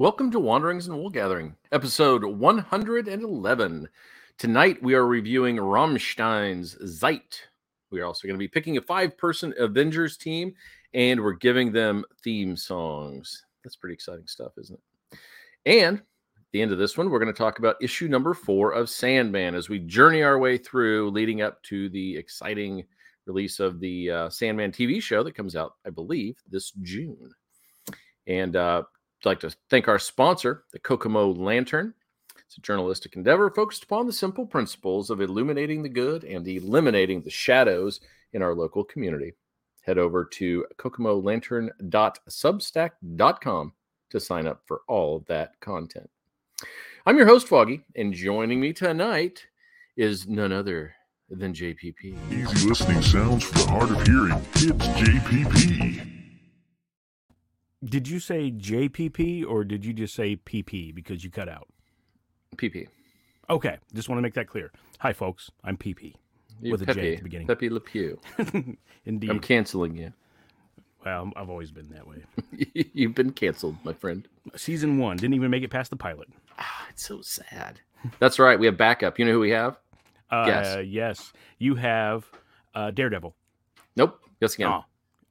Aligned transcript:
Welcome 0.00 0.30
to 0.30 0.40
Wanderings 0.40 0.86
and 0.86 0.96
Wool 0.96 1.10
Gathering, 1.10 1.56
episode 1.72 2.24
111. 2.24 3.88
Tonight 4.38 4.82
we 4.82 4.94
are 4.94 5.06
reviewing 5.06 5.60
Rammstein's 5.60 6.74
Zeit. 6.98 7.42
We 7.90 8.00
are 8.00 8.06
also 8.06 8.26
going 8.26 8.36
to 8.36 8.42
be 8.42 8.48
picking 8.48 8.78
a 8.78 8.80
five 8.80 9.18
person 9.18 9.52
Avengers 9.58 10.16
team 10.16 10.54
and 10.94 11.20
we're 11.20 11.34
giving 11.34 11.70
them 11.70 12.06
theme 12.24 12.56
songs. 12.56 13.44
That's 13.62 13.76
pretty 13.76 13.92
exciting 13.92 14.26
stuff, 14.26 14.52
isn't 14.56 14.80
it? 15.12 15.18
And 15.66 15.98
at 15.98 16.04
the 16.52 16.62
end 16.62 16.72
of 16.72 16.78
this 16.78 16.96
one, 16.96 17.10
we're 17.10 17.20
going 17.20 17.34
to 17.34 17.38
talk 17.38 17.58
about 17.58 17.76
issue 17.82 18.08
number 18.08 18.32
four 18.32 18.72
of 18.72 18.88
Sandman 18.88 19.54
as 19.54 19.68
we 19.68 19.80
journey 19.80 20.22
our 20.22 20.38
way 20.38 20.56
through 20.56 21.10
leading 21.10 21.42
up 21.42 21.62
to 21.64 21.90
the 21.90 22.16
exciting 22.16 22.84
release 23.26 23.60
of 23.60 23.80
the 23.80 24.10
uh, 24.10 24.30
Sandman 24.30 24.72
TV 24.72 25.02
show 25.02 25.22
that 25.24 25.34
comes 25.34 25.54
out, 25.54 25.74
I 25.86 25.90
believe, 25.90 26.38
this 26.48 26.70
June. 26.80 27.32
And 28.26 28.56
uh, 28.56 28.84
like 29.26 29.40
to 29.40 29.50
thank 29.68 29.88
our 29.88 29.98
sponsor, 29.98 30.64
the 30.72 30.78
Kokomo 30.78 31.32
Lantern. 31.32 31.92
It's 32.46 32.56
a 32.56 32.62
journalistic 32.62 33.16
endeavor 33.16 33.50
focused 33.50 33.82
upon 33.84 34.06
the 34.06 34.12
simple 34.12 34.46
principles 34.46 35.10
of 35.10 35.20
illuminating 35.20 35.82
the 35.82 35.88
good 35.88 36.22
and 36.24 36.46
eliminating 36.46 37.22
the 37.22 37.30
shadows 37.30 38.00
in 38.32 38.42
our 38.42 38.54
local 38.54 38.84
community. 38.84 39.32
Head 39.82 39.98
over 39.98 40.24
to 40.24 40.64
kokomolantern.substack.com 40.76 43.72
to 44.10 44.20
sign 44.20 44.46
up 44.46 44.62
for 44.66 44.82
all 44.88 45.16
of 45.16 45.26
that 45.26 45.58
content. 45.60 46.08
I'm 47.06 47.16
your 47.16 47.26
host, 47.26 47.48
Foggy, 47.48 47.84
and 47.96 48.12
joining 48.12 48.60
me 48.60 48.72
tonight 48.72 49.46
is 49.96 50.28
none 50.28 50.52
other 50.52 50.94
than 51.30 51.54
JPP. 51.54 52.18
Easy 52.32 52.68
listening 52.68 53.02
sounds 53.02 53.44
for 53.44 53.58
the 53.58 53.66
hard 53.66 53.90
of 53.90 54.06
hearing. 54.06 54.40
It's 54.54 54.86
JPP. 54.98 56.19
Did 57.84 58.08
you 58.08 58.20
say 58.20 58.50
JPP 58.50 59.46
or 59.46 59.64
did 59.64 59.84
you 59.84 59.92
just 59.92 60.14
say 60.14 60.36
PP 60.36 60.94
because 60.94 61.24
you 61.24 61.30
cut 61.30 61.48
out? 61.48 61.68
PP. 62.56 62.88
Okay, 63.48 63.78
just 63.94 64.08
want 64.08 64.18
to 64.18 64.22
make 64.22 64.34
that 64.34 64.48
clear. 64.48 64.70
Hi, 64.98 65.12
folks. 65.12 65.50
I'm 65.64 65.76
PP 65.76 66.14
You 66.60 66.72
with 66.72 66.82
a 66.82 66.86
Pepe, 66.86 67.00
J 67.00 67.12
at 67.12 67.18
the 67.18 67.22
beginning. 67.24 67.46
Pepe 67.46 67.70
Le 67.70 67.80
Pew. 67.80 68.20
Indeed. 69.06 69.30
I'm 69.30 69.40
canceling 69.40 69.96
you. 69.96 70.12
well, 71.04 71.32
I've 71.36 71.48
always 71.48 71.70
been 71.72 71.88
that 71.90 72.06
way. 72.06 72.22
You've 72.92 73.14
been 73.14 73.32
canceled, 73.32 73.76
my 73.82 73.94
friend. 73.94 74.28
Season 74.56 74.98
one 74.98 75.16
didn't 75.16 75.34
even 75.34 75.50
make 75.50 75.62
it 75.62 75.70
past 75.70 75.90
the 75.90 75.96
pilot. 75.96 76.28
Ah, 76.58 76.86
it's 76.90 77.04
so 77.06 77.22
sad. 77.22 77.80
That's 78.18 78.38
right. 78.38 78.58
We 78.58 78.66
have 78.66 78.76
backup. 78.76 79.18
You 79.18 79.24
know 79.24 79.32
who 79.32 79.40
we 79.40 79.50
have? 79.50 79.78
Uh, 80.30 80.44
Yes. 80.46 80.86
Yes. 80.86 81.32
You 81.58 81.74
have 81.76 82.24
uh, 82.74 82.90
Daredevil. 82.90 83.34
Nope. 83.96 84.20
Guess 84.40 84.54
again. 84.54 84.68
Oh, 84.68 84.84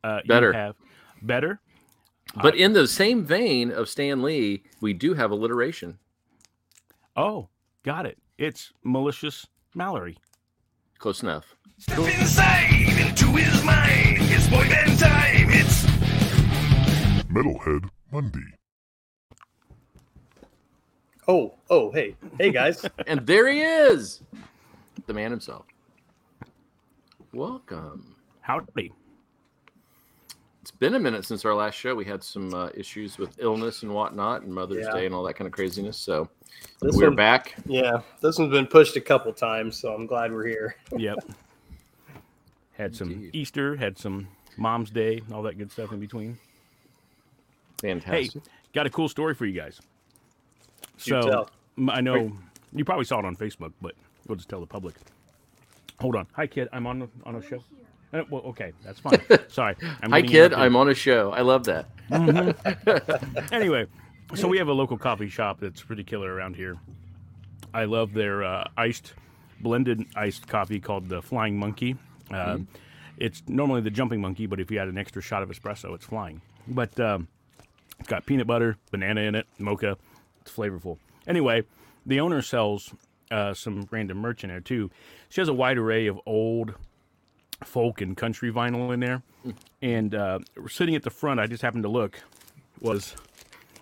uh, 0.04 0.20
Better. 0.28 0.48
You 0.48 0.54
have 0.58 0.76
better. 1.22 1.60
But 2.36 2.56
in 2.56 2.74
the 2.74 2.88
same 2.88 3.24
vein 3.24 3.72
of 3.72 3.90
Stan 3.90 4.22
Lee, 4.22 4.64
we 4.82 4.94
do 4.94 5.14
have 5.16 5.32
alliteration. 5.32 5.98
Oh, 7.16 7.50
got 7.84 8.06
it. 8.06 8.18
It's 8.38 8.72
malicious 8.84 9.48
Mallory. 9.76 10.18
Close 11.00 11.24
enough. 11.24 11.56
Step 11.78 12.00
inside 12.00 12.72
into 12.72 13.28
his 13.28 13.64
mind. 13.64 14.18
It's 14.20 14.48
boy 14.48 14.68
band 14.68 15.00
time. 15.00 15.48
It's 15.50 15.86
Metalhead 17.26 17.90
Monday. 18.12 18.54
Oh, 21.28 21.54
oh, 21.70 21.92
hey, 21.92 22.16
hey 22.40 22.52
guys. 22.52 22.86
And 23.08 23.26
there 23.26 23.48
he 23.48 23.62
is, 23.62 24.22
the 25.06 25.14
man 25.14 25.32
himself. 25.32 25.66
Welcome. 27.34 28.16
Howdy. 28.42 28.92
It's 30.62 30.72
been 30.72 30.96
a 30.96 31.00
minute 31.00 31.26
since 31.26 31.46
our 31.46 31.54
last 31.56 31.76
show. 31.76 31.96
We 31.96 32.06
had 32.06 32.22
some 32.24 32.54
uh, 32.54 32.70
issues 32.74 33.18
with 33.18 33.38
illness 33.40 33.84
and 33.84 33.94
whatnot, 33.94 34.42
and 34.44 34.54
Mother's 34.54 34.86
Yeah. 34.86 34.94
Day 34.94 35.06
and 35.06 35.16
all 35.16 35.24
that 35.24 35.36
kind 35.36 35.46
of 35.48 35.54
craziness. 35.54 35.98
So 35.98 36.30
This 36.82 36.96
we're 36.98 37.08
one- 37.08 37.16
back. 37.16 37.56
yeah, 37.66 38.02
this 38.22 38.38
one's 38.38 38.52
been 38.52 38.68
pushed 38.68 38.96
a 38.98 39.02
couple 39.02 39.32
times, 39.34 39.78
so 39.80 39.94
I'm 39.94 40.06
glad 40.06 40.32
we're 40.34 40.48
here. 40.48 40.76
Yep. 40.98 41.18
Had 42.74 42.96
some 42.96 43.12
Indeed. 43.12 43.32
Easter, 43.36 43.76
had 43.76 43.98
some 43.98 44.28
Mom's 44.58 44.90
Day, 44.90 45.22
all 45.34 45.44
that 45.44 45.58
good 45.58 45.72
stuff 45.72 45.92
in 45.92 46.00
between. 46.00 46.38
Fantastic. 47.82 48.12
Hey, 48.14 48.24
Fantastic. 48.28 48.54
got 48.74 48.86
a 48.86 48.90
cool 48.90 49.10
story 49.10 49.34
for 49.36 49.46
you 49.46 49.54
guys. 49.54 49.80
Do 51.04 51.12
So 51.12 51.22
tell. 51.22 51.50
m- 51.78 51.90
I 51.90 52.00
know 52.02 52.32
you 52.74 52.86
probably 52.86 53.04
saw 53.06 53.20
it 53.20 53.26
on 53.26 53.36
Facebook, 53.36 53.74
but 53.82 53.96
we'll 54.28 54.36
just 54.38 54.48
tell 54.50 54.60
the 54.62 54.66
public. 54.68 54.96
Hold 56.00 56.16
on, 56.16 56.28
hi 56.34 56.48
kid, 56.48 56.70
I'm 56.72 56.88
on 56.88 57.10
on 57.26 57.36
a 57.36 57.42
show. 57.42 57.62
Uh, 58.12 58.24
well, 58.30 58.42
okay, 58.44 58.74
that's 58.84 59.00
fine. 59.00 59.20
Sorry, 59.50 59.76
I'm 60.02 60.12
Hi, 60.12 60.22
kid. 60.22 60.54
I'm 60.54 60.76
on 60.76 60.90
a 60.90 60.94
show. 60.96 61.32
I 61.32 61.42
love 61.42 61.66
that. 61.66 61.88
anyway, 63.52 63.86
so 64.34 64.48
we 64.48 64.58
have 64.58 64.68
a 64.68 64.74
local 64.74 64.98
coffee 64.98 65.30
shop 65.30 65.60
that's 65.60 65.82
pretty 65.82 66.04
killer 66.04 66.34
around 66.34 66.56
here. 66.56 66.78
I 67.74 67.86
love 67.86 68.14
their 68.14 68.44
uh, 68.44 68.68
iced, 68.78 69.14
blended 69.62 70.06
iced 70.16 70.48
coffee 70.48 70.80
called 70.80 71.08
the 71.08 71.22
Flying 71.22 71.58
Monkey. 71.58 71.96
Uh, 72.32 72.60
It's 73.18 73.44
normally 73.48 73.82
the 73.82 73.92
Jumping 73.92 74.22
Monkey, 74.22 74.46
but 74.46 74.60
if 74.62 74.72
you 74.72 74.80
add 74.80 74.88
an 74.88 74.98
extra 74.98 75.22
shot 75.22 75.44
of 75.44 75.50
espresso, 75.50 75.94
it's 75.94 76.06
flying. 76.06 76.42
But 76.68 76.98
um, 77.00 77.28
it's 78.00 78.08
got 78.08 78.26
peanut 78.26 78.48
butter, 78.48 78.78
banana 78.92 79.22
in 79.22 79.36
it, 79.36 79.46
mocha. 79.60 79.98
It's 80.42 80.52
flavorful. 80.52 80.98
Anyway, 81.28 81.64
the 82.06 82.22
owner 82.22 82.42
sells 82.42 82.94
uh, 83.30 83.54
some 83.54 83.88
random 83.92 84.20
merch 84.20 84.44
in 84.46 84.50
there 84.50 84.62
too. 84.62 84.90
She 85.28 85.42
has 85.42 85.50
a 85.50 85.54
wide 85.54 85.78
array 85.78 86.08
of 86.08 86.20
old 86.26 86.74
folk 87.64 88.02
and 88.02 88.16
country 88.16 88.52
vinyl 88.52 88.94
in 88.94 89.00
there. 89.00 89.22
And 89.82 90.14
uh, 90.16 90.40
we're 90.56 90.70
sitting 90.70 90.96
at 90.96 91.04
the 91.04 91.10
front, 91.10 91.40
I 91.40 91.48
just 91.48 91.62
happened 91.62 91.84
to 91.84 91.90
look, 91.90 92.20
was 92.82 93.16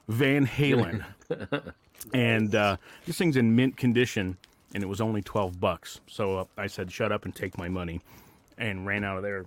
Van 0.08 0.46
Halen. 0.46 1.04
and 2.14 2.56
uh, 2.56 2.78
this 3.06 3.18
thing's 3.18 3.38
in 3.38 3.56
mint 3.56 3.78
condition, 3.78 4.38
and 4.74 4.84
it 4.84 4.88
was 4.88 5.02
only 5.02 5.22
12 5.22 5.60
bucks. 5.60 6.00
So 6.08 6.38
uh, 6.40 6.46
I 6.58 6.68
said, 6.68 6.92
shut 6.92 7.12
up 7.12 7.26
and 7.26 7.36
take 7.36 7.58
my 7.58 7.68
money, 7.70 8.02
and 8.58 8.86
ran 8.86 9.04
out 9.04 9.18
of 9.18 9.24
there 9.24 9.46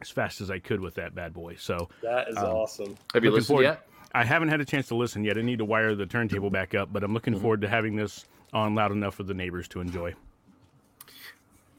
as 0.00 0.10
fast 0.10 0.40
as 0.40 0.50
I 0.50 0.58
could 0.58 0.80
with 0.80 0.94
that 0.96 1.14
bad 1.14 1.32
boy. 1.32 1.56
So 1.58 1.88
That 2.02 2.28
is 2.28 2.36
awesome. 2.36 2.96
Have 3.14 3.24
you 3.24 3.30
looking 3.30 3.34
listened 3.34 3.46
forward- 3.46 3.62
yet? 3.64 3.86
I 4.14 4.24
haven't 4.24 4.48
had 4.48 4.60
a 4.60 4.64
chance 4.66 4.88
to 4.88 4.94
listen 4.94 5.24
yet. 5.24 5.38
I 5.38 5.40
need 5.40 5.56
to 5.58 5.64
wire 5.64 5.94
the 5.94 6.04
turntable 6.04 6.50
back 6.50 6.74
up, 6.74 6.92
but 6.92 7.02
I'm 7.02 7.14
looking 7.14 7.38
forward 7.38 7.62
to 7.62 7.68
having 7.68 7.96
this 7.96 8.26
on 8.52 8.74
loud 8.74 8.92
enough 8.92 9.14
for 9.14 9.22
the 9.22 9.32
neighbors 9.32 9.68
to 9.68 9.80
enjoy. 9.80 10.12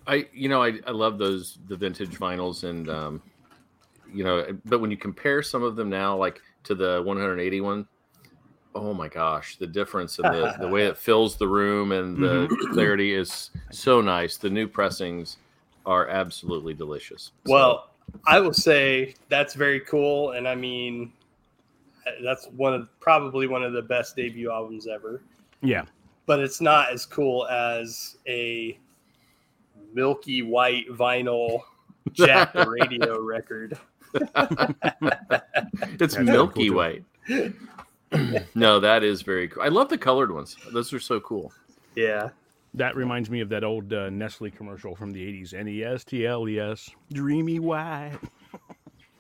I 0.07 0.27
you 0.33 0.49
know 0.49 0.61
I, 0.61 0.79
I 0.85 0.91
love 0.91 1.17
those 1.17 1.59
the 1.67 1.77
vintage 1.77 2.17
vinyls 2.19 2.63
and 2.63 2.89
um 2.89 3.21
you 4.11 4.23
know 4.23 4.45
but 4.65 4.79
when 4.79 4.91
you 4.91 4.97
compare 4.97 5.41
some 5.41 5.63
of 5.63 5.75
them 5.75 5.89
now 5.89 6.15
like 6.15 6.41
to 6.63 6.75
the 6.75 7.01
181 7.05 7.87
oh 8.75 8.93
my 8.93 9.07
gosh 9.07 9.57
the 9.57 9.67
difference 9.67 10.19
in 10.19 10.25
the 10.25 10.55
the 10.59 10.67
way 10.67 10.85
it 10.85 10.97
fills 10.97 11.37
the 11.37 11.47
room 11.47 11.91
and 11.91 12.17
the 12.17 12.69
clarity 12.73 13.13
is 13.13 13.51
so 13.71 14.01
nice. 14.01 14.38
The 14.38 14.50
new 14.50 14.67
pressings 14.67 15.38
are 15.85 16.07
absolutely 16.07 16.73
delicious. 16.73 17.31
So, 17.45 17.53
Well, 17.53 17.89
I 18.27 18.39
will 18.39 18.53
say 18.53 19.15
that's 19.29 19.53
very 19.53 19.79
cool, 19.81 20.31
and 20.31 20.47
I 20.47 20.56
mean, 20.56 21.11
that's 22.23 22.47
one 22.47 22.73
of 22.73 22.89
probably 22.99 23.47
one 23.47 23.63
of 23.63 23.73
the 23.73 23.81
best 23.81 24.15
debut 24.15 24.51
albums 24.51 24.88
ever. 24.88 25.21
Yeah, 25.61 25.85
But 26.25 26.39
it's 26.39 26.61
not 26.61 26.91
as 26.91 27.06
cool 27.06 27.47
as 27.47 28.17
a 28.27 28.77
milky 29.93 30.41
white 30.41 30.87
vinyl 30.89 31.61
Jack 32.13 32.53
the 32.53 32.65
Radio 32.69 33.19
record. 33.21 33.77
it's 35.99 36.15
pretty 36.15 36.31
milky 36.31 36.67
cool, 36.69 36.77
white 36.77 37.03
no 38.55 38.79
that 38.79 39.03
is 39.03 39.21
very 39.23 39.47
cool 39.47 39.63
i 39.63 39.67
love 39.67 39.89
the 39.89 39.97
colored 39.97 40.31
ones 40.31 40.55
those 40.71 40.93
are 40.93 40.99
so 40.99 41.19
cool 41.21 41.51
Yeah. 41.95 42.29
that 42.75 42.95
reminds 42.95 43.29
me 43.31 43.39
of 43.41 43.49
that 43.49 43.63
old 43.63 43.91
uh, 43.93 44.09
Nestle 44.11 44.51
commercial 44.51 44.95
from 44.95 45.11
the 45.11 45.19
'80s. 45.41 45.53
N 45.53 45.67
E 45.67 45.83
S 45.83 46.03
T 46.03 46.25
L 46.27 46.47
E 46.49 46.59
S, 46.59 46.89
dreamy 47.11 47.59
white. 47.59 48.17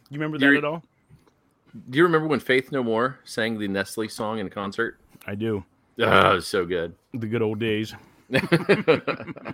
you 0.09 0.19
remember 0.19 0.37
that 0.37 0.45
You're- 0.45 0.57
at 0.57 0.65
all? 0.65 0.83
do 1.89 1.97
you 1.97 2.03
remember 2.03 2.27
when 2.27 2.39
faith 2.39 2.71
no 2.71 2.83
more 2.83 3.17
sang 3.23 3.57
the 3.57 3.67
nestle 3.67 4.07
song 4.07 4.37
in 4.37 4.45
a 4.45 4.49
concert 4.49 4.99
I 5.25 5.33
do. 5.35 5.63
oh 5.99 6.31
it 6.31 6.35
was 6.35 6.45
so 6.47 6.65
good 6.65 6.93
The 7.15 7.25
good 7.27 7.41
old 7.41 7.57
days. 7.59 7.95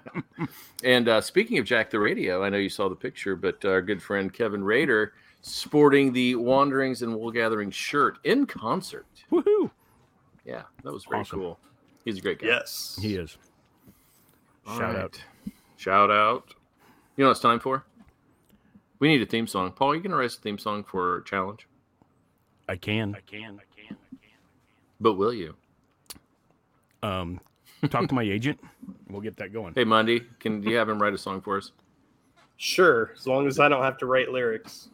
and 0.84 1.10
uh, 1.10 1.22
speaking 1.22 1.58
of 1.58 1.66
Jack 1.66 1.90
the 1.90 2.00
Radio, 2.00 2.44
I 2.44 2.50
know 2.50 2.58
you 2.58 2.70
saw 2.70 2.90
the 2.90 2.96
picture, 2.96 3.36
but 3.36 3.64
our 3.66 3.82
good 3.82 4.02
friend 4.02 4.34
Kevin 4.34 4.64
Rader 4.64 5.14
sporting 5.42 6.12
the 6.14 6.36
Wanderings 6.36 7.02
and 7.02 7.16
Wool 7.16 7.32
Gathering 7.32 7.72
shirt 7.72 8.18
in 8.24 8.46
concert. 8.46 9.06
Woohoo! 9.32 9.70
Yeah, 10.46 10.64
that 10.84 10.92
was 10.94 11.06
very 11.06 11.22
Awesome. 11.22 11.40
cool. 11.40 11.60
He's 12.06 12.18
a 12.18 12.22
great 12.22 12.40
guy. 12.40 12.48
Yes. 12.48 12.98
He 13.02 13.16
is. 13.16 13.38
All 14.66 14.78
Shout 14.78 14.96
right. 14.96 15.04
out. 15.04 15.24
Shout 15.78 16.12
out. 16.12 16.54
You 17.16 17.24
know 17.24 17.30
what 17.30 17.32
it's 17.32 17.40
time 17.42 17.60
for? 17.60 17.84
We 19.00 19.08
need 19.10 19.22
a 19.22 19.26
theme 19.26 19.48
song. 19.48 19.72
Paul, 19.72 19.96
you 19.96 20.02
going 20.02 20.12
to 20.12 20.18
write 20.18 20.34
a 20.34 20.38
theme 20.38 20.58
song 20.58 20.84
for 20.84 21.16
our 21.16 21.22
challenge? 21.22 21.68
I 22.68 22.76
can. 22.76 23.16
I 23.16 23.22
can. 23.22 23.60
I 23.60 23.82
can. 23.82 23.98
But 25.00 25.14
will 25.14 25.34
you? 25.34 25.56
Um, 27.02 27.40
talk 27.88 28.08
to 28.10 28.16
my 28.16 28.24
agent. 28.24 28.60
We'll 29.10 29.22
get 29.22 29.38
that 29.38 29.54
going. 29.54 29.74
Hey, 29.76 29.84
Monday, 29.84 30.22
can 30.40 30.62
you 30.64 30.76
have 30.76 30.90
him 30.90 31.02
write 31.02 31.14
a 31.14 31.18
song 31.18 31.42
for 31.42 31.58
us? 31.58 31.72
Sure, 32.58 33.12
as 33.16 33.26
long 33.26 33.48
as 33.48 33.60
I 33.60 33.70
don't 33.70 33.84
have 33.84 33.98
to 34.00 34.06
write 34.06 34.30
lyrics. 34.30 34.90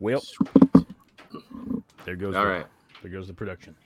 Well, 0.00 0.22
there 2.04 2.16
goes. 2.16 2.34
All 2.34 2.44
the, 2.44 2.50
right. 2.50 2.66
There 3.02 3.10
goes 3.10 3.28
the 3.28 3.32
production. 3.32 3.76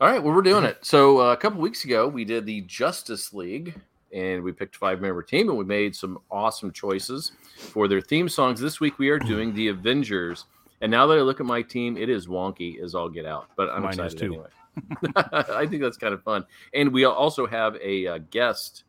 All 0.00 0.10
right, 0.10 0.20
well, 0.20 0.34
we're 0.34 0.42
doing 0.42 0.64
it. 0.64 0.78
So 0.84 1.20
uh, 1.20 1.32
a 1.32 1.36
couple 1.36 1.60
weeks 1.60 1.84
ago, 1.84 2.08
we 2.08 2.24
did 2.24 2.44
the 2.44 2.62
Justice 2.62 3.32
League, 3.32 3.80
and 4.12 4.42
we 4.42 4.50
picked 4.50 4.74
a 4.74 4.78
five-member 4.80 5.22
team, 5.22 5.48
and 5.48 5.56
we 5.56 5.64
made 5.64 5.94
some 5.94 6.18
awesome 6.28 6.72
choices 6.72 7.30
for 7.56 7.86
their 7.86 8.00
theme 8.00 8.28
songs. 8.28 8.60
This 8.60 8.80
week, 8.80 8.98
we 8.98 9.10
are 9.10 9.18
doing 9.20 9.54
the 9.54 9.68
Avengers, 9.68 10.46
and 10.80 10.90
now 10.90 11.06
that 11.06 11.16
I 11.16 11.20
look 11.20 11.38
at 11.38 11.46
my 11.46 11.62
team, 11.62 11.96
it 11.96 12.08
is 12.08 12.26
wonky 12.26 12.82
as 12.82 12.96
all 12.96 13.08
get 13.08 13.26
out. 13.26 13.46
But 13.54 13.70
I'm 13.70 13.82
Mine 13.82 13.92
excited 13.92 14.18
too. 14.18 14.26
anyway. 14.26 14.48
I 15.16 15.66
think 15.66 15.82
that's 15.82 15.96
kind 15.96 16.14
of 16.14 16.22
fun, 16.22 16.44
and 16.74 16.92
we 16.92 17.04
also 17.04 17.46
have 17.46 17.76
a 17.82 18.06
uh, 18.06 18.18
guest 18.30 18.84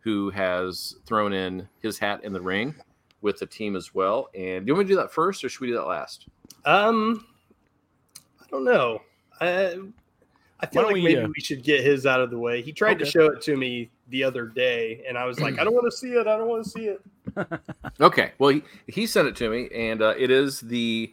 who 0.00 0.30
has 0.30 0.96
thrown 1.06 1.32
in 1.32 1.68
his 1.80 1.98
hat 1.98 2.24
in 2.24 2.32
the 2.32 2.40
ring 2.40 2.74
with 3.20 3.38
the 3.38 3.46
team 3.46 3.76
as 3.76 3.94
well. 3.94 4.28
And 4.34 4.64
do 4.64 4.70
you 4.70 4.74
want 4.74 4.86
me 4.86 4.94
to 4.94 4.96
do 4.96 5.00
that 5.02 5.12
first, 5.12 5.44
or 5.44 5.48
should 5.48 5.60
we 5.60 5.68
do 5.68 5.74
that 5.74 5.86
last? 5.86 6.26
Um, 6.64 7.26
I 8.40 8.44
don't 8.50 8.64
know. 8.64 9.02
I 9.40 9.78
I 10.60 10.66
feel 10.66 10.82
like 10.82 10.94
we, 10.94 11.02
maybe 11.02 11.20
uh, 11.20 11.28
we 11.28 11.40
should 11.40 11.62
get 11.62 11.84
his 11.84 12.04
out 12.04 12.20
of 12.20 12.30
the 12.30 12.38
way. 12.38 12.62
He 12.62 12.72
tried 12.72 12.98
to 12.98 13.04
show 13.04 13.26
it 13.26 13.40
to 13.42 13.56
me 13.56 13.90
the 14.08 14.24
other 14.24 14.46
day, 14.46 15.04
and 15.08 15.16
I 15.16 15.24
was 15.24 15.38
like, 15.40 15.58
I 15.58 15.64
don't 15.64 15.74
want 15.74 15.90
to 15.90 15.96
see 15.96 16.12
it. 16.12 16.26
I 16.26 16.36
don't 16.36 16.48
want 16.48 16.64
to 16.64 16.70
see 16.70 16.86
it. 16.86 17.02
Okay. 18.00 18.32
Well, 18.38 18.50
he, 18.50 18.62
he 18.86 19.06
sent 19.06 19.28
it 19.28 19.36
to 19.36 19.50
me, 19.50 19.68
and 19.74 20.02
uh, 20.02 20.14
it 20.16 20.30
is 20.30 20.60
the 20.60 21.12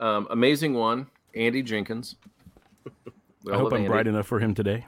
um, 0.00 0.26
amazing 0.30 0.74
one, 0.74 1.06
Andy 1.34 1.62
Jenkins. 1.62 2.16
We 3.46 3.52
I 3.52 3.56
hope 3.58 3.72
I'm 3.72 3.78
Andy. 3.78 3.88
bright 3.88 4.06
enough 4.08 4.26
for 4.26 4.40
him 4.40 4.54
today. 4.54 4.84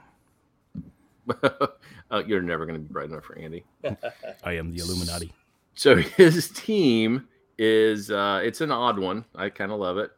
uh, 1.43 2.23
you're 2.27 2.43
never 2.43 2.67
going 2.67 2.75
to 2.75 2.81
be 2.85 2.93
bright 2.93 3.09
enough 3.09 3.25
for 3.25 3.39
Andy. 3.39 3.65
I 4.43 4.53
am 4.55 4.73
the 4.73 4.83
Illuminati. 4.83 5.33
So 5.75 5.95
his 5.95 6.51
team 6.51 7.29
is 7.57 8.11
uh, 8.11 8.41
it's 8.43 8.61
an 8.61 8.73
odd 8.73 8.99
one. 8.99 9.25
I 9.37 9.49
kind 9.49 9.71
of 9.71 9.79
love 9.79 9.97
it. 9.99 10.11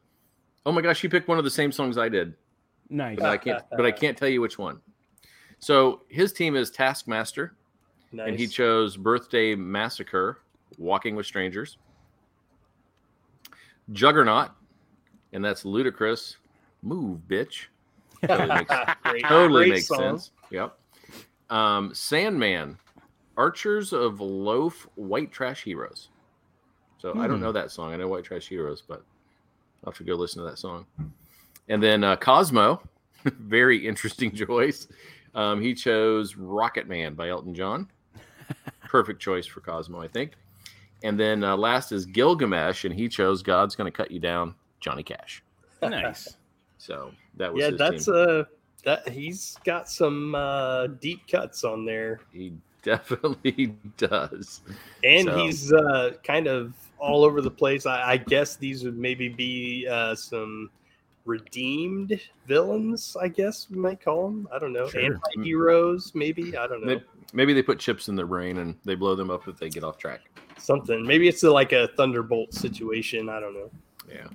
Oh 0.64 0.72
my 0.72 0.80
gosh, 0.80 1.02
you 1.04 1.10
picked 1.10 1.28
one 1.28 1.36
of 1.36 1.44
the 1.44 1.50
same 1.50 1.70
songs 1.70 1.98
I 1.98 2.08
did, 2.08 2.34
Nice. 2.88 3.18
but 3.18 3.26
I 3.26 3.36
can't. 3.36 3.62
but 3.76 3.84
I 3.84 3.90
can't 3.92 4.16
tell 4.16 4.28
you 4.28 4.40
which 4.40 4.56
one. 4.58 4.80
So 5.58 6.02
his 6.08 6.32
team 6.32 6.56
is 6.56 6.70
Taskmaster, 6.70 7.54
Nice. 8.12 8.28
and 8.28 8.38
he 8.38 8.46
chose 8.46 8.96
"Birthday 8.96 9.54
Massacre," 9.54 10.38
"Walking 10.78 11.14
with 11.14 11.26
Strangers," 11.26 11.76
"Juggernaut," 13.92 14.50
and 15.34 15.44
that's 15.44 15.64
Ludacris. 15.64 16.36
Move, 16.82 17.20
bitch. 17.28 17.66
Totally 18.26 18.48
makes, 18.54 18.74
Great- 19.02 19.24
totally 19.24 19.60
great 19.62 19.70
makes 19.70 19.88
sense. 19.88 20.30
Yep. 20.50 20.76
Um, 21.50 21.94
Sandman, 21.94 22.78
Archers 23.36 23.92
of 23.92 24.20
Loaf, 24.20 24.86
White 24.94 25.32
Trash 25.32 25.62
Heroes. 25.64 26.08
So 26.98 27.12
I 27.18 27.26
don't 27.26 27.36
Hmm. 27.38 27.44
know 27.44 27.52
that 27.52 27.70
song. 27.70 27.92
I 27.92 27.96
know 27.96 28.08
White 28.08 28.24
Trash 28.24 28.46
Heroes, 28.48 28.82
but 28.86 29.02
I'll 29.84 29.92
have 29.92 29.98
to 29.98 30.04
go 30.04 30.14
listen 30.14 30.42
to 30.44 30.48
that 30.50 30.58
song. 30.58 30.86
And 31.68 31.82
then 31.82 32.04
uh, 32.04 32.16
Cosmo, 32.16 32.82
very 33.24 33.86
interesting 33.86 34.32
choice. 34.34 34.86
Um, 35.34 35.60
he 35.62 35.72
chose 35.74 36.36
Rocket 36.36 36.88
Man 36.88 37.14
by 37.14 37.28
Elton 37.30 37.54
John. 37.54 37.88
Perfect 38.88 39.20
choice 39.22 39.46
for 39.46 39.60
Cosmo, 39.60 40.00
I 40.00 40.08
think. 40.08 40.32
And 41.02 41.18
then 41.18 41.42
uh, 41.44 41.56
last 41.56 41.92
is 41.92 42.04
Gilgamesh, 42.04 42.84
and 42.84 42.94
he 42.94 43.08
chose 43.08 43.42
God's 43.42 43.74
Gonna 43.76 43.90
Cut 43.92 44.10
You 44.10 44.18
Down, 44.20 44.54
Johnny 44.80 45.02
Cash. 45.04 45.42
nice. 45.80 46.36
So 46.80 47.12
that 47.36 47.52
was 47.52 47.62
Yeah, 47.62 47.70
that's 47.76 48.06
team. 48.06 48.14
uh 48.16 48.42
that 48.84 49.06
he's 49.10 49.58
got 49.64 49.86
some 49.90 50.34
uh 50.34 50.86
deep 50.86 51.28
cuts 51.30 51.62
on 51.62 51.84
there. 51.84 52.20
He 52.32 52.54
definitely 52.82 53.74
does. 53.98 54.62
And 55.04 55.26
So- 55.28 55.36
he's 55.44 55.72
uh 55.72 56.12
kind 56.24 56.46
of 56.46 56.72
all 56.98 57.22
over 57.24 57.42
the 57.42 57.50
place. 57.50 57.84
I, 57.84 58.12
I 58.12 58.16
guess 58.16 58.56
these 58.56 58.82
would 58.84 58.96
maybe 58.98 59.28
be 59.28 59.86
uh 59.86 60.14
some 60.14 60.70
redeemed 61.26 62.18
villains, 62.46 63.14
I 63.20 63.28
guess 63.28 63.66
we 63.70 63.76
might 63.76 64.02
call 64.02 64.24
them. 64.30 64.48
I 64.52 64.58
don't 64.58 64.72
know. 64.72 64.88
Sure. 64.88 65.04
Anti-heroes, 65.04 66.12
maybe. 66.14 66.56
I 66.56 66.66
don't 66.66 66.80
know. 66.80 66.86
Maybe, 66.86 67.04
maybe 67.34 67.52
they 67.52 67.62
put 67.62 67.78
chips 67.78 68.08
in 68.08 68.16
their 68.16 68.26
brain 68.26 68.56
and 68.58 68.74
they 68.86 68.94
blow 68.94 69.14
them 69.14 69.30
up 69.30 69.46
if 69.46 69.58
they 69.58 69.68
get 69.68 69.84
off 69.84 69.98
track. 69.98 70.20
Something. 70.58 71.06
Maybe 71.06 71.28
it's 71.28 71.42
a, 71.42 71.50
like 71.50 71.72
a 71.72 71.88
thunderbolt 71.96 72.54
situation. 72.54 73.28
I 73.28 73.38
don't 73.38 73.52
know. 73.54 73.70
Yeah. 74.08 74.28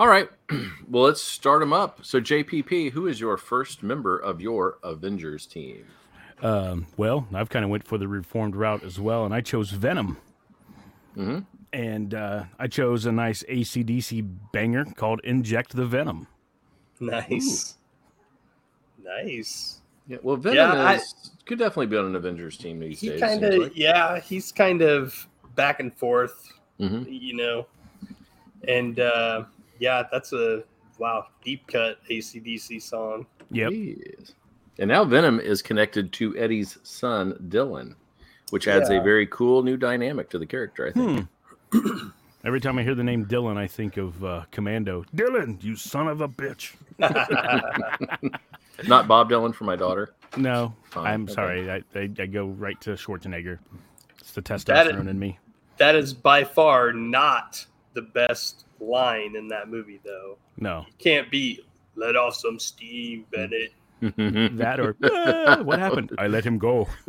All 0.00 0.08
right. 0.08 0.28
Well, 0.88 1.04
let's 1.04 1.22
start 1.22 1.60
them 1.60 1.72
up. 1.72 2.00
So, 2.04 2.20
JPP, 2.20 2.90
who 2.90 3.06
is 3.06 3.20
your 3.20 3.36
first 3.36 3.84
member 3.84 4.18
of 4.18 4.40
your 4.40 4.78
Avengers 4.82 5.46
team? 5.46 5.84
Um, 6.42 6.86
well, 6.96 7.28
I've 7.32 7.48
kind 7.48 7.64
of 7.64 7.70
went 7.70 7.86
for 7.86 7.96
the 7.96 8.08
reformed 8.08 8.56
route 8.56 8.82
as 8.82 8.98
well, 8.98 9.24
and 9.24 9.32
I 9.32 9.40
chose 9.40 9.70
Venom. 9.70 10.16
Mhm. 11.16 11.44
And 11.72 12.12
uh, 12.14 12.44
I 12.58 12.66
chose 12.66 13.06
a 13.06 13.12
nice 13.12 13.44
ACDC 13.44 14.28
banger 14.52 14.84
called 14.96 15.20
"Inject 15.22 15.76
the 15.76 15.86
Venom." 15.86 16.26
Nice. 16.98 17.76
Nice. 19.04 19.80
Yeah. 20.08 20.16
Well, 20.24 20.34
Venom 20.36 20.56
Yeah, 20.56 20.72
I- 20.72 21.00
could 21.46 21.60
definitely 21.60 21.86
be 21.86 21.98
on 21.98 22.06
an 22.06 22.16
Avengers 22.16 22.56
team 22.56 22.80
these 22.80 22.98
He 23.00 23.10
days. 23.10 23.20
Kind 23.20 23.44
of, 23.44 23.54
like. 23.62 23.76
yeah, 23.76 24.18
he's 24.18 24.50
kind 24.50 24.82
of 24.82 25.28
back 25.54 25.78
and 25.78 25.94
forth, 25.94 26.52
Mhm. 26.80 27.06
you 27.08 27.34
know. 27.36 27.66
And 28.66 28.98
uh, 28.98 29.44
yeah, 29.80 30.04
that's 30.12 30.32
a 30.32 30.62
wow, 30.98 31.26
deep 31.44 31.66
cut 31.66 31.98
ACDC 32.08 32.80
song. 32.80 33.26
Yep. 33.50 33.72
He 33.72 33.90
is. 34.18 34.34
And 34.78 34.88
now 34.88 35.04
Venom 35.04 35.40
is 35.40 35.60
connected 35.62 36.12
to 36.14 36.36
Eddie's 36.38 36.78
son, 36.84 37.34
Dylan, 37.48 37.94
which 38.50 38.68
adds 38.68 38.88
a 38.90 39.00
very 39.02 39.26
cool 39.26 39.62
new 39.64 39.76
dynamic 39.76 40.30
to 40.30 40.38
the 40.38 40.46
character, 40.46 40.86
I 40.88 40.92
think. 40.92 41.26
Hmm. 41.72 42.08
Every 42.44 42.60
time 42.60 42.78
I 42.78 42.82
hear 42.82 42.94
the 42.94 43.04
name 43.04 43.26
Dylan, 43.26 43.58
I 43.58 43.66
think 43.66 43.98
of 43.98 44.24
uh, 44.24 44.44
Commando. 44.50 45.04
Dylan, 45.14 45.62
you 45.62 45.76
son 45.76 46.08
of 46.08 46.22
a 46.22 46.28
bitch. 46.28 46.74
Not 48.86 49.06
Bob 49.08 49.28
Dylan 49.30 49.54
for 49.54 49.64
my 49.64 49.76
daughter. 49.76 50.14
No, 50.36 50.74
Oh, 50.96 51.00
I'm 51.02 51.24
okay. 51.24 51.32
sorry. 51.34 51.70
I, 51.70 51.82
I, 51.94 52.08
I 52.18 52.26
go 52.26 52.46
right 52.46 52.80
to 52.82 52.90
Schwarzenegger. 52.90 53.58
It's 54.20 54.32
the 54.32 54.40
That- 54.40 54.60
testosterone 54.64 55.08
in 55.08 55.18
me. 55.18 55.38
that 55.78 55.94
is 55.96 56.14
by 56.14 56.44
far 56.44 56.92
not 56.92 57.64
the 57.94 58.02
best 58.02 58.64
line 58.80 59.36
in 59.36 59.48
that 59.48 59.68
movie, 59.68 60.00
though. 60.04 60.36
No, 60.58 60.86
Can't 60.98 61.30
be 61.30 61.60
let 61.96 62.16
off 62.16 62.34
some 62.34 62.58
steam, 62.58 63.24
Bennett. 63.32 63.72
that 64.56 64.80
or 64.80 64.96
"Ah, 65.04 65.60
what 65.62 65.78
happened? 65.78 66.12
I 66.18 66.26
let 66.26 66.44
him 66.44 66.56
go. 66.58 66.88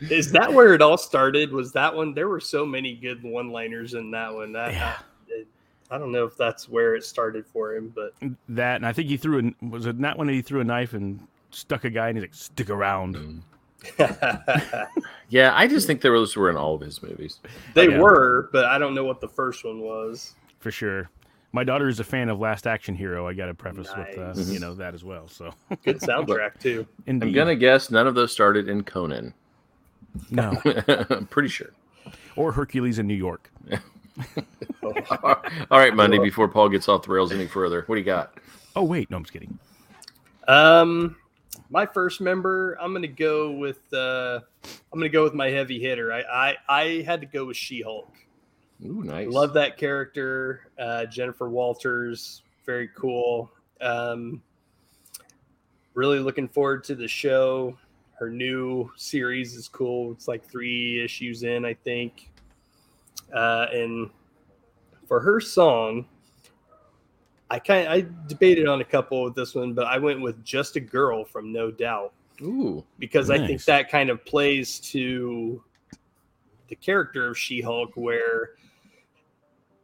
Is 0.00 0.30
that 0.30 0.52
where 0.52 0.74
it 0.74 0.80
all 0.82 0.96
started? 0.96 1.50
Was 1.52 1.72
that 1.72 1.94
one? 1.94 2.14
There 2.14 2.28
were 2.28 2.38
so 2.40 2.64
many 2.64 2.94
good 2.94 3.22
one-liners 3.24 3.94
in 3.94 4.12
that 4.12 4.32
one. 4.32 4.52
That, 4.52 4.72
Yeah. 4.72 4.96
I 5.90 5.96
don't 5.98 6.12
know 6.12 6.24
if 6.26 6.36
that's 6.36 6.68
where 6.68 6.94
it 6.94 7.02
started 7.02 7.46
for 7.46 7.74
him, 7.74 7.90
but 7.94 8.14
That 8.50 8.76
and 8.76 8.86
I 8.86 8.92
think 8.92 9.08
he 9.08 9.16
threw 9.16 9.38
a 9.38 9.66
was 9.66 9.86
it 9.86 9.98
not 9.98 10.18
when 10.18 10.28
he 10.28 10.42
threw 10.42 10.60
a 10.60 10.64
knife 10.64 10.92
and 10.92 11.26
stuck 11.50 11.84
a 11.84 11.90
guy 11.90 12.08
and 12.08 12.18
he's 12.18 12.24
like 12.24 12.34
stick 12.34 12.68
around. 12.68 13.42
yeah, 15.28 15.52
I 15.54 15.66
just 15.66 15.86
think 15.86 16.00
those 16.00 16.36
were 16.36 16.50
in 16.50 16.56
all 16.56 16.74
of 16.74 16.80
his 16.80 17.02
movies. 17.02 17.38
they 17.74 17.88
Yeah. 17.90 17.98
were, 18.00 18.48
but 18.52 18.64
I 18.64 18.78
don't 18.78 18.94
know 18.94 19.04
what 19.04 19.20
the 19.20 19.28
first 19.28 19.64
one 19.64 19.80
was. 19.80 20.34
for 20.60 20.70
sure. 20.70 21.10
My 21.52 21.64
daughter 21.64 21.88
is 21.88 21.98
a 21.98 22.04
fan 22.04 22.28
of 22.28 22.38
Last 22.38 22.66
Action 22.66 22.94
Hero. 22.94 23.26
I 23.26 23.32
got 23.32 23.46
to 23.46 23.54
preface 23.54 23.88
with 23.96 24.18
uh, 24.18 24.34
Nice. 24.34 24.50
you 24.50 24.60
know 24.60 24.74
that 24.74 24.92
as 24.94 25.02
well. 25.02 25.28
So 25.28 25.50
Good 25.82 25.98
soundtrack 26.00 26.60
too. 26.60 26.86
indeed, 27.06 27.28
I'm 27.28 27.32
gonna 27.32 27.56
guess 27.56 27.90
none 27.90 28.06
of 28.06 28.14
those 28.14 28.32
started 28.32 28.68
in 28.68 28.82
Conan. 28.84 29.32
no 30.30 30.60
I'm 31.10 31.26
pretty 31.30 31.48
sure. 31.48 31.70
or 32.36 32.52
Hercules 32.52 32.98
in 32.98 33.06
New 33.06 33.14
York. 33.14 33.50
All 34.82 35.40
right, 35.70 35.94
Monday. 35.94 36.18
Before 36.18 36.48
Paul 36.48 36.68
gets 36.68 36.88
off 36.88 37.02
the 37.04 37.12
rails 37.12 37.32
any 37.32 37.46
further, 37.46 37.84
what 37.86 37.94
do 37.94 38.00
you 38.00 38.04
got? 38.04 38.34
Oh 38.76 38.82
wait, 38.82 39.10
no, 39.10 39.16
I'm 39.16 39.22
just 39.22 39.32
kidding. 39.32 39.58
Um, 40.48 41.16
my 41.70 41.86
first 41.86 42.20
member, 42.20 42.76
I'm 42.80 42.92
gonna 42.92 43.06
go 43.06 43.50
with. 43.50 43.80
Uh, 43.92 44.40
I'm 44.64 44.98
gonna 44.98 45.08
go 45.08 45.24
with 45.24 45.34
my 45.34 45.50
heavy 45.50 45.78
hitter. 45.78 46.12
I 46.12 46.22
I, 46.22 46.56
I 46.68 47.02
had 47.02 47.20
to 47.20 47.26
go 47.26 47.44
with 47.46 47.56
She-Hulk. 47.56 48.12
Ooh, 48.84 49.02
nice. 49.02 49.28
Love 49.28 49.52
that 49.54 49.76
character. 49.76 50.68
Uh, 50.78 51.04
Jennifer 51.06 51.48
Walters, 51.48 52.42
very 52.64 52.88
cool. 52.96 53.50
Um, 53.80 54.42
really 55.94 56.20
looking 56.20 56.48
forward 56.48 56.84
to 56.84 56.94
the 56.94 57.08
show. 57.08 57.76
Her 58.14 58.30
new 58.30 58.90
series 58.96 59.54
is 59.54 59.68
cool. 59.68 60.12
It's 60.12 60.28
like 60.28 60.44
three 60.44 61.02
issues 61.02 61.42
in, 61.42 61.64
I 61.64 61.74
think. 61.74 62.30
Uh, 63.32 63.66
and 63.72 64.10
for 65.06 65.20
her 65.20 65.40
song, 65.40 66.06
I 67.50 67.58
kind 67.58 67.88
I 67.88 68.06
debated 68.26 68.66
on 68.66 68.80
a 68.80 68.84
couple 68.84 69.22
with 69.24 69.34
this 69.34 69.54
one, 69.54 69.72
but 69.72 69.86
I 69.86 69.98
went 69.98 70.20
with 70.20 70.44
"Just 70.44 70.76
a 70.76 70.80
Girl" 70.80 71.24
from 71.24 71.52
No 71.52 71.70
Doubt 71.70 72.12
Ooh, 72.42 72.84
because 72.98 73.30
I 73.30 73.38
think 73.46 73.64
that 73.64 73.90
kind 73.90 74.10
of 74.10 74.24
plays 74.24 74.78
to 74.80 75.62
the 76.68 76.76
character 76.76 77.28
of 77.28 77.38
She-Hulk, 77.38 77.92
where 77.96 78.50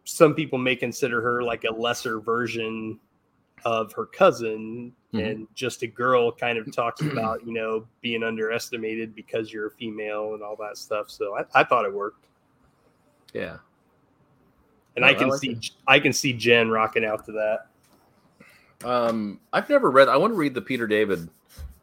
some 0.04 0.34
people 0.34 0.58
may 0.58 0.76
consider 0.76 1.22
her 1.22 1.42
like 1.42 1.64
a 1.64 1.72
lesser 1.72 2.20
version 2.20 3.00
of 3.64 3.92
her 3.94 4.04
cousin, 4.04 4.94
Mhm. 5.14 5.30
and 5.30 5.48
just 5.54 5.82
a 5.82 5.86
girl 5.86 6.30
kind 6.30 6.58
of 6.58 6.70
talks 6.70 7.00
about 7.00 7.46
you 7.46 7.54
know 7.54 7.86
being 8.02 8.22
underestimated 8.22 9.14
because 9.14 9.50
you're 9.52 9.68
a 9.68 9.70
female 9.70 10.34
and 10.34 10.42
all 10.42 10.56
that 10.56 10.76
stuff. 10.76 11.08
So 11.08 11.34
I, 11.38 11.44
I 11.54 11.64
thought 11.64 11.86
it 11.86 11.94
worked, 11.94 12.26
yeah. 13.32 13.56
And 14.96 15.02
No, 15.02 15.06
I 15.08 15.10
I 15.10 15.14
can 15.14 15.28
like 15.28 15.40
see 15.40 15.50
it. 15.50 15.70
I 15.86 15.98
can 15.98 16.12
see 16.12 16.32
Jen 16.32 16.70
rocking 16.70 17.04
out 17.04 17.24
to 17.26 17.32
that. 17.32 17.66
Um, 18.88 19.40
I've 19.52 19.68
never 19.68 19.90
read. 19.90 20.08
I 20.08 20.16
want 20.16 20.32
to 20.32 20.36
read 20.36 20.54
the 20.54 20.60
Peter 20.60 20.86
David 20.86 21.28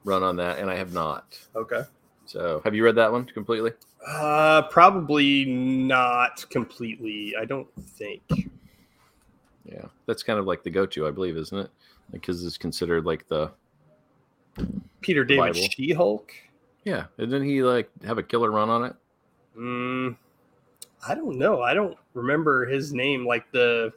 run 0.04 0.24
on 0.24 0.36
that, 0.38 0.60
and 0.60 0.70
I 0.70 0.76
have 0.76 0.94
not. 0.94 1.38
Okay. 1.56 1.82
So, 2.26 2.62
have 2.64 2.76
you 2.76 2.84
read 2.84 2.96
that 2.96 3.12
one 3.12 3.26
completely? 3.26 3.72
Uh, 4.08 4.64
probably 4.64 5.46
not 5.46 6.46
completely. 6.50 7.36
I 7.40 7.46
don't 7.46 7.68
think. 7.78 8.22
Yeah, 9.66 9.86
that's 10.06 10.24
kind 10.24 10.40
of 10.40 10.46
like 10.46 10.64
the 10.64 10.70
go-to, 10.70 11.08
I 11.08 11.12
believe, 11.12 11.38
isn't 11.38 11.58
it? 11.58 11.70
Because 12.12 12.46
it's 12.46 12.58
considered 12.58 13.06
like 13.06 13.28
the 13.28 13.52
Peter 15.02 15.24
David 15.24 15.40
Bible. 15.40 15.68
She 15.70 15.94
Hulk. 15.94 16.34
yeah. 16.84 17.06
And 17.18 17.32
then 17.32 17.44
he 17.44 17.64
like 17.64 17.90
have 18.06 18.18
a 18.18 18.24
killer 18.24 18.52
run 18.52 18.70
on 18.70 18.86
it. 18.86 18.96
Mm, 19.58 20.16
I 21.08 21.16
don't 21.16 21.38
know. 21.38 21.62
I 21.62 21.74
don't 21.74 21.98
remember 22.14 22.66
his 22.66 22.94
name. 22.94 23.26
Like 23.26 23.52
the, 23.52 23.92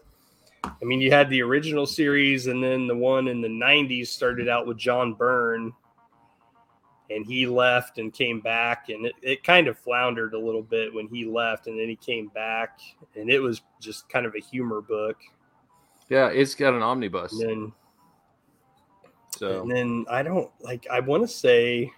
I 0.64 0.84
mean, 0.84 1.00
you 1.00 1.10
had 1.10 1.28
the 1.28 1.42
original 1.42 1.86
series, 1.86 2.46
and 2.46 2.62
then 2.62 2.86
the 2.86 2.96
one 2.96 3.28
in 3.28 3.40
the 3.40 3.48
'90s 3.48 4.06
started 4.06 4.48
out 4.48 4.66
with 4.66 4.78
John 4.78 5.14
Byrne, 5.14 5.72
and 7.10 7.26
he 7.26 7.46
left 7.46 7.98
and 7.98 8.12
came 8.12 8.40
back, 8.40 8.88
and 8.88 9.06
it, 9.06 9.14
it 9.22 9.44
kind 9.44 9.68
of 9.68 9.78
floundered 9.78 10.34
a 10.34 10.38
little 10.38 10.62
bit 10.62 10.92
when 10.92 11.06
he 11.08 11.24
left, 11.24 11.66
and 11.66 11.78
then 11.78 11.88
he 11.88 11.96
came 11.96 12.28
back, 12.28 12.80
and 13.14 13.30
it 13.30 13.40
was 13.40 13.60
just 13.80 14.08
kind 14.08 14.24
of 14.24 14.34
a 14.34 14.40
humor 14.40 14.80
book. 14.80 15.18
Yeah, 16.08 16.28
it's 16.28 16.54
got 16.54 16.74
an 16.74 16.82
omnibus. 16.82 17.32
And 17.32 17.50
then, 17.50 17.72
So 19.36 19.62
and 19.62 19.70
then 19.70 20.06
I 20.10 20.22
don't 20.22 20.50
like. 20.60 20.86
I 20.90 21.00
want 21.00 21.22
to 21.22 21.28
say. 21.28 21.90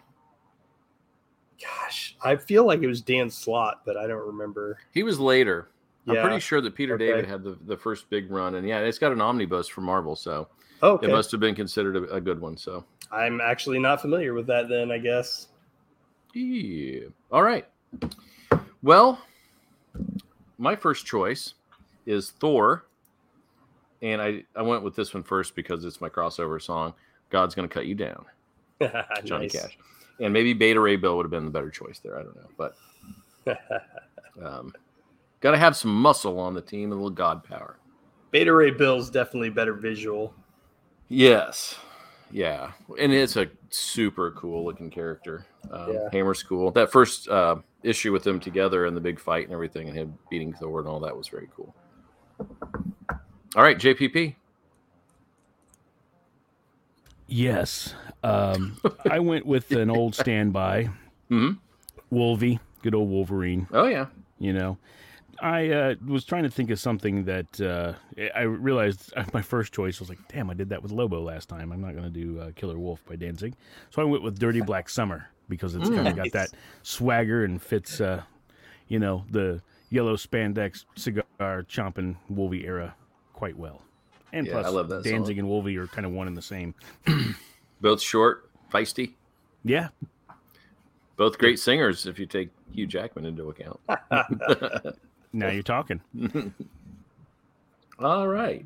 Gosh, 1.63 2.17
I 2.23 2.37
feel 2.37 2.67
like 2.67 2.83
it 2.83 2.87
was 2.87 3.01
Dan 3.01 3.31
Slott, 3.31 3.83
but 3.87 3.97
I 3.97 4.07
don't 4.07 4.27
remember. 4.27 4.79
he 4.93 5.03
was 5.03 5.19
later. 5.19 5.69
I'm 6.09 6.15
pretty 6.17 6.39
sure 6.39 6.61
that 6.61 6.75
Peter 6.77 6.95
Okay. 6.95 7.07
David 7.07 7.27
had 7.27 7.43
the, 7.43 7.59
the 7.67 7.77
first 7.77 8.09
big 8.11 8.31
run, 8.31 8.55
and 8.57 8.69
yeah, 8.69 8.79
it's 8.81 8.99
got 8.99 9.11
an 9.11 9.21
omnibus 9.21 9.67
for 9.67 9.81
Marvel, 9.81 10.15
so 10.15 10.47
Okay. 10.83 11.07
it 11.07 11.11
must 11.11 11.31
have 11.33 11.41
been 11.41 11.55
considered 11.55 11.97
a, 11.97 12.03
a 12.15 12.21
good 12.21 12.41
one. 12.41 12.57
So 12.57 12.85
I'm 13.11 13.41
actually 13.41 13.79
not 13.81 14.01
familiar 14.01 14.33
with 14.35 14.47
that 14.47 14.69
then, 14.69 14.93
I 14.93 14.99
guess. 14.99 15.49
Yeah. 16.35 17.07
All 17.33 17.43
right. 17.43 17.67
Well, 18.83 19.21
my 20.59 20.77
first 20.77 21.07
choice 21.07 21.55
is 22.05 22.31
Thor. 22.33 22.85
And 24.03 24.21
I, 24.21 24.45
I 24.55 24.61
went 24.63 24.83
with 24.83 24.95
this 24.95 25.15
one 25.15 25.23
first 25.23 25.57
because 25.57 25.85
it's 25.85 26.01
my 26.03 26.09
crossover 26.11 26.61
song. 26.61 26.93
God's 27.31 27.55
gonna 27.55 27.67
cut 27.67 27.87
you 27.87 27.95
down, 27.95 28.27
Johnny 29.25 29.47
Nice. 29.47 29.53
Cash. 29.53 29.79
And 30.21 30.33
maybe 30.33 30.53
Beta 30.53 30.81
Ray 30.81 30.97
Bill 30.97 31.17
would 31.17 31.25
have 31.25 31.31
been 31.31 31.45
the 31.45 31.51
better 31.51 31.71
choice 31.71 31.99
there. 31.99 32.19
I 32.19 32.23
don't 32.23 32.37
know. 32.37 32.49
But 32.57 32.77
um, 34.45 34.73
gotta 35.41 35.59
have 35.59 35.77
some 35.77 35.95
muscle 35.95 36.39
on 36.39 36.55
the 36.55 36.63
team 36.63 36.91
a 36.93 36.95
little 36.95 37.11
god 37.11 37.45
power. 37.45 37.79
Beta 38.31 38.53
Ray 38.53 38.71
Bill's 38.71 39.11
definitely 39.11 39.51
better 39.51 39.75
visual. 39.75 40.35
Yes. 41.09 41.77
Yeah. 42.31 42.73
And 42.99 43.13
it's 43.13 43.37
a 43.37 43.49
super 43.71 44.33
cool 44.33 44.65
looking 44.65 44.91
character. 44.91 45.47
Um, 45.71 45.93
Yeah. 45.93 46.09
Hammer's 46.13 46.43
cool. 46.43 46.71
That 46.73 46.91
first 46.91 47.29
uh, 47.29 47.57
issue 47.83 48.13
with 48.13 48.25
them 48.25 48.41
together 48.41 48.87
and 48.87 48.97
the 48.97 49.01
big 49.01 49.21
fight 49.21 49.45
and 49.45 49.53
everything 49.53 49.89
and 49.89 49.97
him 49.97 50.19
beating 50.31 50.53
Thor 50.53 50.81
and 50.81 50.89
all 50.89 51.01
that 51.01 51.17
was 51.17 51.29
very 51.29 51.49
cool. 51.55 51.75
All 53.55 53.63
right, 53.63 53.79
JPP. 53.79 54.35
Yes. 57.29 57.95
Um, 58.27 58.77
I 59.11 59.19
went 59.21 59.47
with 59.47 59.71
an 59.73 59.91
old 59.91 60.15
standby, 60.15 60.89
Mhm. 61.31 61.59
Wolvie, 62.11 62.61
good 62.83 62.95
old 62.95 63.09
Wolverine. 63.11 63.67
Oh, 63.73 63.87
yeah. 63.87 64.07
You 64.39 64.53
know, 64.53 64.79
I 65.41 65.71
uh, 65.71 65.95
was 66.07 66.25
trying 66.25 66.45
to 66.45 66.51
think 66.51 66.71
of 66.71 66.79
something 66.79 67.25
that 67.25 67.61
uh, 67.61 67.95
I 68.35 68.43
realized 68.43 69.13
my 69.33 69.43
first 69.43 69.73
choice 69.73 69.99
was 70.01 70.09
like, 70.09 70.19
damn, 70.29 70.51
I 70.51 70.55
did 70.55 70.69
that 70.71 70.83
with 70.83 70.93
Lobo 70.93 71.21
last 71.21 71.49
time. 71.49 71.73
I'm 71.73 71.81
not 71.81 71.93
going 71.93 72.05
to 72.05 72.11
do 72.11 72.41
uh, 72.41 72.51
Killer 72.55 72.79
Wolf 72.79 73.01
by 73.09 73.17
Danzig. 73.17 73.55
So 73.91 74.01
I 74.03 74.05
went 74.05 74.23
with 74.23 74.39
Dirty 74.39 74.61
Black 74.61 74.89
Summer 74.89 75.29
because 75.49 75.75
it's 75.75 75.89
kind 75.89 76.09
of 76.09 76.17
got 76.17 76.33
that 76.33 76.51
swagger 76.83 77.45
and 77.45 77.61
fits, 77.63 78.01
uh, 78.01 78.23
you 78.89 78.99
know, 78.99 79.25
the 79.31 79.61
yellow 79.91 80.17
spandex 80.17 80.85
cigar 80.97 81.25
chomping 81.69 82.17
Wolvie 82.29 82.65
era 82.67 82.95
quite 83.33 83.57
well. 83.57 83.83
And 84.33 84.47
Yeah, 84.47 84.55
plus, 84.55 84.67
I 84.67 84.69
love 84.71 84.89
that 84.89 85.05
song. 85.05 85.13
Danzig 85.13 85.39
and 85.39 85.49
Wolvie 85.49 85.77
are 85.77 85.87
kind 85.87 86.05
of 86.07 86.13
one 86.13 86.27
and 86.29 86.37
the 86.37 86.43
same. 86.43 86.75
Both 87.81 88.01
short, 88.01 88.51
feisty, 88.73 89.13
Yeah, 89.65 89.89
both 91.17 91.39
great 91.39 91.59
singers 91.59 92.07
if 92.07 92.19
you 92.19 92.27
take 92.27 92.51
Hugh 92.73 92.87
Jackman 92.87 93.25
into 93.27 93.49
account. 93.51 93.81
now 95.33 95.49
you're 95.49 95.63
talking. 95.63 96.01
All 97.99 98.29
right. 98.29 98.65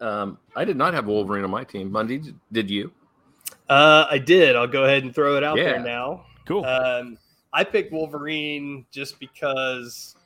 Um, 0.00 0.38
I 0.56 0.64
did 0.64 0.76
not 0.76 0.94
have 0.94 1.06
Wolverine 1.06 1.44
on 1.44 1.50
my 1.50 1.64
team. 1.64 1.90
Monday, 1.92 2.18
did- 2.18 2.38
did 2.50 2.70
you? 2.70 2.92
Uh, 3.68 4.06
I 4.10 4.18
did. 4.18 4.56
I'll 4.56 4.66
go 4.66 4.84
ahead 4.84 5.02
and 5.04 5.14
throw 5.14 5.36
it 5.36 5.44
out 5.44 5.56
Yeah. 5.56 5.64
there 5.64 5.80
now. 5.80 6.26
Cool. 6.46 6.64
Um, 6.64 7.18
I 7.52 7.64
picked 7.64 7.92
Wolverine 7.92 8.84
just 8.90 9.20
because 9.20 10.16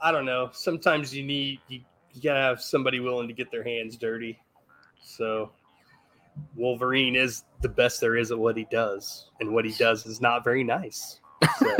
I 0.00 0.10
don't 0.12 0.24
know. 0.24 0.50
Sometimes 0.52 1.14
you 1.14 1.22
need 1.24 1.60
you, 1.68 1.80
you 2.14 2.22
gotta 2.22 2.40
have 2.40 2.60
somebody 2.62 3.00
willing 3.00 3.28
to 3.28 3.34
get 3.34 3.50
their 3.50 3.62
hands 3.64 3.96
dirty. 3.96 4.38
So 5.02 5.50
Wolverine 6.54 7.16
is 7.16 7.44
the 7.60 7.68
best 7.68 8.00
there 8.00 8.16
is 8.16 8.30
at 8.30 8.38
what 8.38 8.56
he 8.56 8.66
does, 8.70 9.30
and 9.40 9.52
what 9.52 9.64
he 9.64 9.72
does 9.72 10.06
is 10.06 10.20
not 10.20 10.44
very 10.44 10.64
nice. 10.64 11.20
So, 11.58 11.76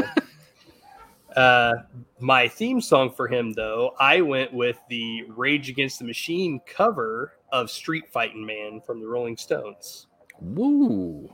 uh, 1.37 1.75
my 2.21 2.49
theme 2.49 2.81
song 2.81 3.13
for 3.13 3.29
him, 3.29 3.53
though, 3.53 3.93
I 3.99 4.21
went 4.21 4.53
with 4.53 4.79
the 4.89 5.25
Rage 5.29 5.69
Against 5.69 5.99
the 5.99 6.05
Machine 6.05 6.61
cover 6.67 7.35
of 7.53 7.71
Street 7.71 8.09
Fighting 8.09 8.45
Man 8.45 8.81
from 8.85 9.01
the 9.01 9.07
Rolling 9.07 9.37
Stones. 9.37 10.07
Woo. 10.41 11.29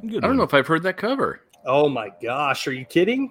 Good 0.00 0.18
I 0.18 0.20
don't 0.20 0.30
one. 0.30 0.36
know 0.38 0.42
if 0.42 0.54
I've 0.54 0.66
heard 0.66 0.82
that 0.84 0.96
cover. 0.96 1.40
Oh 1.64 1.88
my 1.88 2.10
gosh, 2.22 2.66
are 2.66 2.72
you 2.72 2.84
kidding? 2.84 3.30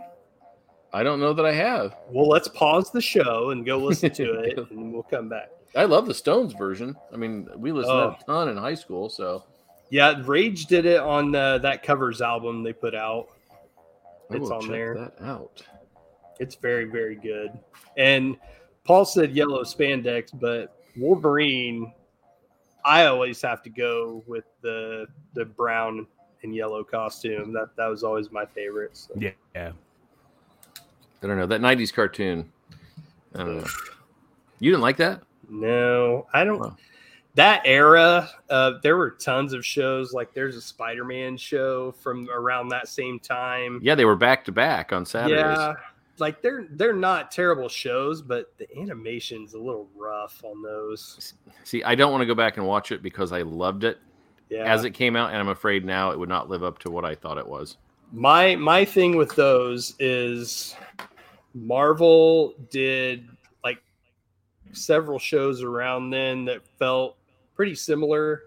I 0.94 1.04
don't 1.04 1.20
know 1.20 1.34
that 1.34 1.46
I 1.46 1.54
have. 1.54 1.96
Well, 2.10 2.28
let's 2.28 2.48
pause 2.50 2.92
the 2.92 3.02
show 3.02 3.52
and 3.52 3.66
go 3.66 3.78
listen 3.78 4.12
to 4.12 4.34
it, 4.42 4.58
and 4.72 4.94
we'll 4.94 5.04
come 5.04 5.30
back. 5.30 5.50
I 5.76 5.86
love 5.86 6.06
the 6.06 6.14
Stones 6.14 6.54
version. 6.54 6.96
I 7.14 7.18
mean, 7.18 7.48
we 7.56 7.72
listened 7.72 7.94
Oh. 7.96 8.10
to 8.12 8.16
that 8.18 8.22
a 8.24 8.26
ton 8.26 8.50
in 8.50 8.58
high 8.58 8.76
school, 8.76 9.10
so 9.10 9.44
Yeah, 9.90 10.22
Rage 10.26 10.66
did 10.68 10.86
it 10.86 11.00
on 11.00 11.36
uh, 11.36 11.58
that 11.60 11.84
covers 11.84 12.22
album 12.22 12.64
they 12.64 12.74
put 12.74 12.96
out. 12.96 13.28
I 14.30 14.36
It's 14.36 14.42
will 14.42 14.54
on 14.54 14.62
check 14.62 14.70
there. 14.70 14.94
that 14.96 15.22
out. 15.22 15.64
It's 16.40 16.56
very, 16.56 16.86
very 16.86 17.16
good. 17.16 17.52
And 17.98 18.38
Paul 18.86 19.06
said 19.06 19.32
yellow 19.36 19.64
spandex, 19.64 20.32
but 20.40 20.76
Wolverine, 20.98 21.94
I 22.84 23.06
always 23.06 23.42
have 23.42 23.62
to 23.64 23.70
go 23.70 24.24
with 24.28 24.46
the 24.62 25.08
the 25.34 25.46
brown 25.46 26.08
and 26.44 26.56
yellow 26.56 26.84
costume. 26.84 27.54
That 27.54 27.76
that 27.76 27.88
was 27.88 28.04
always 28.04 28.32
my 28.32 28.46
favorite. 28.46 28.98
So. 28.98 29.14
Yeah, 29.18 29.32
yeah. 29.56 29.72
I 31.22 31.28
don't 31.28 31.38
know 31.38 31.46
that 31.46 31.62
'90s 31.62 31.94
cartoon. 31.94 32.52
I 33.36 33.38
don't 33.40 33.58
know. 33.58 33.68
You 34.60 34.72
didn't 34.72 34.82
like 34.82 34.98
that? 34.98 35.22
No, 35.52 36.26
I 36.34 36.44
don't. 36.44 36.60
Wow. 36.60 36.78
That 37.36 37.62
era, 37.66 38.30
uh, 38.50 38.74
there 38.84 38.98
were 38.98 39.12
tons 39.12 39.54
of 39.54 39.66
shows. 39.66 40.12
Like 40.14 40.34
there's 40.34 40.56
a 40.58 40.62
Spider-Man 40.62 41.38
show 41.38 41.92
from 41.94 42.28
around 42.30 42.70
that 42.70 42.88
same 42.88 43.20
time. 43.20 43.80
Yeah, 43.84 43.96
they 43.96 44.04
were 44.06 44.16
back 44.18 44.44
to 44.46 44.52
back 44.52 44.92
on 44.92 45.06
Saturdays. 45.06 45.58
Yeah, 45.58 45.74
like 46.18 46.42
they're 46.42 46.68
they're 46.72 46.94
not 46.94 47.32
terrible 47.32 47.70
shows, 47.70 48.22
but 48.22 48.54
the 48.58 48.68
animation's 48.78 49.54
a 49.54 49.58
little 49.60 49.88
rough 49.96 50.44
on 50.44 50.62
those. 50.62 51.36
See, 51.64 51.84
I 51.84 51.96
don't 51.96 52.12
want 52.12 52.22
to 52.22 52.26
go 52.26 52.36
back 52.36 52.58
and 52.58 52.66
watch 52.68 52.92
it 52.92 53.02
because 53.02 53.32
I 53.32 53.44
loved 53.44 53.86
it 53.86 54.00
Yeah, 54.50 54.66
as 54.66 54.84
it 54.84 54.92
came 54.92 55.16
out, 55.16 55.30
and 55.30 55.38
I'm 55.38 55.48
afraid 55.50 55.86
now 55.86 56.12
it 56.12 56.20
would 56.20 56.30
not 56.30 56.50
live 56.50 56.64
up 56.64 56.80
to 56.80 56.92
what 56.92 57.06
I 57.06 57.16
thought 57.16 57.38
it 57.38 57.48
was. 57.48 57.78
my 58.12 58.58
my 58.58 58.84
thing 58.84 59.16
with 59.16 59.36
those 59.36 59.96
is 60.00 60.76
Marvel 61.54 62.56
did 62.70 63.30
several 64.74 65.20
shows 65.20 65.64
around 65.64 66.10
then 66.10 66.46
that 66.46 66.66
felt 66.78 67.18
pretty 67.56 67.76
similar, 67.76 68.44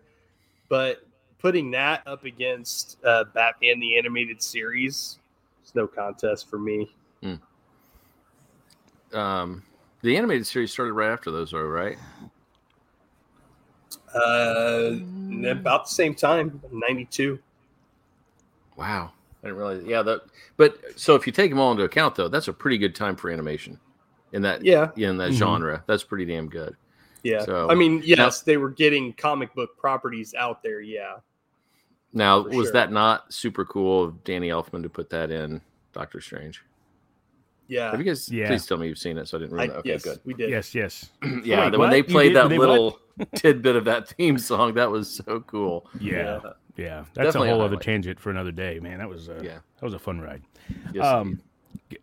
but 0.69 1.07
putting 1.39 1.71
that 1.73 2.07
up 2.07 2.25
against 2.25 2.99
uh, 3.05 3.25
Batman 3.35 3.81
the 3.81 3.99
animated 3.99 4.43
series, 4.43 5.19
it's 5.63 5.75
no 5.75 5.87
contest 5.87 6.49
for 6.49 6.59
me. 6.59 6.91
Um, 9.15 9.63
the 10.03 10.17
animated 10.17 10.47
series 10.47 10.73
started 10.73 10.93
right 10.93 11.11
after 11.11 11.31
those, 11.31 11.53
though, 11.53 11.63
right? 11.63 11.97
Uh, 14.15 14.97
about 15.47 15.85
the 15.85 15.91
same 15.91 16.15
time, 16.15 16.61
ninety 16.73 17.05
two. 17.05 17.39
Wow, 18.77 19.13
I 19.43 19.47
didn't 19.47 19.59
realize. 19.59 19.85
Yeah, 19.85 20.03
that. 20.03 20.23
But 20.57 20.79
so 20.97 21.15
if 21.15 21.27
you 21.27 21.33
take 21.33 21.51
them 21.51 21.61
all 21.61 21.71
into 21.73 21.85
account, 21.85 22.17
though, 22.17 22.29
that's 22.29 22.49
a 22.49 22.53
pretty 22.53 22.77
good 22.77 22.95
time 22.95 23.17
for 23.17 23.31
animation 23.31 23.79
in 24.35 24.43
that 24.43 24.65
Yeah, 24.65 24.91
in 24.97 25.17
that 25.19 25.31
Mhm. 25.31 25.35
genre. 25.39 25.85
That's 25.87 26.03
pretty 26.05 26.27
damn 26.27 26.49
good. 26.49 26.77
yeah. 27.23 27.41
So- 27.45 27.71
I 27.71 27.75
mean, 27.75 28.03
yes, 28.05 28.43
they 28.43 28.57
were 28.59 28.69
getting 28.71 29.13
comic 29.15 29.55
book 29.55 29.79
properties 29.79 30.35
out 30.35 30.63
there. 30.63 30.81
Yeah. 30.83 31.17
Now, 32.13 32.43
For 32.43 32.49
was 32.51 32.67
sure. 32.67 32.73
that 32.75 32.93
not 32.93 33.33
super 33.33 33.65
cool 33.65 34.05
of 34.05 34.23
Danny 34.25 34.49
Elfman 34.49 34.83
to 34.83 34.89
put 34.91 35.09
that 35.11 35.31
in 35.31 35.61
Doctor 35.93 36.21
Strange? 36.21 36.63
Yeah. 37.67 37.91
Have 37.91 37.99
you 37.99 38.05
guys? 38.05 38.31
Yeah. 38.31 38.47
Please 38.49 38.67
tell 38.67 38.77
me 38.77 38.89
you've 38.89 38.99
seen 38.99 39.17
it, 39.17 39.27
so 39.27 39.39
I 39.39 39.41
didn't 39.41 39.59
I, 39.59 39.65
ruin 39.65 39.71
it. 39.71 39.79
Okay, 39.79 39.89
yes, 39.89 40.03
good. 40.05 40.21
we 40.25 40.35
did. 40.35 40.51
Yes, 40.51 40.75
yes. 40.75 41.11
yeah, 41.43 41.71
Wait, 41.71 41.79
when 41.79 41.91
they 41.91 42.03
what? 42.03 42.09
You 42.09 42.15
played 42.15 42.29
did- 42.29 42.37
that 42.37 42.49
they 42.51 42.59
little 42.59 42.99
tidbit 43.37 43.75
of 43.77 43.85
that 43.87 44.09
theme 44.09 44.37
song, 44.39 44.75
that 44.75 44.91
was 44.91 45.11
so 45.25 45.41
cool. 45.47 45.89
Yeah, 45.99 46.13
Yeah. 46.13 46.41
yeah. 46.77 47.05
That's 47.15 47.29
Definitely 47.29 47.49
a 47.49 47.53
a 47.53 47.55
whole 47.57 47.65
other 47.65 47.77
tangent 47.77 48.21
for 48.21 48.31
another 48.31 48.53
day, 48.53 48.79
man. 48.81 48.99
That 48.99 49.09
was 49.09 49.29
uh, 49.31 49.41
Yeah. 49.43 49.59
that 49.79 49.83
was 49.83 49.95
a 49.95 49.99
fun 49.99 50.21
ride. 50.21 50.43
Yes, 50.93 51.05
Um, 51.07 51.41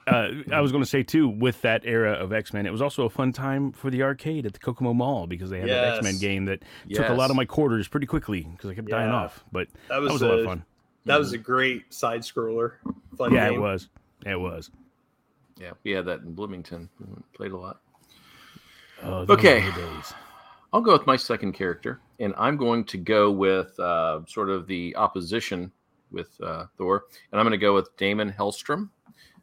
uh, 0.07 0.29
I 0.51 0.61
was 0.61 0.71
going 0.71 0.83
to 0.83 0.89
say 0.89 1.03
too, 1.03 1.27
with 1.27 1.61
that 1.61 1.81
era 1.85 2.13
of 2.13 2.31
X 2.33 2.53
Men, 2.53 2.65
it 2.65 2.71
was 2.71 2.81
also 2.81 3.05
a 3.05 3.09
fun 3.09 3.31
time 3.33 3.71
for 3.71 3.89
the 3.89 4.03
arcade 4.03 4.45
at 4.45 4.53
the 4.53 4.59
Kokomo 4.59 4.93
Mall 4.93 5.27
because 5.27 5.49
they 5.49 5.59
had 5.59 5.69
that 5.69 5.95
X 5.95 6.03
Men 6.03 6.17
game 6.17 6.45
that 6.45 6.63
took 6.91 7.09
a 7.09 7.13
lot 7.13 7.29
of 7.29 7.35
my 7.35 7.45
quarters 7.45 7.87
pretty 7.87 8.07
quickly 8.07 8.41
because 8.41 8.69
I 8.69 8.73
kept 8.75 8.89
dying 8.89 9.11
off. 9.11 9.43
But 9.51 9.67
That 9.89 9.95
that 9.95 10.01
was, 10.01 10.13
was, 10.13 10.21
a 10.21 10.27
lot 10.27 10.39
of 10.39 10.45
fun. 10.45 10.65
That 11.05 11.17
was 11.17 11.33
a 11.33 11.37
great 11.37 11.93
side 11.93 12.21
scroller. 12.21 12.73
Fun 13.17 13.33
Yeah, 13.33 13.49
game. 13.49 13.57
it 13.57 13.61
was. 13.61 13.89
It 14.25 14.39
was. 14.39 14.69
yeah, 15.59 15.71
we 15.83 15.91
had 15.91 16.05
that 16.05 16.21
in 16.21 16.33
Bloomington. 16.33 16.89
We 16.99 17.07
Played 17.33 17.51
a 17.53 17.57
lot. 17.57 17.81
Oh, 19.03 19.25
Okay. 19.29 19.61
days. 19.61 20.13
I'll 20.73 20.81
go 20.81 20.93
with 20.93 21.05
my 21.07 21.15
second 21.17 21.51
character, 21.53 21.99
and 22.19 22.33
I'm 22.37 22.55
going 22.55 22.85
to 22.85 22.97
go 22.97 23.29
with 23.31 23.77
uh, 23.79 24.21
sort 24.25 24.49
of 24.49 24.67
the 24.67 24.95
opposition 24.95 25.71
with 26.11 26.29
uh, 26.41 26.65
Thor, 26.77 27.05
and 27.31 27.39
I'm 27.39 27.45
going 27.45 27.51
to 27.59 27.63
go 27.63 27.73
with 27.73 27.95
Daimon 27.97 28.31
Hellstrom, 28.33 28.89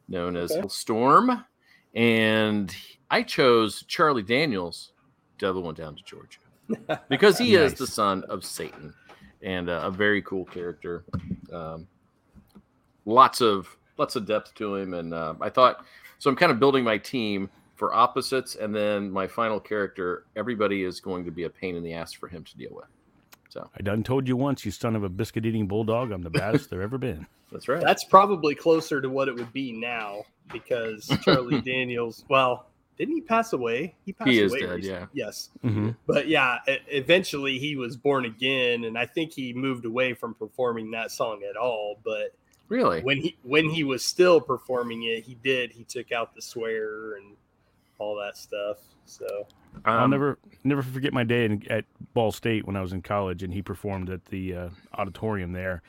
known 0.09 0.35
as 0.35 0.51
Okay. 0.51 0.67
Storm, 0.67 1.45
and 1.93 2.75
I 3.09 3.23
chose 3.23 3.83
Charlie 3.87 4.23
Daniels, 4.23 4.91
Devil 5.37 5.63
Went 5.63 5.77
Down 5.77 5.95
to 5.95 6.03
Georgia, 6.03 6.39
because 7.09 7.37
he 7.37 7.55
is 7.55 7.73
the 7.75 7.87
son 7.87 8.23
of 8.25 8.43
Satan, 8.43 8.93
and 9.41 9.69
uh, 9.69 9.81
a 9.85 9.91
very 9.91 10.21
cool 10.23 10.45
character. 10.45 11.03
Um, 11.53 11.87
lots 13.05 13.41
of 13.41 13.75
lots 13.97 14.15
of 14.15 14.25
depth 14.25 14.53
to 14.55 14.75
him, 14.75 14.93
and 14.93 15.13
uh, 15.13 15.35
I 15.41 15.49
thought 15.49 15.85
so. 16.17 16.29
I'm 16.29 16.35
kind 16.35 16.51
of 16.51 16.59
building 16.59 16.83
my 16.83 16.97
team 16.97 17.49
for 17.75 17.93
opposites, 17.93 18.55
and 18.55 18.75
then 18.75 19.09
my 19.09 19.27
final 19.27 19.59
character. 19.59 20.25
Everybody 20.35 20.83
is 20.83 20.99
going 20.99 21.25
to 21.25 21.31
be 21.31 21.43
a 21.43 21.49
pain 21.49 21.75
in 21.75 21.83
the 21.83 21.93
ass 21.93 22.11
for 22.13 22.27
him 22.27 22.43
to 22.43 22.57
deal 22.57 22.71
with. 22.71 22.85
So 23.49 23.69
I 23.77 23.81
done 23.81 24.03
told 24.03 24.27
you 24.27 24.37
once, 24.37 24.63
you 24.63 24.71
son 24.71 24.95
of 24.95 25.03
a 25.03 25.09
biscuit 25.09 25.45
eating 25.45 25.67
bulldog, 25.67 26.11
I'm 26.11 26.21
the 26.21 26.29
baddest 26.29 26.69
there 26.69 26.81
ever 26.81 26.97
been. 26.97 27.25
that's 27.51 27.67
right. 27.67 27.81
That's 27.81 28.03
probably 28.03 28.55
closer 28.55 29.01
to 29.01 29.09
what 29.09 29.27
it 29.27 29.35
would 29.35 29.51
be 29.51 29.71
now 29.71 30.23
because 30.51 31.11
Charlie 31.23 31.59
Daniels, 31.61 32.23
well, 32.29 32.67
didn't 32.97 33.15
he 33.15 33.21
pass 33.21 33.53
away? 33.53 33.95
He 34.05 34.13
passed 34.13 34.29
He 34.29 34.39
is 34.39 34.51
away. 34.51 34.59
dead, 34.61 34.69
recently. 34.75 34.99
yeah. 34.99 35.05
Yes. 35.13 35.49
hmm 35.61 35.89
But 36.05 36.27
yeah, 36.27 36.57
eventually 36.67 37.57
he 37.57 37.75
was 37.75 37.97
born 37.97 38.25
again 38.25 38.83
and 38.83 38.97
I 38.97 39.05
think 39.05 39.31
he 39.33 39.53
moved 39.53 39.85
away 39.85 40.13
from 40.13 40.33
performing 40.35 40.91
that 40.91 41.09
song 41.11 41.41
at 41.49 41.55
all, 41.57 41.99
but 42.03 42.35
really. 42.67 43.01
when 43.01 43.17
he 43.17 43.35
when 43.43 43.69
he 43.69 43.83
was 43.83 44.05
still 44.05 44.39
performing 44.41 45.03
it, 45.03 45.23
he 45.23 45.35
did 45.35 45.71
he 45.71 45.83
took 45.85 46.11
out 46.11 46.35
the 46.35 46.41
swear 46.41 47.13
and 47.15 47.35
all 47.97 48.15
that 48.17 48.37
stuff. 48.37 48.77
So 49.09 49.47
I'll 49.85 50.05
Um, 50.05 50.11
never 50.11 50.37
never 50.63 50.81
forget 50.83 51.13
my 51.13 51.23
day 51.23 51.45
in, 51.45 51.63
at 51.69 51.85
Ball 52.13 52.31
State 52.31 52.65
when 52.65 52.75
I 52.75 52.81
was 52.81 52.93
in 52.93 53.01
college 53.01 53.43
and 53.43 53.53
he 53.53 53.61
performed 53.61 54.09
at 54.09 54.25
the 54.25 54.55
uh, 54.55 54.69
auditorium 54.97 55.53
there. 55.53 55.81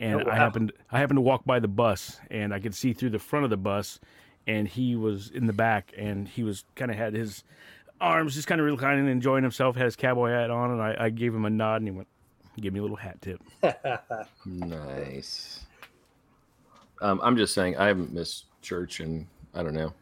And 0.00 0.20
Oh, 0.20 0.24
wow. 0.26 0.32
I 0.32 0.36
happened 0.36 0.72
I 0.92 0.98
happened 0.98 1.16
to 1.18 1.22
walk 1.22 1.44
by 1.44 1.58
the 1.60 1.68
bus 1.68 2.20
and 2.30 2.54
I 2.54 2.60
could 2.60 2.74
see 2.74 2.92
through 2.92 3.10
the 3.10 3.18
front 3.18 3.44
of 3.44 3.50
the 3.50 3.56
bus 3.56 4.00
and 4.46 4.68
he 4.68 4.96
was 4.96 5.30
in 5.30 5.46
the 5.46 5.52
back 5.52 5.92
and 5.96 6.28
he 6.28 6.42
was 6.42 6.64
kind 6.74 6.90
of 6.90 6.96
had 6.96 7.14
his 7.14 7.44
arms 8.00 8.34
just 8.34 8.46
kind 8.46 8.60
of 8.60 8.66
reclining 8.66 9.00
and 9.00 9.10
enjoying 9.10 9.42
himself, 9.42 9.76
had 9.76 9.84
his 9.86 9.96
cowboy 9.96 10.30
hat 10.30 10.50
on 10.50 10.70
and 10.70 10.80
I, 10.80 10.96
I 10.98 11.10
gave 11.10 11.34
him 11.34 11.44
a 11.44 11.50
nod 11.50 11.76
and 11.76 11.88
he 11.88 11.90
went 11.90 12.08
he 12.54 12.62
gave 12.62 12.72
me 12.72 12.78
a 12.78 12.82
little 12.82 12.96
hat 12.96 13.20
tip. 13.22 13.40
Nice. 14.44 15.60
Um, 17.00 17.20
I'm 17.22 17.36
just 17.36 17.54
saying, 17.54 17.76
I 17.76 17.86
haven't 17.86 18.12
missed 18.12 18.46
church 18.62 19.00
and 19.00 19.26
I 19.54 19.62
don't 19.62 19.74
know, 19.74 19.92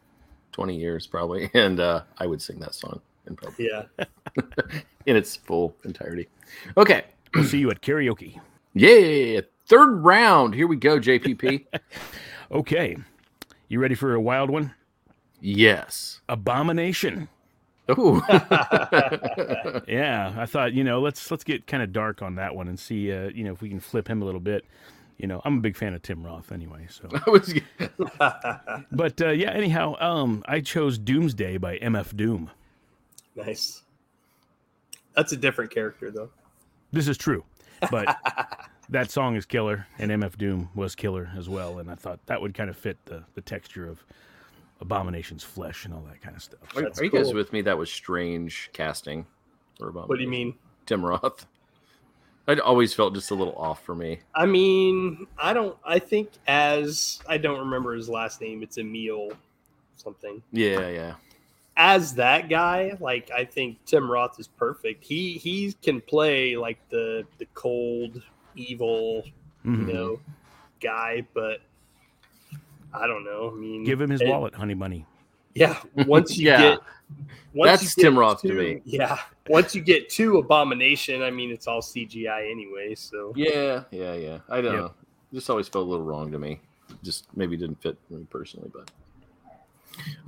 20 0.57 0.75
years 0.75 1.05
probably, 1.05 1.51
and 1.53 1.79
uh, 1.79 2.01
I 2.17 2.25
would 2.25 2.41
sing 2.41 2.57
that 2.61 2.73
song 2.73 2.99
in 3.27 3.35
public 3.35 3.59
yeah. 3.59 3.83
in 5.05 5.15
its 5.15 5.35
full 5.35 5.75
entirety. 5.85 6.27
Okay, 6.75 7.03
We'll 7.35 7.43
see 7.43 7.59
you 7.59 7.69
at 7.69 7.81
karaoke. 7.83 8.39
yeah, 8.73 9.41
third 9.67 9.97
round. 10.03 10.55
Here 10.55 10.65
we 10.65 10.75
go, 10.75 10.99
JPP. 10.99 11.65
Okay. 12.49 12.95
You 13.67 13.79
ready 13.81 13.93
for 13.93 14.13
a 14.13 14.21
wild 14.21 14.49
one? 14.49 14.73
yes. 15.41 16.21
Abomination. 16.29 17.27
Oh, 17.89 18.21
Yeah, 19.85 20.33
I 20.37 20.45
thought 20.45 20.71
you 20.73 20.83
know 20.85 21.01
let's 21.01 21.29
let's 21.29 21.43
get 21.43 21.67
kind 21.67 21.83
of 21.83 21.91
dark 21.91 22.21
on 22.21 22.35
that 22.35 22.55
one 22.55 22.69
and 22.69 22.79
see 22.79 23.11
uh, 23.11 23.29
you 23.35 23.43
know 23.43 23.51
if 23.51 23.61
we 23.61 23.67
can 23.67 23.81
flip 23.81 24.07
him 24.09 24.21
a 24.21 24.25
little 24.25 24.39
bit. 24.39 24.63
You 25.17 25.27
know, 25.27 25.41
I'm 25.43 25.57
a 25.57 25.61
big 25.61 25.75
fan 25.75 25.93
of 25.93 26.01
Tim 26.03 26.23
Roth 26.23 26.51
anyway. 26.51 26.87
So, 26.89 27.09
I 27.27 27.29
was. 27.29 27.53
but 28.91 29.21
uh, 29.21 29.29
yeah, 29.29 29.51
anyhow, 29.51 29.95
um, 29.99 30.43
I 30.47 30.61
chose 30.61 30.97
Doomsday 30.97 31.57
by 31.57 31.77
MF 31.79 32.15
Doom. 32.15 32.49
nice. 33.35 33.83
That's 35.15 35.31
a 35.31 35.37
different 35.37 35.71
character 35.71 36.11
though. 36.11 36.29
This 36.91 37.07
is 37.07 37.17
true, 37.17 37.43
but 37.89 38.17
that 38.89 39.09
song 39.09 39.35
is 39.35 39.47
killer, 39.47 39.87
and 39.97 40.11
MF 40.11 40.37
Doom 40.37 40.69
was 40.75 40.93
killer 40.93 41.31
as 41.35 41.49
well. 41.49 41.79
And 41.79 41.89
I 41.89 41.95
thought 41.95 42.19
that 42.27 42.39
would 42.39 42.53
kind 42.53 42.69
of 42.69 42.77
fit 42.77 42.97
the 43.05 43.23
the 43.33 43.41
texture 43.41 43.89
of 43.89 44.03
Abomination's 44.79 45.43
flesh 45.43 45.85
and 45.85 45.93
all 45.93 46.05
that 46.07 46.21
kind 46.21 46.35
of 46.35 46.43
stuff. 46.43 46.59
Are, 46.75 46.83
That's 46.83 47.01
are 47.01 47.03
you 47.03 47.09
guys 47.09 47.33
with 47.33 47.51
me? 47.51 47.61
That 47.61 47.79
was 47.79 47.91
strange 47.91 48.69
casting. 48.73 49.25
For 49.79 49.91
What 49.91 50.17
do 50.17 50.23
you 50.23 50.29
mean? 50.29 50.53
Tim 50.85 51.05
Roth. 51.05 51.45
I'd 52.47 52.59
always 52.61 52.93
felt 52.93 53.13
just 53.13 53.29
a 53.31 53.35
little 53.35 53.55
off 53.55 53.83
for 53.83 53.93
me. 53.93 54.19
I 54.33 54.45
mean, 54.45 55.27
I 55.37 55.53
don't. 55.53 55.75
I 55.85 55.99
think 55.99 56.29
as 56.47 57.19
I 57.27 57.37
don't 57.37 57.59
remember 57.59 57.93
his 57.93 58.07
last 58.09 58.39
name. 58.41 58.63
It's 58.63 58.77
Emil 58.77 59.31
something. 59.97 60.41
Yeah, 60.53 60.87
yeah. 60.89 61.15
As 61.75 62.15
that 62.15 62.49
guy, 62.49 62.93
like 62.99 63.29
I 63.31 63.43
think 63.45 63.83
Tim 63.85 64.09
Roth 64.09 64.39
is 64.39 64.47
perfect. 64.47 65.03
He 65.03 65.33
he 65.33 65.73
can 65.81 65.99
play 66.01 66.55
like 66.55 66.79
the 66.89 67.25
the 67.37 67.45
cold, 67.53 68.21
evil, 68.55 69.23
Mhm. 69.65 69.87
you 69.87 69.93
know, 69.93 70.19
guy. 70.79 71.27
But 71.33 71.59
I 72.93 73.05
don't 73.07 73.25
know. 73.25 73.51
I 73.53 73.59
mean, 73.59 73.83
Give 73.83 73.99
him 73.99 74.09
his 74.09 74.21
it- 74.21 74.27
wallet, 74.29 74.55
honey 74.55 74.73
bunny. 74.73 75.05
Yeah, 75.57 75.81
once 76.05 76.37
you 76.37 76.47
Yeah. 76.47 76.57
get 76.61 76.79
once 77.53 77.71
That's 77.81 77.83
you 77.97 78.03
get 78.03 78.09
Tim 78.09 78.19
Roth 78.19 78.41
to 78.41 78.47
to- 78.49 78.53
me. 78.53 78.81
Yeah, 78.85 79.17
once 79.49 79.73
you 79.73 79.81
get 79.81 80.09
to 80.11 80.37
Abomination, 80.37 81.21
I 81.23 81.31
mean, 81.31 81.49
it's 81.51 81.67
all 81.67 81.81
CGI 81.81 82.49
anyway. 82.51 82.93
So 82.95 83.33
Yeah, 83.35 83.83
yeah, 83.91 84.13
yeah. 84.13 84.39
I 84.49 84.61
don't 84.61 84.73
Yep. 84.73 84.81
know. 84.81 84.93
Just 85.33 85.49
always 85.49 85.67
felt 85.67 85.87
a 85.87 85.89
little 85.89 86.05
wrong 86.05 86.31
to 86.31 86.39
me. 86.39 86.59
Just 87.03 87.25
maybe 87.35 87.57
didn't 87.57 87.81
fit 87.81 87.97
me 88.09 88.25
personally, 88.29 88.69
but 88.73 88.91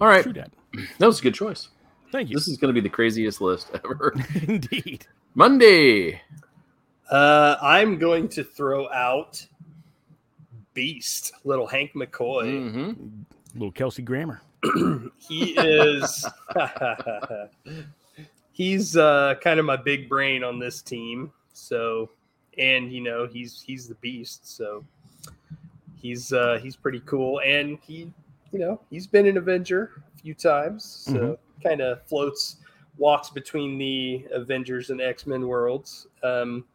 all 0.01 0.07
right. 0.07 0.23
True 0.23 0.33
that. 0.33 0.51
That 0.97 1.05
was 1.07 1.19
a 1.19 1.23
good 1.23 1.33
choice. 1.35 1.69
Thank 2.11 2.29
you. 2.29 2.35
This 2.35 2.47
is 2.47 2.57
going 2.57 2.73
to 2.73 2.81
be 2.81 2.81
the 2.81 2.93
craziest 2.93 3.39
list 3.41 3.69
ever. 3.83 4.15
Indeed. 4.47 5.05
Monday. 5.35 6.21
Uh, 7.11 7.55
I'm 7.61 7.97
going 7.99 8.27
to 8.29 8.43
throw 8.43 8.89
out 8.91 9.45
Beast, 10.73 11.33
little 11.43 11.67
Hank 11.67 11.91
McCoy. 11.93 12.71
hmm 12.71 12.93
Little 13.55 13.71
Kelsey 13.71 14.01
Grammer. 14.03 14.41
He 15.19 15.51
is. 15.51 16.25
he's 18.51 18.97
uh, 18.97 19.35
kind 19.41 19.59
of 19.59 19.65
my 19.65 19.77
big 19.77 20.09
brain 20.09 20.43
on 20.43 20.59
this 20.59 20.81
team. 20.81 21.31
So, 21.53 22.09
and 22.57 22.91
you 22.91 23.01
know, 23.01 23.27
he's 23.27 23.61
he's 23.61 23.87
the 23.87 23.95
Beast. 23.95 24.55
So, 24.57 24.83
he's 25.95 26.33
uh, 26.33 26.59
he's 26.61 26.75
pretty 26.75 27.01
cool, 27.05 27.41
and 27.41 27.77
he, 27.81 28.11
you 28.51 28.59
know, 28.59 28.81
he's 28.89 29.07
been 29.07 29.27
an 29.27 29.37
Avenger 29.37 30.03
a 30.15 30.19
few 30.19 30.33
times. 30.33 30.83
So, 30.83 31.37
kind 31.63 31.81
of 31.81 32.01
floats, 32.07 32.57
walks 32.97 33.29
between 33.29 33.77
the 33.77 34.25
Avengers 34.31 34.89
and 34.89 34.99
X 34.99 35.27
Men 35.27 35.47
worlds. 35.47 36.07
Um, 36.23 36.65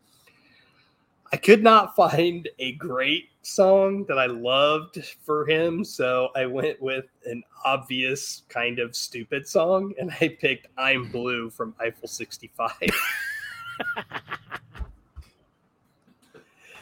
I 1.33 1.37
could 1.37 1.63
not 1.63 1.97
find 1.97 2.49
a 2.59 2.73
great 2.73 3.31
song 3.47 4.05
that 4.07 4.19
I 4.19 4.27
loved 4.27 5.05
for 5.23 5.47
him, 5.47 5.85
so 5.85 6.29
I 6.35 6.47
went 6.47 6.81
with 6.81 7.07
an 7.27 7.43
obvious 7.65 8.43
kind 8.49 8.79
of 8.79 8.95
stupid 8.97 9.47
song, 9.49 9.93
and 9.99 10.11
I 10.21 10.29
picked 10.29 10.69
"I'm 10.79 11.09
Blue" 11.11 11.51
from 11.51 11.75
Eiffel 11.81 12.09
65. 12.09 12.71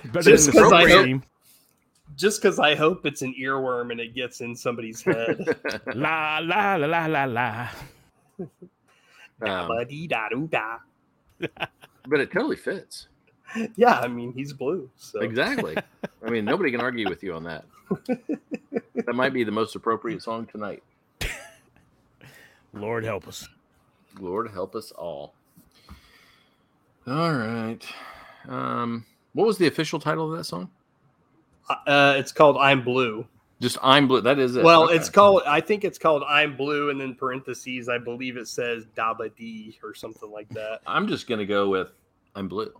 Better 0.06 0.30
Just 0.30 0.46
than 0.46 0.54
the 0.56 0.62
'cause 0.62 0.72
I 0.72 0.90
hope- 0.90 1.22
Just 2.16 2.42
because 2.42 2.58
I 2.58 2.74
hope 2.74 3.06
it's 3.06 3.22
an 3.22 3.34
earworm 3.40 3.90
and 3.92 4.00
it 4.00 4.14
gets 4.14 4.40
in 4.40 4.54
somebody's 4.56 5.00
head. 5.02 5.38
La 5.94 6.38
la 6.42 6.74
la 6.76 6.86
la 6.86 7.06
la 7.06 7.24
la. 7.24 7.68
Um, 9.44 9.66
Ba-dee-da-doo-da. 9.66 10.76
but 12.06 12.20
it 12.20 12.30
totally 12.30 12.54
fits. 12.54 13.08
yeah, 13.76 13.98
I 13.98 14.08
mean 14.08 14.32
he's 14.32 14.52
blue, 14.52 14.88
so 14.96 15.20
Exactly. 15.20 15.76
I 16.24 16.30
mean, 16.30 16.44
nobody 16.44 16.70
can 16.70 16.80
argue 16.80 17.08
with 17.08 17.22
you 17.22 17.34
on 17.34 17.44
that. 17.44 17.64
That 19.06 19.14
might 19.16 19.32
be 19.32 19.42
the 19.42 19.50
most 19.50 19.74
appropriate 19.74 20.22
song 20.22 20.46
tonight. 20.46 20.82
Lord 22.72 23.04
help 23.04 23.26
us. 23.26 23.48
Lord 24.20 24.50
help 24.52 24.74
us 24.76 24.92
all. 24.92 25.34
All 27.06 27.32
right. 27.34 27.80
Um, 28.48 29.04
what 29.32 29.46
was 29.46 29.58
the 29.58 29.66
official 29.66 29.98
title 29.98 30.30
of 30.30 30.38
that 30.38 30.44
song? 30.44 30.70
uh, 31.86 32.14
it's 32.16 32.32
called 32.32 32.56
"I'm 32.58 32.82
Blue." 32.84 33.26
Just 33.60 33.78
I'm 33.82 34.08
blue. 34.08 34.20
That 34.20 34.38
is 34.38 34.56
it. 34.56 34.64
Well, 34.64 34.84
Okay. 34.84 34.96
it's 34.96 35.08
called. 35.08 35.42
I 35.46 35.60
think 35.60 35.84
it's 35.84 35.98
called 35.98 36.22
"I'm 36.28 36.56
Blue," 36.56 36.90
and 36.90 37.00
then 37.00 37.14
parentheses. 37.14 37.88
I 37.88 37.98
believe 37.98 38.36
it 38.36 38.48
says 38.48 38.86
"Daba 38.96 39.34
D" 39.36 39.78
or 39.82 39.94
something 39.94 40.30
like 40.30 40.48
that. 40.50 40.80
I'm 40.86 41.08
just 41.08 41.26
gonna 41.28 41.46
go 41.46 41.68
with 41.68 41.88
I'm 42.34 42.48
blue. 42.48 42.72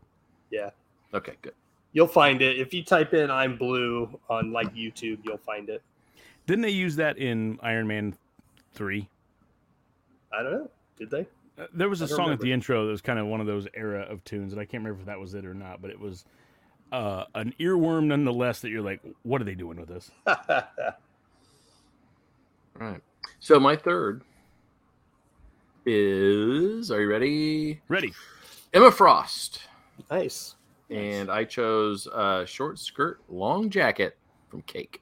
Yeah. 0.52 0.70
Okay, 1.12 1.34
good. 1.42 1.54
You'll 1.92 2.06
find 2.06 2.40
it 2.40 2.60
if 2.60 2.72
you 2.72 2.84
type 2.84 3.12
in 3.14 3.30
"I'm 3.30 3.56
Blue" 3.56 4.18
on 4.30 4.52
like 4.52 4.72
YouTube. 4.74 5.18
You'll 5.24 5.38
find 5.38 5.68
it. 5.68 5.82
Didn't 6.46 6.62
they 6.62 6.70
use 6.70 6.94
that 6.96 7.18
in 7.18 7.58
Iron 7.62 7.88
Man 7.88 8.14
three? 8.72 9.08
I 10.32 10.42
don't 10.44 10.52
know. 10.52 10.70
Did 10.96 11.10
they? 11.10 11.26
Uh, 11.58 11.66
there 11.74 11.88
was 11.88 12.00
a 12.00 12.08
song 12.08 12.18
remember. 12.20 12.34
at 12.34 12.40
the 12.40 12.52
intro 12.52 12.86
that 12.86 12.90
was 12.90 13.02
kind 13.02 13.18
of 13.18 13.26
one 13.26 13.40
of 13.40 13.46
those 13.46 13.66
era 13.74 14.02
of 14.02 14.22
tunes, 14.24 14.52
and 14.52 14.60
I 14.60 14.64
can't 14.64 14.84
remember 14.84 15.00
if 15.00 15.06
that 15.06 15.18
was 15.18 15.34
it 15.34 15.44
or 15.44 15.54
not, 15.54 15.82
but 15.82 15.90
it 15.90 15.98
was 15.98 16.24
uh, 16.92 17.24
an 17.34 17.54
earworm 17.58 18.04
nonetheless. 18.04 18.60
That 18.60 18.70
you're 18.70 18.82
like, 18.82 19.00
what 19.24 19.40
are 19.40 19.44
they 19.44 19.54
doing 19.54 19.78
with 19.78 19.88
this? 19.88 20.10
Right. 22.74 23.00
So 23.40 23.60
my 23.60 23.76
third 23.76 24.22
is 25.84 26.90
are 26.90 27.00
you 27.00 27.08
ready? 27.08 27.80
Ready? 27.88 28.12
Emma 28.72 28.90
Frost. 28.90 29.60
Nice. 30.10 30.56
And 30.90 31.30
I 31.30 31.44
chose 31.44 32.06
uh 32.08 32.44
short 32.44 32.78
skirt, 32.78 33.20
long 33.28 33.70
jacket 33.70 34.16
from 34.50 34.62
Cake. 34.62 35.00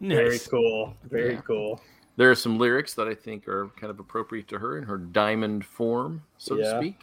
Very 0.00 0.30
Nice. 0.30 0.46
cool. 0.46 0.94
Very 1.04 1.34
Yeah. 1.34 1.40
cool. 1.42 1.80
There 2.16 2.30
are 2.30 2.34
some 2.34 2.58
lyrics 2.58 2.94
that 2.94 3.08
I 3.08 3.14
think 3.14 3.48
are 3.48 3.68
kind 3.76 3.90
of 3.90 4.00
appropriate 4.00 4.48
to 4.48 4.58
her 4.58 4.76
in 4.76 4.84
her 4.84 4.98
diamond 4.98 5.64
form, 5.64 6.22
so 6.36 6.56
to 6.56 6.62
Yeah. 6.62 6.78
speak. 6.78 7.00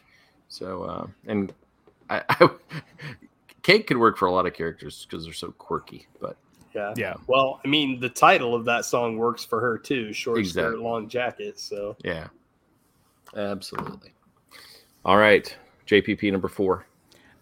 So, 0.50 0.84
uh, 0.84 1.08
and 1.26 1.54
I, 2.10 2.22
I 2.30 2.50
Cake 3.63 3.88
could 3.88 3.98
work 3.98 4.18
for 4.18 4.28
a 4.28 4.32
lot 4.32 4.46
of 4.46 4.54
characters 4.54 5.08
because 5.10 5.24
they're 5.26 5.34
so 5.34 5.52
quirky. 5.54 6.08
But 6.22 6.38
Yeah. 6.76 6.94
Yeah. 6.96 7.15
Well, 7.28 7.60
I 7.65 7.68
mean, 7.68 8.00
the 8.00 8.10
title 8.10 8.54
of 8.54 8.65
that 8.65 8.86
song 8.86 9.18
works 9.18 9.44
for 9.44 9.60
her 9.62 9.78
too. 9.78 10.13
Short 10.13 10.46
skirt, 10.46 10.80
long 10.80 11.08
jacket. 11.10 11.58
So 11.60 11.96
yeah, 12.04 12.28
absolutely. 13.36 14.12
All 15.06 15.18
right, 15.18 15.56
JPP 15.88 16.32
number 16.32 16.48
four. 16.50 16.86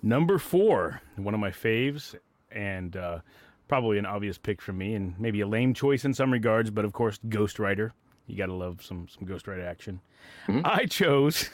Number 0.06 0.38
four, 0.38 1.02
one 1.16 1.34
of 1.34 1.40
my 1.40 1.50
faves, 1.52 2.14
and 2.52 2.96
uh, 2.98 3.20
probably 3.70 3.98
an 3.98 4.06
obvious 4.06 4.38
pick 4.38 4.62
for 4.62 4.74
me, 4.74 4.96
and 4.96 5.18
maybe 5.18 5.40
a 5.42 5.48
lame 5.48 5.74
choice 5.74 6.04
in 6.04 6.14
some 6.14 6.32
regards, 6.32 6.70
but 6.70 6.84
of 6.84 6.92
course, 6.92 7.20
Ghost 7.30 7.58
Rider. 7.58 7.94
You 8.28 8.38
gotta 8.38 8.54
love 8.54 8.84
some 8.84 9.08
some 9.08 9.26
Ghost 9.26 9.48
Rider 9.48 9.66
action. 9.66 10.02
Mhm. 10.48 10.62
I 10.66 10.86
chose, 10.86 11.50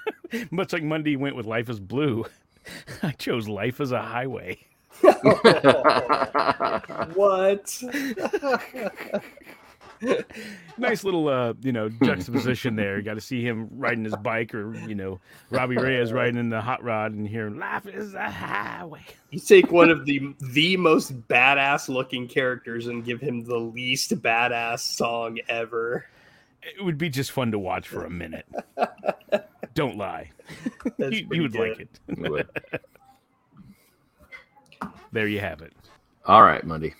much 0.50 0.72
like 0.72 0.82
Monday 0.82 1.16
went 1.16 1.36
with 1.36 1.44
Life 1.46 1.68
is 1.68 1.78
Blue. 1.78 2.24
I 3.02 3.12
chose 3.12 3.48
Life 3.48 3.80
as 3.80 3.92
a 3.92 4.00
Highway. 4.02 4.58
what? 7.14 7.82
Nice 10.78 11.04
little, 11.04 11.28
uh, 11.28 11.52
you 11.60 11.72
know, 11.72 11.90
juxtaposition 11.90 12.74
there. 12.74 12.96
You 12.96 13.02
got 13.02 13.14
to 13.14 13.20
see 13.20 13.42
him 13.42 13.68
riding 13.72 14.02
his 14.02 14.16
bike, 14.16 14.54
or 14.54 14.74
you 14.88 14.94
know, 14.94 15.20
Robbie 15.50 15.76
Reyes 15.76 16.10
riding 16.14 16.38
in 16.38 16.48
the 16.48 16.62
hot 16.62 16.82
rod, 16.82 17.12
and 17.12 17.28
hearing 17.28 17.58
"Life 17.58 17.86
is 17.86 18.14
a 18.14 18.30
Highway." 18.30 19.04
you 19.30 19.38
take 19.38 19.70
one 19.70 19.90
of 19.90 20.06
the 20.06 20.34
the 20.52 20.78
most 20.78 21.28
badass 21.28 21.90
looking 21.90 22.26
characters 22.26 22.86
and 22.86 23.04
give 23.04 23.20
him 23.20 23.44
the 23.44 23.58
least 23.58 24.10
badass 24.22 24.80
song 24.80 25.38
ever. 25.50 26.06
It 26.62 26.82
would 26.82 26.96
be 26.96 27.10
just 27.10 27.30
fun 27.30 27.50
to 27.50 27.58
watch 27.58 27.86
for 27.86 28.04
a 28.04 28.10
minute. 28.10 28.46
Don't 29.74 29.98
lie. 29.98 30.30
You, 30.96 31.28
you 31.30 31.42
would 31.42 31.52
good. 31.52 31.68
like 31.68 31.80
it. 31.80 32.00
Would. 32.30 32.48
There 35.12 35.26
you 35.26 35.40
have 35.40 35.60
it. 35.60 35.74
All 36.24 36.42
right, 36.42 36.64
Monday. 36.64 36.94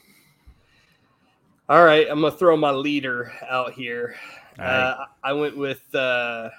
All 1.70 1.85
right, 1.85 2.06
I'm 2.11 2.20
gonna 2.20 2.33
throw 2.37 2.56
my 2.56 2.72
leader 2.72 3.33
out 3.48 3.72
here. 3.72 4.16
All 4.59 4.64
right. 4.64 4.74
Uh, 4.74 5.04
I 5.22 5.33
went 5.33 5.56
with 5.56 5.94
uh, 5.94 6.50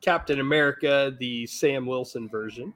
Captain 0.00 0.40
America, 0.40 1.14
the 1.20 1.46
Sam 1.46 1.84
Wilson 1.84 2.30
version, 2.30 2.72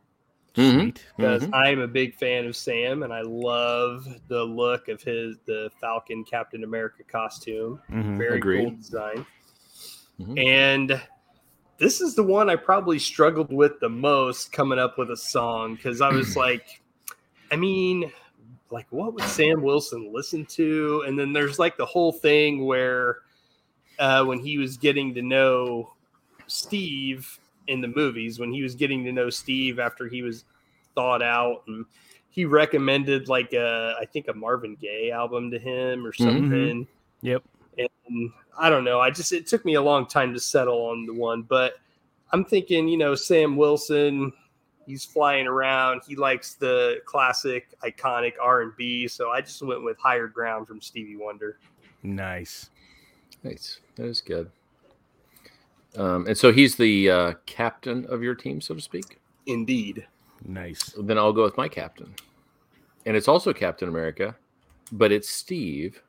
Mhm. 0.54 0.80
Sweet. 0.82 1.06
because 1.16 1.46
Mhm. 1.46 1.54
I'm 1.54 1.80
a 1.80 1.88
big 1.88 2.14
fan 2.14 2.44
of 2.46 2.54
Sam, 2.56 3.04
and 3.04 3.12
I 3.12 3.22
love 3.22 4.06
the 4.28 4.44
look 4.44 4.88
of 4.88 5.02
his 5.02 5.38
the 5.46 5.70
Falcon 5.80 6.24
Captain 6.24 6.62
America 6.62 7.04
costume. 7.04 7.80
Mhm. 7.90 8.18
Very 8.18 8.36
Agreed. 8.36 8.64
cool 8.64 8.70
design. 8.72 9.26
Mhm. 10.20 10.46
And 10.46 11.02
this 11.78 12.02
is 12.02 12.14
the 12.14 12.22
one 12.22 12.50
I 12.50 12.56
probably 12.56 12.98
struggled 12.98 13.50
with 13.50 13.80
the 13.80 13.88
most 13.88 14.52
coming 14.52 14.78
up 14.78 14.98
with 14.98 15.10
a 15.10 15.16
song 15.16 15.76
because 15.76 16.02
I 16.02 16.10
was 16.10 16.36
like, 16.36 16.82
I 17.50 17.56
mean, 17.56 18.12
like, 18.70 18.86
what 18.90 19.14
would 19.14 19.24
Sam 19.24 19.62
Wilson 19.62 20.12
listen 20.12 20.44
to? 20.46 21.04
And 21.06 21.18
then 21.18 21.32
there's 21.32 21.58
like 21.58 21.76
the 21.76 21.86
whole 21.86 22.12
thing 22.12 22.66
where 22.66 23.18
uh, 23.98 24.24
when 24.24 24.38
he 24.38 24.58
was 24.58 24.76
getting 24.76 25.14
to 25.14 25.22
know 25.22 25.92
Steve 26.46 27.38
in 27.66 27.80
the 27.80 27.88
movies, 27.88 28.38
when 28.38 28.52
he 28.52 28.62
was 28.62 28.74
getting 28.74 29.04
to 29.04 29.12
know 29.12 29.30
Steve 29.30 29.78
after 29.78 30.06
he 30.08 30.22
was 30.22 30.44
thawed 30.94 31.22
out 31.22 31.62
and 31.66 31.84
he 32.30 32.44
recommended 32.44 33.28
like 33.28 33.52
a, 33.52 33.94
I 34.00 34.04
think 34.04 34.28
a 34.28 34.34
Marvin 34.34 34.76
Gaye 34.80 35.10
album 35.10 35.50
to 35.50 35.58
him 35.58 36.06
or 36.06 36.12
something 36.12 36.86
Yep. 37.22 37.42
and 37.78 38.30
I 38.58 38.70
don't 38.70 38.84
know. 38.84 39.00
I 39.00 39.10
just 39.10 39.32
it 39.32 39.46
took 39.46 39.64
me 39.64 39.74
a 39.74 39.82
long 39.82 40.06
time 40.06 40.34
to 40.34 40.40
settle 40.40 40.86
on 40.86 41.06
the 41.06 41.14
one, 41.14 41.42
but 41.42 41.74
I'm 42.32 42.44
thinking, 42.44 42.88
you 42.88 42.98
know, 42.98 43.14
Sam 43.14 43.56
Wilson, 43.56 44.32
he's 44.88 45.04
flying 45.04 45.46
around. 45.46 46.00
He 46.08 46.16
likes 46.16 46.54
the 46.54 47.00
classic, 47.04 47.68
iconic 47.84 48.32
R 48.42 48.62
and 48.62 48.76
B, 48.76 49.06
so 49.06 49.30
I 49.30 49.40
just 49.40 49.62
went 49.62 49.84
with 49.84 49.98
Higher 49.98 50.26
Ground 50.26 50.66
from 50.66 50.80
Stevie 50.80 51.16
Wonder. 51.16 51.58
Nice. 52.02 52.70
Nice. 53.44 53.80
That 53.96 54.06
is 54.06 54.20
good. 54.20 54.50
Um, 55.96 56.26
and 56.26 56.36
so 56.36 56.52
he's 56.52 56.76
the 56.76 57.10
uh, 57.10 57.32
captain 57.46 58.06
of 58.06 58.22
your 58.22 58.34
team, 58.34 58.60
so 58.60 58.74
to 58.74 58.80
speak. 58.80 59.18
Indeed. 59.46 60.06
Nice. 60.44 60.94
Then 60.98 61.18
I'll 61.18 61.32
go 61.32 61.42
with 61.42 61.56
my 61.56 61.68
captain, 61.68 62.14
and 63.06 63.16
it's 63.16 63.28
also 63.28 63.52
Captain 63.52 63.88
America, 63.88 64.36
but 64.92 65.12
it's 65.12 65.28
Steve. 65.28 66.02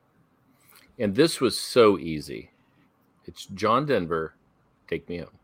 And 1.00 1.16
this 1.16 1.40
was 1.40 1.58
so 1.58 1.98
easy. 1.98 2.52
It's 3.26 3.46
John 3.46 3.86
Denver. 3.86 4.36
Take 4.88 5.08
me 5.08 5.20
home. 5.20 5.39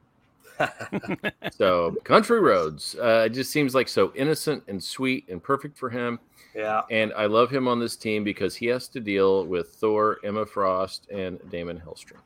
so 1.52 1.96
country 2.04 2.40
roads. 2.40 2.96
Uh, 3.02 3.24
it 3.26 3.30
just 3.30 3.52
seems 3.52 3.76
like 3.76 3.88
so 3.88 4.12
innocent 4.16 4.64
and 4.68 4.82
sweet 4.84 5.28
and 5.30 5.42
perfect 5.42 5.78
for 5.78 5.90
him. 5.90 6.20
Yeah. 6.56 6.82
And 6.90 7.12
I 7.18 7.26
love 7.26 7.50
him 7.52 7.68
on 7.68 7.80
this 7.80 7.96
team 7.98 8.24
because 8.24 8.56
he 8.56 8.68
has 8.68 8.88
to 8.90 9.00
deal 9.00 9.46
with 9.46 9.70
Thor, 9.76 10.20
Emma 10.24 10.46
Frost, 10.46 11.08
and 11.12 11.40
Daimon 11.50 11.82
Hellstrom, 11.82 12.22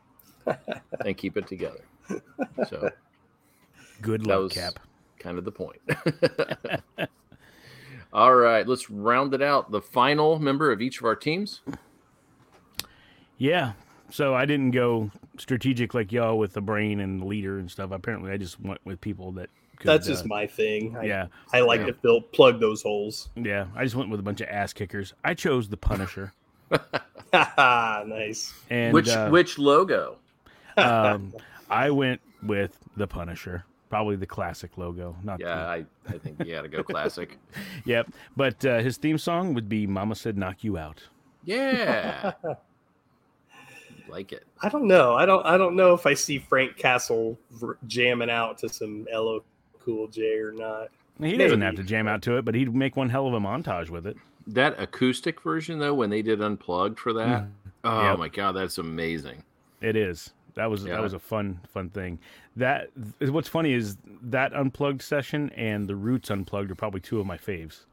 and 1.05 1.17
keep 1.17 1.35
it 1.37 1.47
together. 1.47 1.81
So 2.67 2.89
Good 4.01 4.21
That 4.25 4.27
luck, 4.29 4.39
was- 4.43 4.53
Cap. 4.53 4.79
kind 5.19 5.37
of 5.37 5.45
the 5.45 5.51
point. 5.51 5.79
All 8.13 8.33
right, 8.35 8.67
let's 8.67 8.89
round 8.89 9.33
it 9.35 9.41
out. 9.41 9.69
The 9.71 9.81
final 9.81 10.39
member 10.39 10.71
of 10.71 10.81
each 10.81 10.99
of 10.99 11.05
our 11.05 11.15
teams. 11.15 11.61
Yeah. 13.37 13.73
So 14.11 14.33
I 14.33 14.45
didn't 14.45 14.71
go 14.71 15.11
strategic 15.37 15.93
like 15.93 16.11
y'all 16.11 16.37
with 16.37 16.53
the 16.53 16.61
brain 16.61 16.99
and 16.99 17.21
the 17.21 17.25
leader 17.25 17.59
and 17.59 17.69
stuff. 17.69 17.91
Apparently, 17.91 18.31
I 18.31 18.37
just 18.37 18.59
went 18.59 18.79
with 18.85 18.99
people 19.01 19.31
that. 19.33 19.49
Could, 19.77 19.87
That's 19.87 20.07
just 20.07 20.25
uh, 20.25 20.27
my 20.27 20.45
thing. 20.45 20.97
I, 20.97 21.03
yeah, 21.05 21.27
I 21.53 21.61
like 21.61 21.79
Yeah. 21.81 21.85
to 21.87 21.93
fill 21.93 22.19
plug 22.21 22.59
those 22.59 22.81
holes. 22.81 23.29
yeah. 23.35 23.67
I 23.75 23.83
just 23.85 23.95
went 23.95 24.09
with 24.09 24.19
a 24.19 24.23
bunch 24.23 24.41
of 24.41 24.49
ass 24.49 24.73
kickers. 24.73 25.13
I 25.23 25.33
chose 25.35 25.69
the 25.69 25.77
Punisher, 25.77 26.33
nice. 27.33 28.53
and 28.69 28.93
which 28.93 29.09
uh, 29.09 29.29
which 29.29 29.57
logo? 29.57 30.17
um, 30.77 31.33
I 31.69 31.89
went 31.91 32.21
with 32.43 32.77
the 32.97 33.07
Punisher. 33.07 33.63
Probably 33.89 34.15
the 34.17 34.27
classic 34.27 34.77
logo. 34.77 35.15
Not 35.23 35.39
Yeah, 35.39 35.65
I, 35.67 35.85
I 36.07 36.17
think 36.19 36.45
you 36.45 36.53
got 36.53 36.61
to 36.61 36.67
go 36.67 36.83
classic. 36.83 37.39
yep. 37.85 38.07
But 38.37 38.63
uh, 38.63 38.79
his 38.79 38.97
theme 38.97 39.17
song 39.17 39.53
would 39.55 39.67
be 39.67 39.87
"Mama 39.87 40.13
Said 40.15 40.37
Knock 40.37 40.63
You 40.63 40.77
Out." 40.77 41.01
Yeah, 41.43 42.33
like 44.11 44.31
it. 44.31 44.45
I 44.61 44.69
don't 44.69 44.85
know. 44.87 45.15
I 45.15 45.25
don't. 45.25 45.45
I 45.45 45.57
don't 45.57 45.75
know 45.75 45.93
if 45.93 46.05
I 46.05 46.13
see 46.13 46.39
Frank 46.39 46.77
Castle 46.77 47.37
r- 47.61 47.77
jamming 47.87 48.29
out 48.29 48.57
to 48.59 48.69
some 48.69 49.05
LL 49.13 49.39
Cool 49.79 50.07
J 50.07 50.37
or 50.39 50.51
not. 50.51 50.89
He 51.21 51.35
doesn't 51.37 51.59
Maybe. 51.59 51.65
have 51.65 51.75
to 51.75 51.83
jam 51.83 52.07
out 52.07 52.21
to 52.23 52.37
it, 52.37 52.45
but 52.45 52.55
he'd 52.55 52.73
make 52.73 52.95
one 52.95 53.09
hell 53.09 53.27
of 53.27 53.33
a 53.33 53.39
montage 53.39 53.89
with 53.89 54.07
it. 54.07 54.15
That 54.47 54.79
acoustic 54.79 55.41
version 55.41 55.79
though, 55.79 55.93
when 55.93 56.09
they 56.09 56.21
did 56.21 56.41
unplugged 56.41 56.99
for 56.99 57.11
that, 57.13 57.45
oh 57.83 57.89
Mm. 57.89 58.03
Yep. 58.11 58.19
my 58.19 58.27
god, 58.29 58.51
that's 58.53 58.77
amazing. 58.77 59.43
It 59.81 59.95
is. 59.95 60.31
That 60.55 60.69
was 60.69 60.83
Yeah. 60.85 60.93
that 60.95 61.01
was 61.01 61.13
a 61.13 61.19
fun 61.19 61.59
fun 61.69 61.89
thing. 61.89 62.19
That 62.55 62.89
what's 63.19 63.47
funny 63.47 63.73
is 63.73 63.97
that 64.23 64.53
unplugged 64.53 65.01
session 65.01 65.49
and 65.51 65.87
the 65.87 65.95
Roots 65.95 66.29
unplugged 66.31 66.71
are 66.71 66.75
probably 66.75 66.99
two 67.01 67.19
of 67.19 67.25
my 67.25 67.37
faves. 67.37 67.85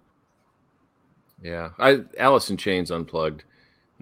Yeah, 1.43 1.71
I 1.79 2.05
Alice 2.19 2.49
in 2.51 2.57
Chains 2.57 2.91
unplugged 2.91 3.45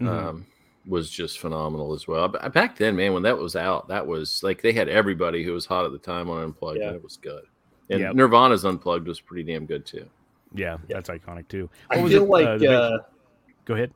Mhm. 0.01 0.09
um, 0.09 0.47
was 0.87 1.09
just 1.11 1.39
phenomenal 1.39 1.93
as 1.95 2.07
well. 2.07 2.29
But 2.29 2.53
back 2.53 2.77
then, 2.77 2.95
man, 2.97 3.13
when 3.15 3.23
that 3.23 3.37
was 3.39 3.57
out, 3.57 3.89
that 3.89 4.07
was 4.07 4.43
like 4.43 4.61
they 4.63 4.73
had 4.73 4.89
everybody 4.89 5.43
who 5.43 5.53
was 5.53 5.65
hot 5.67 5.85
at 5.87 5.93
the 5.93 5.99
time 5.99 6.29
on 6.31 6.43
unplugged, 6.43 6.79
Yeah. 6.81 6.89
and 6.89 6.97
it 6.97 7.03
was 7.03 7.17
good. 7.17 7.45
And 7.91 8.01
Yep. 8.01 8.15
Nirvana's 8.15 8.65
unplugged 8.65 9.07
was 9.07 9.21
pretty 9.21 9.51
damn 9.51 9.67
good 9.67 9.85
too. 9.87 10.07
yeah, 10.55 10.77
that's 10.89 11.09
iconic 11.11 11.49
too. 11.49 11.69
I 11.91 11.97
What 11.97 12.05
was 12.05 12.13
feel 12.13 12.23
it, 12.25 12.29
like 12.29 12.63
uh, 12.63 12.67
uh, 12.73 12.99
Go 13.65 13.75
ahead. 13.75 13.93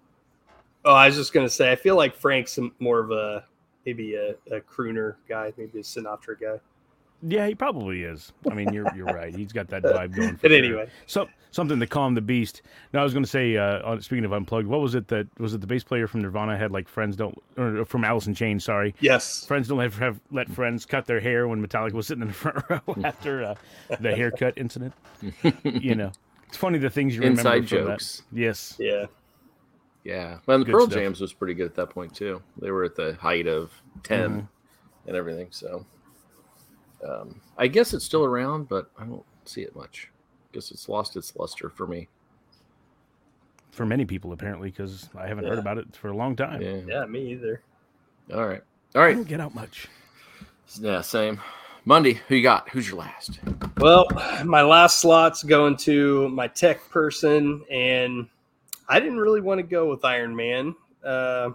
Oh, 0.85 0.95
I 0.95 1.07
was 1.07 1.17
just 1.17 1.33
gonna 1.33 1.49
say, 1.49 1.71
I 1.73 1.77
feel 1.77 1.97
like 1.97 2.15
Frank's 2.17 2.59
more 2.79 2.99
of 3.01 3.11
a 3.11 3.45
maybe 3.85 4.15
a, 4.15 4.31
a 4.55 4.61
crooner 4.61 5.17
guy, 5.29 5.53
maybe 5.57 5.79
a 5.81 5.83
Sinatra 5.83 6.41
guy. 6.41 6.59
Yeah, 7.23 7.47
he 7.49 7.55
probably 7.55 8.05
is. 8.05 8.33
I 8.51 8.55
mean, 8.55 8.73
you're 8.73 8.87
you're 8.95 9.07
right. 9.07 9.35
He's 9.35 9.53
got 9.53 9.69
that 9.69 9.83
vibe 9.83 10.15
going. 10.15 10.31
For 10.37 10.43
But 10.43 10.51
sure. 10.51 10.59
anyway, 10.59 10.89
So, 11.07 11.27
something 11.51 11.81
to 11.81 11.87
calm 11.87 12.15
the 12.15 12.21
beast. 12.21 12.63
Now, 12.93 13.01
I 13.01 13.03
was 13.03 13.13
going 13.13 13.25
to 13.25 13.29
say. 13.31 13.57
Uh, 13.57 13.99
speaking 14.01 14.25
of 14.25 14.33
unplugged, 14.33 14.69
what 14.69 14.81
was 14.81 14.95
it 14.95 15.09
that 15.09 15.27
was 15.39 15.53
it 15.55 15.61
the 15.61 15.67
bass 15.67 15.83
player 15.83 16.07
from 16.07 16.23
Nirvana 16.23 16.57
had 16.57 16.71
like 16.71 16.87
friends 16.89 17.17
don't 17.17 17.37
or 17.57 17.85
from 17.85 18.05
Alice 18.05 18.27
in 18.29 18.35
Chains? 18.35 18.65
Sorry, 18.65 18.95
yes, 19.01 19.45
friends 19.47 19.67
don't 19.67 19.81
have, 19.81 19.99
have 19.99 20.21
let 20.31 20.49
friends 20.49 20.87
cut 20.87 21.07
their 21.07 21.19
hair 21.21 21.49
when 21.49 21.61
Metallica 21.67 21.93
was 21.95 22.07
sitting 22.07 22.23
in 22.23 22.29
the 22.29 22.35
front 22.35 22.63
row 22.71 22.81
after 23.03 23.43
uh, 23.43 23.55
the 23.99 24.15
haircut 24.15 24.55
incident. 24.57 24.95
you 25.65 25.97
know, 25.97 26.13
it's 26.47 26.57
funny 26.57 26.79
the 26.79 26.89
things 26.89 27.15
you 27.17 27.21
remember 27.23 27.41
Inside 27.41 27.69
from 27.69 27.79
that. 27.87 27.91
jokes. 27.95 28.23
Yes, 28.33 28.77
yeah, 28.79 29.07
Yeah. 30.05 30.39
Well, 30.47 30.61
the 30.61 30.65
Good 30.67 30.73
Pearl 30.73 30.87
stuff. 30.87 30.99
Jams 31.01 31.21
was 31.21 31.33
pretty 31.33 31.55
good 31.55 31.67
at 31.67 31.75
that 31.75 31.91
point 31.91 32.15
too. 32.15 32.43
They 32.61 32.71
were 32.71 32.85
at 32.85 32.95
the 32.95 33.15
height 33.15 33.49
of 33.49 33.73
10 34.05 34.21
Mm-hmm. 34.31 34.41
and 35.09 35.17
everything. 35.17 35.49
So 35.51 35.85
um, 37.07 37.41
I 37.57 37.67
guess 37.69 37.93
it's 37.95 38.05
still 38.05 38.25
around, 38.25 38.69
but 38.69 38.91
I 38.99 39.05
don't 39.05 39.25
see 39.45 39.63
it 39.63 39.75
much. 39.77 40.09
I 40.11 40.55
guess 40.55 40.71
it's 40.71 40.89
lost 40.89 41.17
its 41.17 41.35
luster 41.37 41.69
for 41.69 41.87
me. 41.87 42.09
for 43.71 43.87
many 43.87 44.05
people 44.05 44.33
apparently 44.33 44.71
because 44.71 45.09
I 45.17 45.27
haven't 45.29 45.47
heard 45.47 45.59
about 45.59 45.79
it 45.79 45.95
for 45.95 46.09
a 46.09 46.17
long 46.17 46.35
time. 46.35 46.61
Yeah. 46.61 46.81
yeah, 46.87 47.05
me 47.07 47.33
either. 47.33 47.63
All 48.35 48.47
right. 48.47 48.63
All 48.95 49.03
right. 49.03 49.11
I 49.11 49.15
don't 49.15 49.29
get 49.29 49.41
out 49.41 49.55
much. 49.55 49.87
Yeah. 50.81 51.01
Same. 51.01 51.41
Monday. 51.85 52.21
Who 52.29 52.35
you 52.35 52.43
got? 52.43 52.69
Who's 52.71 52.89
your 52.89 52.99
last? 52.99 53.39
Well, 53.79 54.07
my 54.45 54.63
last 54.63 55.01
slot's 55.01 55.43
going 55.43 55.77
to 55.79 56.29
my 56.31 56.49
tech 56.49 56.87
person, 56.91 57.63
and 57.71 58.29
I 58.89 59.01
didn't 59.01 59.19
really 59.19 59.41
want 59.41 59.59
to 59.59 59.63
go 59.63 59.89
with 59.89 60.05
Iron 60.05 60.35
Man. 60.35 60.75
Uh, 61.05 61.51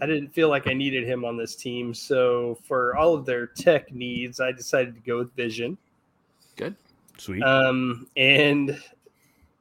I 0.00 0.06
didn't 0.06 0.28
feel 0.28 0.48
like 0.48 0.66
I 0.66 0.72
needed 0.72 1.06
him 1.06 1.24
on 1.24 1.36
this 1.36 1.56
team, 1.56 1.94
so 1.94 2.58
for 2.64 2.96
all 2.96 3.14
of 3.14 3.24
their 3.24 3.46
tech 3.46 3.92
needs, 3.92 4.40
I 4.40 4.52
decided 4.52 4.94
to 4.94 5.00
go 5.00 5.18
with 5.18 5.34
Vision. 5.34 5.78
Good. 6.56 6.76
Sweet. 7.18 7.42
Um, 7.42 8.06
and 8.16 8.80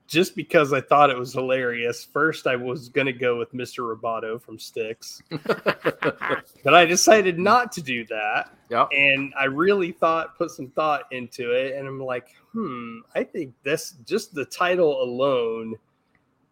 just 0.08 0.36
because 0.36 0.74
I 0.74 0.82
thought 0.82 1.10
it 1.10 1.18
was 1.18 1.34
hilarious, 1.34 2.04
first 2.04 2.48
I 2.48 2.56
was 2.56 2.90
going 2.90 3.06
to 3.06 3.14
go 3.14 3.38
with 3.38 3.54
Mr. 3.54 3.96
Roboto 3.96 4.42
from 4.42 4.58
Styx, 4.58 5.22
but 5.30 6.74
I 6.74 6.86
decided 6.86 7.38
not 7.38 7.72
to 7.74 7.82
do 7.82 8.06
that. 8.06 8.52
yeah. 8.70 8.88
And 8.92 9.34
I 9.40 9.46
really 9.46 9.92
thought, 9.92 10.38
put 10.38 10.52
some 10.52 10.70
thought 10.70 11.04
into 11.12 11.52
it. 11.52 11.76
And 11.76 11.88
I'm 11.88 12.00
like, 12.00 12.30
hmm, 12.52 13.00
I 13.14 13.24
think 13.24 13.54
this, 13.64 13.96
just 14.06 14.34
the 14.34 14.46
title 14.46 15.04
alone 15.04 15.76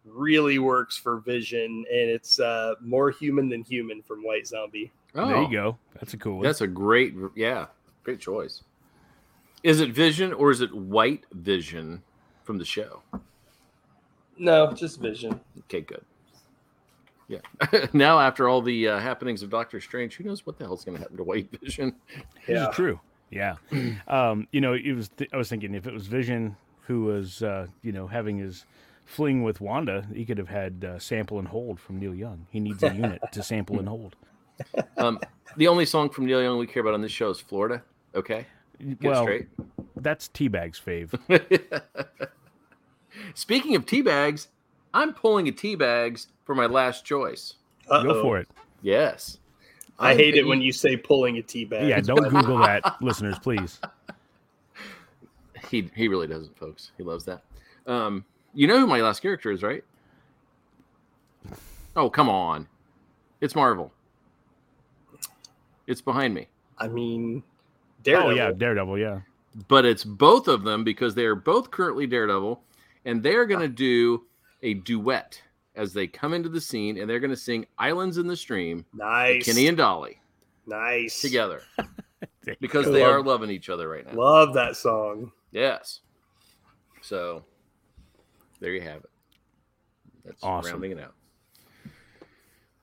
really 0.08 0.60
works 0.60 0.98
for 0.98 1.18
Vision. 1.20 1.86
And 1.92 2.10
it's 2.10 2.40
uh, 2.40 2.76
more 2.82 3.12
human 3.12 3.50
than 3.50 3.64
human 3.64 4.02
from 4.02 4.24
White 4.24 4.48
Zombie. 4.48 4.92
Oh, 5.16 5.28
there 5.28 5.42
you 5.44 5.52
go. 5.52 5.78
That's 6.00 6.14
a 6.14 6.18
cool 6.18 6.36
one. 6.38 6.44
That's 6.44 6.62
a 6.62 6.68
great. 6.68 7.14
Yeah. 7.36 7.68
Great 8.04 8.20
choice. 8.20 8.64
Is 9.64 9.80
it 9.82 9.92
Vision 9.92 10.34
or 10.34 10.52
is 10.52 10.62
it 10.62 10.74
White 10.74 11.26
Vision 11.34 12.02
from 12.44 12.58
the 12.58 12.66
show? 12.66 13.02
No, 14.38 14.72
just 14.74 15.02
Vision. 15.02 15.40
Okay, 15.62 15.82
good. 15.82 16.04
Yeah. 17.28 17.40
now, 17.94 18.20
after 18.20 18.48
all 18.48 18.62
the 18.62 18.88
uh, 18.88 19.00
happenings 19.00 19.44
of 19.44 19.50
Doctor 19.50 19.82
Strange, 19.82 20.16
who 20.16 20.24
knows 20.24 20.46
what 20.46 20.58
the 20.58 20.64
hell's 20.66 20.86
going 20.86 20.96
to 20.96 21.02
happen 21.02 21.18
to 21.18 21.24
White 21.24 21.50
Vision? 21.60 21.96
This 22.46 22.56
Yeah. 22.56 22.70
is 22.70 22.76
true. 22.76 23.00
Yeah. 23.32 23.56
um, 24.08 24.48
you 24.52 24.62
know, 24.62 24.74
it 24.74 24.94
was. 24.94 25.10
Th- 25.10 25.30
I 25.34 25.38
was 25.38 25.50
thinking 25.50 25.74
if 25.74 25.86
it 25.88 25.94
was 25.94 26.08
Vision 26.08 26.56
who 26.82 27.04
was, 27.04 27.44
uh, 27.44 27.68
you 27.82 27.92
know, 27.92 28.08
having 28.08 28.38
his 28.38 28.66
fling 29.08 29.42
with 29.42 29.60
Wanda, 29.62 30.06
he 30.14 30.26
could 30.26 30.38
have 30.38 30.50
had 30.50 30.86
uh, 30.86 31.00
sample 31.00 31.40
and 31.40 31.48
hold 31.48 31.80
from 31.80 31.98
Neil 31.98 32.14
Young. 32.14 32.46
He 32.52 32.60
needs 32.60 32.84
a 32.84 32.94
unit 32.94 33.22
to 33.32 33.42
sample 33.42 33.80
and 33.80 33.88
hold. 33.88 34.16
Um, 34.98 35.20
the 35.56 35.68
only 35.68 35.86
song 35.86 36.10
from 36.10 36.26
Neil 36.26 36.42
Young 36.42 36.58
we 36.58 36.66
care 36.66 36.82
about 36.82 36.96
on 36.96 37.02
this 37.02 37.12
show 37.12 37.30
is 37.30 37.40
Florida. 37.40 37.84
Okay. 38.16 38.48
Get 38.80 39.04
well, 39.04 39.22
straight. 39.22 39.48
that's 39.96 40.30
Teabag's 40.30 40.82
fave. 40.84 41.14
Speaking 43.36 43.76
of 43.76 43.86
Teabags, 43.86 44.48
I'm 44.96 45.14
pulling 45.14 45.48
a 45.48 45.52
Teabags 45.52 46.26
for 46.44 46.56
my 46.56 46.66
last 46.66 47.06
choice. 47.06 47.54
Go 47.88 48.20
for 48.24 48.40
it. 48.40 48.48
Yes. 48.82 49.38
I 50.00 50.12
I'm 50.12 50.18
hate 50.18 50.36
it 50.36 50.46
when 50.46 50.62
you 50.62 50.72
say 50.72 50.98
pulling 50.98 51.38
a 51.38 51.42
teabag. 51.42 51.88
Yeah, 51.88 52.02
don't 52.02 52.30
Google 52.30 52.60
that, 52.60 52.98
listeners, 53.02 53.40
please. 53.40 53.80
He 55.70 55.90
he 55.96 56.08
really 56.08 56.28
doesn't, 56.28 56.58
folks. 56.58 56.92
He 56.98 57.04
loves 57.04 57.26
that. 57.26 57.42
Um, 57.88 58.24
you 58.54 58.68
know 58.68 58.80
who 58.80 58.88
my 58.88 59.02
last 59.02 59.22
character 59.22 59.52
is, 59.52 59.64
right? 59.64 59.84
Oh, 61.96 62.10
come 62.10 62.30
on. 62.30 62.68
It's 63.42 63.56
Marvel. 63.56 63.92
It's 65.88 66.02
behind 66.02 66.34
me. 66.34 66.48
I 66.78 66.88
mean, 66.88 67.44
Oh 68.00 68.04
Daredevil. 68.04 68.36
yeah, 68.36 68.52
Daredevil. 68.52 68.98
Yeah. 69.00 69.20
But 69.68 69.86
it's 69.86 70.04
both 70.04 70.48
of 70.48 70.64
them 70.64 70.84
because 70.84 71.16
they 71.16 71.26
are 71.26 71.36
both 71.36 71.72
currently 71.72 72.06
Daredevil, 72.08 72.62
and 73.06 73.24
they're 73.24 73.46
going 73.46 73.62
to 73.62 73.74
ah. 73.74 73.76
do 73.76 74.26
a 74.62 74.76
duet 74.76 75.42
as 75.76 75.94
they 75.94 76.08
come 76.08 76.34
into 76.34 76.50
the 76.50 76.62
scene, 76.62 76.98
and 76.98 77.10
they're 77.10 77.20
going 77.20 77.32
to 77.32 77.38
sing 77.38 77.66
"Islands 77.78 78.18
in 78.18 78.28
the 78.28 78.36
Stream." 78.36 78.86
nice. 78.94 79.46
Kenny 79.46 79.68
and 79.68 79.78
Dolly 79.78 80.20
nice. 80.66 81.22
together 81.22 81.62
because 82.60 82.88
I 82.88 82.92
they 82.92 83.04
are 83.04 83.22
loving 83.22 83.50
each 83.50 83.70
other 83.70 83.90
right 83.90 84.06
now. 84.06 84.14
Love 84.14 84.54
that 84.54 84.76
song. 84.76 85.32
Yes. 85.52 86.02
So 87.02 87.44
there 88.60 88.72
you 88.72 88.82
have 88.82 88.98
it. 89.04 89.10
That's 90.26 90.44
Awesome. 90.44 90.74
rounding 90.74 90.92
it 90.92 91.00
out. 91.00 91.14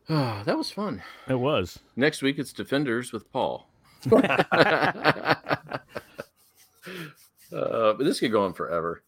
Ah, 0.09 0.43
that 0.45 0.57
was 0.59 0.71
fun. 0.71 1.03
It 1.29 1.35
was. 1.39 1.79
Next 1.97 2.23
week 2.23 2.39
it's 2.39 2.53
Defenders 2.53 3.13
with 3.13 3.31
Paul. 3.33 3.69
Uh, 7.53 7.93
but 7.93 7.99
this 8.05 8.19
could 8.19 8.33
go 8.33 8.43
on 8.45 8.53
forever. 8.53 9.03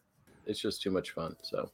It's 0.46 0.60
just 0.60 0.80
too 0.80 0.92
much 0.92 1.10
fun. 1.10 1.34
So, 1.42 1.68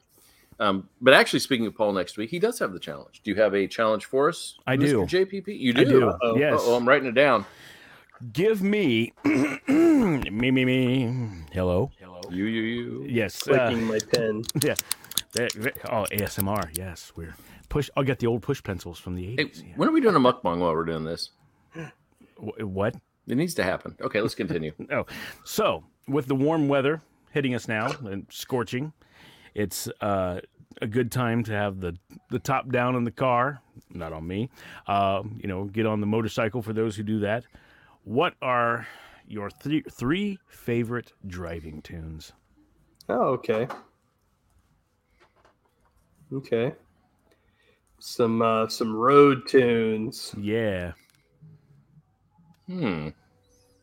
um, 0.58 0.88
but 1.02 1.12
actually, 1.12 1.40
speaking 1.40 1.66
of 1.66 1.74
Paul, 1.76 1.92
next 1.92 2.16
week 2.16 2.30
he 2.30 2.38
does 2.38 2.58
have 2.60 2.72
the 2.72 2.78
challenge. 2.78 3.20
Do 3.22 3.30
you 3.30 3.36
have 3.42 3.54
a 3.54 3.66
challenge 3.66 4.06
for 4.06 4.30
us? 4.30 4.56
I 4.66 4.76
Mr. 4.78 5.06
do. 5.06 5.26
JPP, 5.26 5.58
you 5.58 5.74
do. 5.74 5.80
I 5.80 5.84
do. 5.84 6.08
Uh-oh. 6.08 6.36
Yes. 6.38 6.60
Oh, 6.62 6.74
I'm 6.74 6.88
writing 6.88 7.08
it 7.08 7.14
down. 7.14 7.44
Give 8.32 8.62
me 8.62 9.12
me 9.24 10.50
me 10.50 10.64
me. 10.64 11.44
Hello. 11.52 11.90
Hello. 12.32 12.44
You, 12.44 12.44
you, 12.46 12.62
you. 12.62 13.06
Yes. 13.08 13.46
uh, 13.48 13.52
Clicking 13.68 13.84
my 13.84 13.98
pen. 14.12 14.42
yeah. 14.62 14.74
That- 15.32 15.52
that- 15.54 15.92
oh, 15.92 16.06
ASMR. 16.10 16.76
Yes, 16.76 17.12
we're 17.16 17.34
push. 17.68 17.88
I'll 17.96 18.02
get 18.04 18.18
the 18.18 18.26
old 18.26 18.42
push 18.42 18.62
pencils 18.62 18.98
from 18.98 19.14
the 19.14 19.24
Hey, 19.36 19.42
eighties. 19.42 19.64
when 19.76 19.88
are 19.88 19.92
we 19.92 20.00
doing 20.00 20.14
a 20.16 20.20
mukbang 20.20 20.58
while 20.58 20.72
we're 20.74 20.84
doing 20.84 21.04
this? 21.04 21.30
What? 22.58 22.96
It 23.28 23.36
needs 23.36 23.54
to 23.54 23.62
happen. 23.64 23.96
Okay, 24.00 24.20
let's 24.20 24.34
continue. 24.34 24.72
Oh, 24.90 25.06
so 25.44 25.84
with 26.08 26.26
the 26.26 26.34
warm 26.34 26.68
weather 26.68 27.00
hitting 27.30 27.54
us 27.54 27.68
now 27.68 27.92
and 28.04 28.26
scorching, 28.30 28.92
it's 29.54 29.88
uh, 30.00 30.40
a 30.82 30.86
good 30.86 31.10
time 31.12 31.44
to 31.44 31.52
have 31.52 31.80
the 31.80 31.96
the 32.30 32.38
top 32.38 32.70
down 32.70 32.94
in 32.96 33.04
the 33.04 33.10
car. 33.12 33.62
Not 33.90 34.12
on 34.12 34.26
me. 34.26 34.50
Uh, 34.86 35.22
you 35.38 35.48
know, 35.48 35.64
get 35.64 35.86
on 35.86 36.00
the 36.00 36.06
motorcycle 36.06 36.62
for 36.62 36.72
those 36.72 36.96
who 36.96 37.02
do 37.04 37.20
that. 37.20 37.44
What 38.04 38.34
are 38.42 38.86
your 39.32 39.48
three 39.50 39.82
three 39.90 40.38
favorite 40.46 41.12
driving 41.26 41.80
tunes? 41.82 42.32
Oh, 43.08 43.28
okay. 43.38 43.66
Okay. 46.32 46.74
Some 47.98 48.42
uh 48.42 48.68
some 48.68 48.94
road 48.94 49.46
tunes. 49.48 50.34
Yeah, 50.38 50.92
Hmm. 52.66 53.08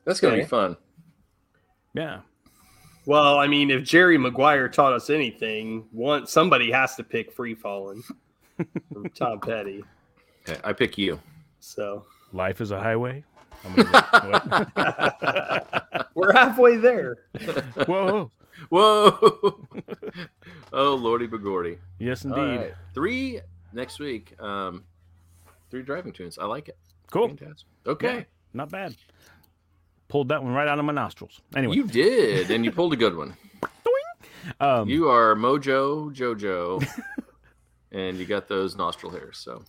That's 0.05 0.19
gonna 0.19 0.37
be 0.37 0.45
fun. 0.45 0.77
yeah. 1.93 2.21
Well, 3.05 3.37
I 3.39 3.47
mean, 3.47 3.71
if 3.71 3.83
Jerry 3.83 4.17
Maguire 4.19 4.69
taught 4.69 4.93
us 4.93 5.09
anything, 5.09 5.85
one 5.91 6.27
somebody 6.27 6.71
has 6.71 6.95
to 6.97 7.03
pick 7.03 7.31
Free 7.31 7.55
Falling 7.55 8.03
from 8.93 9.09
Tom 9.15 9.39
Petty. 9.39 9.83
Okay, 10.47 10.59
I 10.63 10.73
pick 10.73 10.97
you. 10.97 11.19
So 11.59 12.05
Life 12.33 12.61
is 12.61 12.69
a 12.71 12.79
highway. 12.79 13.23
I'm 13.65 13.75
gonna- 13.75 14.71
what? 14.73 16.07
we're 16.15 16.33
halfway 16.33 16.77
there. 16.77 17.17
Whoa! 17.87 18.31
Whoa! 18.69 19.67
oh, 20.73 20.95
lordy 20.95 21.27
begordy. 21.27 21.77
Yes, 21.97 22.25
indeed. 22.25 22.39
right. 22.57 22.73
Three 22.93 23.39
next 23.73 23.99
week. 23.99 24.39
Um, 24.41 24.83
three 25.71 25.81
driving 25.81 26.11
tunes. 26.11 26.37
I 26.37 26.45
like 26.45 26.67
it. 26.69 26.77
Cool. 27.11 27.27
Fantastic. 27.29 27.67
Okay. 27.87 28.15
Yeah, 28.17 28.23
not 28.53 28.69
bad. 28.69 28.95
Pulled 30.09 30.29
that 30.29 30.43
one 30.43 30.53
right 30.53 30.67
out 30.67 30.77
of 30.79 30.85
my 30.85 30.93
nostrils. 30.93 31.39
Anyway, 31.55 31.75
You 31.75 31.85
did, 31.87 32.51
and 32.51 32.65
you 32.65 32.71
pulled 32.71 32.93
a 32.93 32.97
good 32.97 33.15
one. 33.15 33.35
um, 34.59 34.89
You 34.89 35.07
are 35.09 35.35
Mojo 35.35 36.13
Jojo, 36.13 36.85
and 37.91 38.17
you 38.17 38.25
got 38.25 38.47
those 38.47 38.75
nostril 38.75 39.11
hairs. 39.11 39.37
So 39.37 39.63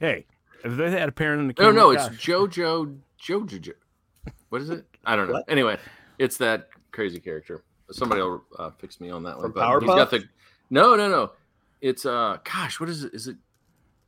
hey, 0.00 0.26
if 0.64 0.76
they 0.76 0.90
had 0.90 1.08
a 1.08 1.12
parent 1.12 1.42
in 1.42 1.48
the 1.48 1.54
no, 1.58 1.68
camera, 1.68 1.74
no, 1.74 1.90
it's 1.90 2.08
gosh. 2.08 2.26
Jojo 2.26 2.98
Jojo. 3.22 3.72
What 4.48 4.62
is 4.62 4.70
it? 4.70 4.84
I 5.04 5.14
don't 5.14 5.28
know. 5.28 5.34
What? 5.34 5.44
Anyway, 5.48 5.78
it's 6.18 6.38
that 6.38 6.68
crazy 6.90 7.20
character. 7.20 7.62
Somebody 7.90 8.22
will 8.22 8.42
uh, 8.58 8.70
fix 8.78 9.00
me 9.00 9.10
on 9.10 9.22
that 9.24 9.36
one. 9.36 9.52
From 9.52 9.52
but 9.52 9.80
he's 9.82 9.88
got 9.88 10.10
the 10.10 10.24
no, 10.70 10.96
no, 10.96 11.08
no. 11.08 11.32
It's 11.80 12.06
uh, 12.06 12.38
gosh, 12.44 12.80
what 12.80 12.88
is 12.88 13.04
it? 13.04 13.14
Is 13.14 13.28
it 13.28 13.36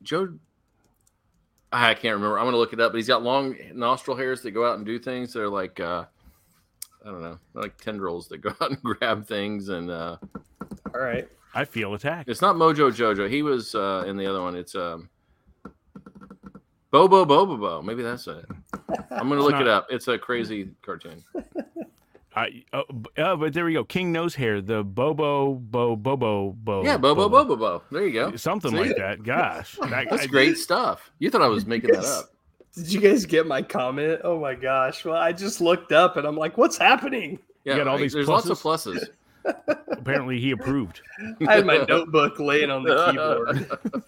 Joe? 0.02 0.32
I 1.72 1.94
can't 1.94 2.14
remember. 2.14 2.38
I'm 2.38 2.46
gonna 2.46 2.56
look 2.56 2.72
it 2.72 2.80
up. 2.80 2.92
But 2.92 2.96
he's 2.96 3.08
got 3.08 3.22
long 3.22 3.54
nostril 3.74 4.16
hairs 4.16 4.40
that 4.42 4.52
go 4.52 4.66
out 4.66 4.76
and 4.76 4.86
do 4.86 4.98
things. 4.98 5.34
They're 5.34 5.48
like 5.48 5.78
uh, 5.78 6.06
I 7.04 7.10
don't 7.10 7.22
know, 7.22 7.38
like 7.54 7.76
tendrils 7.78 8.28
that 8.28 8.38
go 8.38 8.50
out 8.60 8.70
and 8.70 8.82
grab 8.82 9.26
things. 9.26 9.68
And 9.68 9.90
uh, 9.90 10.16
All 10.94 11.00
right. 11.00 11.28
I 11.54 11.64
feel 11.64 11.94
attacked. 11.94 12.28
it's 12.28 12.42
not 12.42 12.56
Mojo 12.56 12.90
Jojo. 12.90 13.30
He 13.30 13.42
was 13.42 13.74
uh, 13.74 14.04
in 14.06 14.16
the 14.16 14.26
other 14.26 14.42
one. 14.42 14.56
It's 14.56 14.74
um, 14.74 15.08
Bobo 16.90 17.24
Bobo 17.24 17.56
Bo. 17.56 17.82
Maybe 17.82 18.02
that's 18.02 18.26
it. 18.26 18.44
I'm 19.10 19.28
gonna 19.28 19.42
look 19.42 19.60
it 19.60 19.68
up. 19.68 19.86
It's 19.90 20.08
a 20.08 20.18
crazy 20.18 20.70
cartoon. 20.82 21.22
I, 22.34 22.64
uh, 22.72 22.82
uh, 23.16 23.34
but 23.36 23.54
there 23.54 23.64
we 23.64 23.72
go. 23.72 23.82
King 23.82 24.12
Nose 24.12 24.34
Hair, 24.34 24.60
the 24.60 24.84
Bobo 24.84 25.54
Bo 25.54 25.96
Bobo 25.96 26.52
Bo. 26.52 26.84
Yeah, 26.84 26.98
Bobo 26.98 27.28
Bobo 27.28 27.56
Bo. 27.56 27.82
There 27.90 28.06
you 28.06 28.12
go. 28.12 28.36
Something 28.36 28.72
See? 28.72 28.76
like 28.76 28.96
that. 28.96 29.22
Gosh, 29.22 29.76
that, 29.80 30.08
That's 30.10 30.24
I- 30.24 30.26
great 30.26 30.58
stuff. 30.58 31.10
You 31.18 31.30
thought 31.30 31.42
I 31.42 31.48
was 31.48 31.66
making 31.66 31.92
that 31.92 32.04
up. 32.04 32.26
Did 32.74 32.92
you 32.92 33.00
guys 33.00 33.24
get 33.24 33.46
my 33.46 33.62
comment? 33.62 34.20
Oh 34.22 34.38
my 34.38 34.54
gosh. 34.54 35.02
Well, 35.02 35.16
I 35.16 35.32
just 35.32 35.62
looked 35.62 35.92
up 35.92 36.18
and 36.18 36.26
I'm 36.26 36.36
like, 36.36 36.58
what's 36.58 36.76
happening? 36.76 37.38
Yeah, 37.64 37.78
got 37.78 37.88
all 37.88 37.94
right. 37.94 38.02
these 38.02 38.12
there's 38.12 38.28
lots 38.28 38.50
of 38.50 38.58
pluses. 38.60 39.08
Apparently, 39.88 40.38
he 40.38 40.50
approved. 40.50 41.00
I 41.48 41.54
had 41.54 41.66
my 41.66 41.78
notebook 41.88 42.38
laying 42.38 42.70
on 42.70 42.82
the 42.82 43.06
keyboard. 43.06 44.02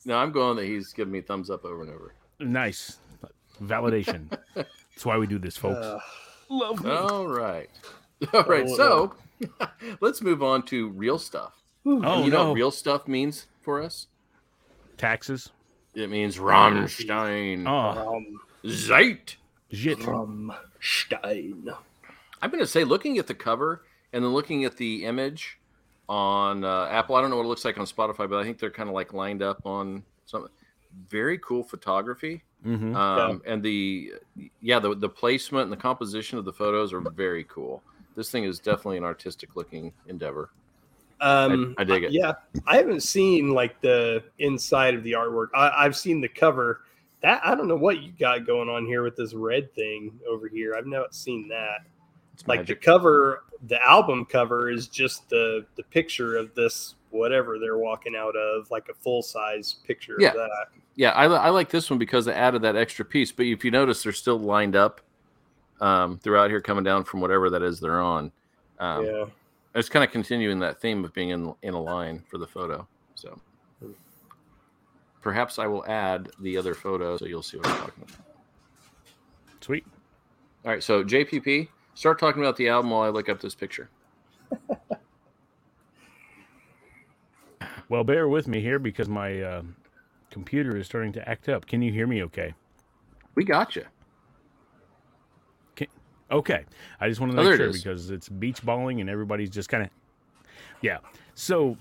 no, 0.04 0.16
I'm 0.16 0.32
going 0.32 0.56
that 0.56 0.66
he's 0.66 0.92
giving 0.92 1.12
me 1.12 1.20
thumbs 1.20 1.50
up 1.50 1.64
over 1.64 1.82
and 1.82 1.90
over. 1.90 2.14
Nice 2.38 2.98
validation. 3.62 4.30
That's 4.54 5.04
why 5.04 5.18
we 5.18 5.26
do 5.26 5.38
this, 5.38 5.56
folks. 5.56 5.84
Uh, 5.84 6.00
Lovely. 6.48 6.90
All 6.90 7.28
right. 7.28 7.70
All 8.34 8.44
right. 8.44 8.68
So 8.68 9.14
let's 10.00 10.22
move 10.22 10.42
on 10.42 10.62
to 10.64 10.88
real 10.90 11.18
stuff. 11.18 11.54
oh 11.86 12.24
you 12.24 12.30
know 12.30 12.48
what 12.48 12.54
real 12.54 12.70
stuff 12.70 13.06
means 13.06 13.46
for 13.62 13.82
us? 13.82 14.06
taxes. 15.00 15.50
It 15.94 16.10
means 16.10 16.36
Rammstein. 16.36 17.66
Oh, 17.66 18.16
um, 18.16 18.70
Zeit. 18.70 19.36
shit. 19.72 19.98
from 20.00 20.52
Stein. 20.80 21.68
I'm 22.40 22.50
going 22.50 22.62
to 22.62 22.66
say, 22.66 22.84
looking 22.84 23.18
at 23.18 23.26
the 23.26 23.34
cover 23.34 23.82
and 24.12 24.24
then 24.24 24.32
looking 24.32 24.64
at 24.64 24.76
the 24.76 25.04
image 25.04 25.58
on 26.10 26.64
uh, 26.64 26.88
Apple, 26.90 27.14
I 27.14 27.20
don't 27.20 27.30
know 27.30 27.36
what 27.36 27.44
it 27.44 27.48
looks 27.48 27.64
like 27.64 27.78
on 27.78 27.86
Spotify, 27.86 28.28
but 28.28 28.34
I 28.34 28.42
think 28.42 28.58
they're 28.58 28.70
kind 28.70 28.88
of 28.88 28.94
like 28.96 29.12
lined 29.12 29.42
up 29.42 29.64
on 29.64 30.02
something. 30.26 30.50
Very 31.08 31.38
cool 31.38 31.62
photography. 31.62 32.42
hmm 32.64 32.96
Um, 32.96 33.40
And 33.46 33.62
the, 33.62 34.14
yeah, 34.60 34.80
the, 34.80 34.96
the 34.96 35.08
placement 35.08 35.64
and 35.64 35.72
the 35.72 35.76
composition 35.76 36.36
of 36.36 36.44
the 36.44 36.52
photos 36.52 36.92
are 36.92 37.00
very 37.00 37.44
cool. 37.44 37.80
This 38.16 38.28
thing 38.28 38.42
is 38.42 38.58
definitely 38.58 38.96
an 38.96 39.04
artistic 39.04 39.54
looking 39.54 39.92
endeavor. 40.08 40.50
Um, 41.20 41.76
I 41.78 41.84
dig 41.84 42.02
it. 42.02 42.12
Yeah, 42.12 42.32
I 42.66 42.76
haven't 42.76 43.02
seen 43.02 43.50
like 43.54 43.80
the 43.80 44.24
inside 44.40 44.94
of 44.94 45.04
the 45.04 45.12
artwork. 45.12 45.48
I, 45.54 45.84
I've 45.84 45.96
seen 45.96 46.20
the 46.20 46.28
cover. 46.28 46.80
That 47.22 47.40
I 47.44 47.54
don't 47.54 47.68
know 47.68 47.76
what 47.76 48.02
you 48.02 48.12
got 48.18 48.46
going 48.46 48.68
on 48.68 48.84
here 48.84 49.04
with 49.04 49.14
this 49.14 49.32
red 49.34 49.72
thing 49.74 50.18
over 50.28 50.48
here. 50.48 50.74
I've 50.74 50.86
not 50.86 51.14
seen 51.14 51.46
that. 51.48 51.82
It's 52.40 52.48
Like 52.48 52.60
magic. 52.60 52.80
the 52.80 52.84
cover, 52.86 53.44
the 53.66 53.82
album 53.84 54.24
cover 54.24 54.70
is 54.70 54.88
just 54.88 55.28
the 55.28 55.66
the 55.76 55.82
picture 55.84 56.36
of 56.36 56.54
this 56.54 56.94
whatever 57.10 57.58
they're 57.58 57.76
walking 57.78 58.14
out 58.16 58.34
of, 58.36 58.70
like 58.70 58.88
a 58.88 58.94
full 58.94 59.20
size 59.22 59.74
picture 59.86 60.16
Yeah. 60.18 60.28
of 60.28 60.34
that. 60.36 60.66
Yeah, 60.94 61.10
I, 61.10 61.24
I 61.26 61.48
like 61.50 61.68
this 61.70 61.90
one 61.90 61.98
because 61.98 62.24
they 62.24 62.32
added 62.32 62.62
that 62.62 62.76
extra 62.76 63.04
piece. 63.04 63.32
But 63.32 63.46
if 63.46 63.64
you 63.64 63.70
notice, 63.70 64.02
they're 64.02 64.12
still 64.12 64.38
lined 64.38 64.76
up 64.76 65.00
um, 65.80 66.18
throughout 66.18 66.50
here, 66.50 66.60
coming 66.60 66.84
down 66.84 67.04
from 67.04 67.20
whatever 67.20 67.48
that 67.50 67.62
is 67.62 67.80
they're 67.80 68.00
on. 68.00 68.30
Um, 68.78 69.04
yeah. 69.06 69.24
It's 69.74 69.88
kind 69.88 70.04
of 70.04 70.10
continuing 70.10 70.58
that 70.60 70.80
theme 70.80 71.04
of 71.04 71.12
being 71.14 71.30
in 71.30 71.54
in 71.62 71.74
a 71.74 71.80
line 71.80 72.22
for 72.30 72.38
the 72.38 72.46
photo. 72.46 72.86
So 73.14 73.38
perhaps 75.20 75.58
I 75.58 75.66
will 75.66 75.84
add 75.86 76.30
the 76.40 76.56
other 76.56 76.74
photo 76.74 77.16
so 77.18 77.26
you'll 77.26 77.42
see 77.42 77.58
what 77.58 77.66
I'm 77.68 77.76
talking 77.78 78.04
about. 78.04 78.16
Sweet. 79.60 79.84
All 80.64 80.70
right, 80.70 80.82
so 80.82 81.04
JPP, 81.04 81.68
start 82.00 82.18
talking 82.18 82.42
about 82.42 82.56
the 82.56 82.66
album 82.66 82.90
while 82.90 83.02
I 83.02 83.10
look 83.10 83.28
up 83.28 83.42
this 83.42 83.54
picture. 83.54 83.90
Well, 87.90 88.04
bear 88.04 88.26
with 88.26 88.48
me 88.48 88.62
here 88.62 88.78
because 88.78 89.06
my 89.06 89.42
uh, 89.42 89.62
computer 90.30 90.78
is 90.78 90.86
starting 90.86 91.12
to 91.12 91.28
act 91.28 91.50
up. 91.50 91.66
Can 91.66 91.82
you 91.82 91.92
hear 91.92 92.06
me? 92.06 92.22
Okay. 92.22 92.54
We 93.34 93.44
got 93.44 93.76
you. 93.76 93.84
Okay. 96.32 96.64
I 97.00 97.08
just 97.08 97.20
want 97.20 97.32
to 97.32 97.40
Oh, 97.40 97.42
make 97.42 97.54
it 97.54 97.56
sure 97.56 97.66
is. 97.66 97.82
because 97.82 98.10
it's 98.10 98.28
beach 98.28 98.64
balling 98.64 99.00
and 99.00 99.10
everybody's 99.10 99.50
just 99.50 99.68
kind 99.68 99.82
of. 99.82 99.90
Yeah. 100.80 100.98
So 101.34 101.76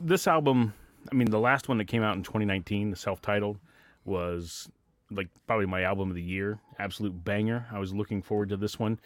this 0.00 0.26
album, 0.26 0.72
I 1.12 1.14
mean, 1.14 1.30
the 1.30 1.38
last 1.38 1.68
one 1.68 1.76
that 1.76 1.84
came 1.84 2.02
out 2.02 2.16
in 2.16 2.22
2019, 2.22 2.90
the 2.90 2.96
self 2.96 3.20
titled, 3.20 3.58
was 4.06 4.70
like 5.10 5.28
probably 5.46 5.66
my 5.66 5.82
album 5.82 6.10
of 6.10 6.14
the 6.14 6.22
year. 6.22 6.60
Absolute 6.78 7.24
banger. 7.24 7.66
I 7.72 7.78
was 7.78 7.94
looking 7.94 8.22
forward 8.22 8.48
to 8.50 8.56
this 8.56 8.78
one. 8.78 8.98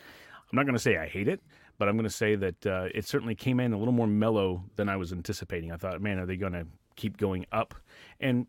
I'm 0.51 0.57
not 0.57 0.65
going 0.65 0.75
to 0.75 0.83
say 0.83 0.97
I 0.97 1.07
hate 1.07 1.29
it, 1.29 1.41
but 1.79 1.89
I'm 1.89 1.97
going 1.97 2.05
to 2.05 2.11
say 2.11 2.37
that 2.37 2.67
uh, 2.67 2.89
it 2.95 3.07
certainly 3.07 3.35
came 3.35 3.61
in 3.61 3.73
a 3.73 3.79
little 3.79 3.93
more 3.93 4.07
mellow 4.07 4.63
than 4.77 4.89
I 4.89 4.97
was 4.97 5.13
anticipating. 5.13 5.73
I 5.73 5.77
thought, 5.77 6.01
man, 6.01 6.19
are 6.19 6.27
they 6.27 6.37
going 6.37 6.53
to 6.53 6.67
keep 6.97 7.17
going 7.17 7.47
up? 7.51 7.75
And 8.21 8.47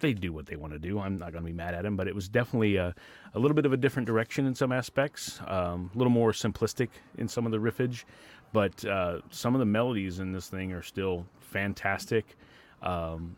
they 0.00 0.12
do 0.12 0.32
what 0.32 0.46
they 0.46 0.56
want 0.56 0.72
to 0.72 0.78
do. 0.78 0.98
I'm 0.98 1.16
not 1.18 1.32
going 1.32 1.44
to 1.44 1.46
be 1.46 1.54
mad 1.56 1.74
at 1.74 1.82
them, 1.82 1.96
but 1.96 2.08
it 2.08 2.14
was 2.14 2.28
definitely 2.28 2.76
a, 2.76 2.94
a 3.34 3.38
little 3.38 3.54
bit 3.54 3.66
of 3.66 3.72
a 3.72 3.76
different 3.76 4.06
direction 4.06 4.46
in 4.46 4.54
some 4.54 4.72
aspects, 4.72 5.40
um, 5.46 5.90
a 5.94 5.98
little 5.98 6.12
more 6.12 6.32
simplistic 6.32 6.88
in 7.16 7.28
some 7.28 7.46
of 7.46 7.52
the 7.52 7.58
riffage, 7.58 8.04
but 8.52 8.84
uh, 8.84 9.20
some 9.30 9.54
of 9.54 9.60
the 9.60 9.66
melodies 9.66 10.18
in 10.18 10.32
this 10.32 10.48
thing 10.48 10.72
are 10.72 10.82
still 10.82 11.26
fantastic. 11.40 12.36
Um, 12.82 13.36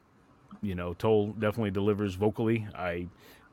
you 0.63 0.75
know, 0.75 0.95
Toll 0.95 1.33
definitely 1.33 1.71
delivers 1.71 2.15
vocally. 2.15 2.67
I 2.75 3.07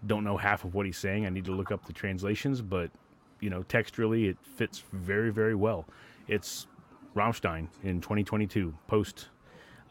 don't 0.05 0.23
know 0.23 0.37
half 0.37 0.63
of 0.63 0.73
what 0.73 0.85
he's 0.85 0.97
saying. 0.97 1.25
I 1.25 1.29
need 1.29 1.45
to 1.45 1.51
look 1.51 1.71
up 1.71 1.85
the 1.85 1.93
translations, 1.93 2.61
but 2.61 2.91
you 3.39 3.49
know, 3.49 3.63
texturally, 3.63 4.29
it 4.29 4.37
fits 4.41 4.83
very, 4.93 5.31
very 5.31 5.55
well. 5.55 5.85
It's 6.27 6.67
Rammstein 7.15 7.67
in 7.83 7.99
2022, 8.01 8.73
post 8.87 9.29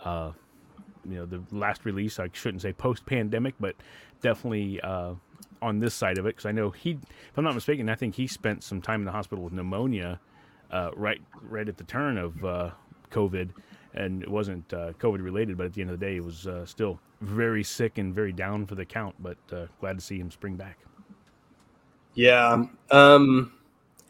uh, 0.05 0.33
you 1.09 1.17
know 1.17 1.27
the 1.27 1.43
last 1.51 1.85
release 1.85 2.19
i 2.19 2.29
shouldn't 2.33 2.63
say 2.63 2.73
post 2.73 3.05
pandemic 3.07 3.55
but 3.59 3.75
definitely 4.21 4.81
uh, 4.83 5.15
on 5.61 5.79
this 5.79 5.95
side 5.95 6.19
of 6.19 6.27
it 6.27 6.31
because 6.31 6.47
i 6.47 6.53
know 6.53 6.71
he 6.71 6.93
if 6.93 7.37
i'm 7.37 7.45
not 7.45 7.55
mistaken 7.55 7.89
i 7.89 7.95
think 7.95 8.15
he 8.15 8.27
spent 8.27 8.63
some 8.63 8.81
time 8.81 9.01
in 9.01 9.05
the 9.05 9.13
hospital 9.13 9.45
with 9.45 9.53
pneumonia 9.53 10.21
uh, 10.71 10.91
right 10.95 11.21
right 11.43 11.69
at 11.69 11.77
the 11.77 11.85
turn 11.85 12.19
of 12.19 12.45
uh, 12.45 12.71
covid 13.11 13.51
and 13.95 14.23
it 14.23 14.29
wasn't 14.29 14.73
uh, 14.73 14.93
covid 14.99 15.23
related 15.23 15.57
but 15.57 15.67
at 15.67 15.73
the 15.75 15.81
end 15.81 15.91
of 15.91 15.99
the 16.01 16.07
day 16.07 16.17
it 16.17 16.25
was 16.25 16.47
uh, 16.47 16.65
still 16.67 16.99
very 17.21 17.63
sick 17.63 17.99
and 17.99 18.15
very 18.15 18.33
down 18.33 18.65
for 18.67 18.75
the 18.75 18.85
count 18.85 19.15
but 19.21 19.37
uh, 19.53 19.67
glad 19.81 19.97
to 19.99 20.05
see 20.05 20.19
him 20.19 20.31
spring 20.31 20.57
back 20.57 20.79
Yeah. 22.15 22.65
Um, 22.91 23.53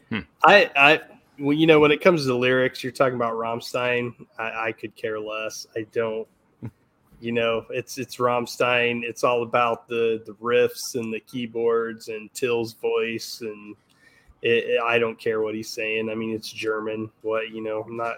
Hmm. 0.09 0.19
I, 0.43 0.69
I, 0.75 1.01
well, 1.39 1.53
you 1.57 1.65
know, 1.65 1.79
when 1.79 1.91
it 1.91 2.01
comes 2.01 2.21
to 2.21 2.27
the 2.27 2.35
lyrics, 2.37 2.83
you're 2.83 2.91
talking 2.91 3.15
about 3.15 3.33
Rammstein. 3.33 4.13
I, 4.37 4.67
I 4.67 4.71
could 4.71 4.95
care 4.95 5.19
less. 5.19 5.65
I 5.75 5.85
don't. 5.91 6.27
You 7.21 7.31
know, 7.31 7.65
it's 7.69 7.97
it's 7.97 8.17
Rammstein. 8.17 9.03
It's 9.03 9.23
all 9.23 9.43
about 9.43 9.87
the 9.87 10.21
the 10.25 10.33
riffs 10.33 10.95
and 10.95 11.13
the 11.13 11.21
keyboards 11.21 12.09
and 12.09 12.31
Till's 12.33 12.73
voice, 12.73 13.39
and 13.41 13.75
it, 14.41 14.65
it- 14.71 14.81
I 14.81 14.99
don't 14.99 15.17
care 15.17 15.41
what 15.41 15.55
he's 15.55 15.69
saying. 15.69 16.09
I 16.09 16.15
mean, 16.15 16.35
it's 16.35 16.51
German. 16.51 17.09
What 17.21 17.49
you 17.51 17.63
know, 17.63 17.81
I'm 17.81 17.95
not. 17.95 18.17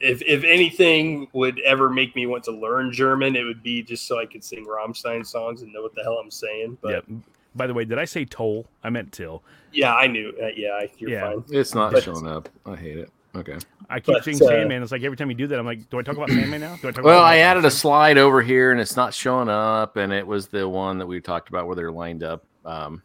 If 0.00 0.22
if 0.22 0.44
anything 0.44 1.28
would 1.32 1.58
ever 1.60 1.90
make 1.90 2.14
me 2.14 2.26
want 2.26 2.44
to 2.44 2.52
learn 2.52 2.92
German, 2.92 3.34
it 3.36 3.42
would 3.42 3.62
be 3.62 3.82
just 3.82 4.06
so 4.06 4.18
I 4.18 4.26
could 4.26 4.44
sing 4.44 4.64
Rammstein 4.66 5.26
songs 5.26 5.62
and 5.62 5.72
know 5.72 5.82
what 5.82 5.94
the 5.94 6.02
hell 6.02 6.18
I'm 6.22 6.30
saying. 6.30 6.78
But 6.82 7.04
yeah 7.08 7.16
by 7.54 7.66
the 7.66 7.72
way 7.74 7.82
did 7.84 7.98
i 7.98 8.04
say 8.04 8.24
toll 8.26 8.66
i 8.84 8.90
meant 8.90 9.10
till 9.10 9.42
yeah, 9.72 9.94
I 9.94 10.06
knew. 10.06 10.32
Uh, 10.40 10.48
yeah, 10.54 10.86
you're 10.98 11.10
Yeah. 11.10 11.30
fine. 11.32 11.44
It's 11.50 11.74
not 11.74 11.92
But- 11.92 12.04
showing 12.04 12.26
up. 12.26 12.48
I 12.66 12.76
hate 12.76 12.98
it. 12.98 13.10
Okay. 13.34 13.56
i 13.90 13.98
keep 13.98 14.14
But, 14.16 14.24
saying 14.24 14.36
uh, 14.42 14.46
sandman 14.46 14.82
it's 14.82 14.92
like 14.92 15.02
every 15.02 15.16
time 15.16 15.30
you 15.30 15.34
do 15.36 15.46
that 15.48 15.58
i'm 15.58 15.66
like 15.66 15.88
do 15.90 15.98
i 15.98 16.02
talk 16.02 16.16
about 16.16 16.28
sandman 16.30 16.60
now 16.60 16.76
do 16.76 16.88
i 16.88 16.90
talk 16.92 17.04
Well, 17.04 17.18
about 17.18 17.24
I 17.26 17.38
added 17.38 17.64
a 17.64 17.70
slide 17.70 18.18
over 18.18 18.42
here 18.42 18.70
and 18.70 18.80
it's 18.80 18.96
not 18.96 19.12
showing 19.14 19.48
up, 19.48 19.96
and 19.96 20.12
it 20.12 20.24
was 20.26 20.46
the 20.48 20.68
one 20.68 20.98
that 20.98 21.06
we 21.06 21.20
talked 21.20 21.48
about 21.48 21.66
where 21.66 21.74
they're 21.74 21.90
lined 21.90 22.22
up. 22.22 22.44
Um, 22.64 23.02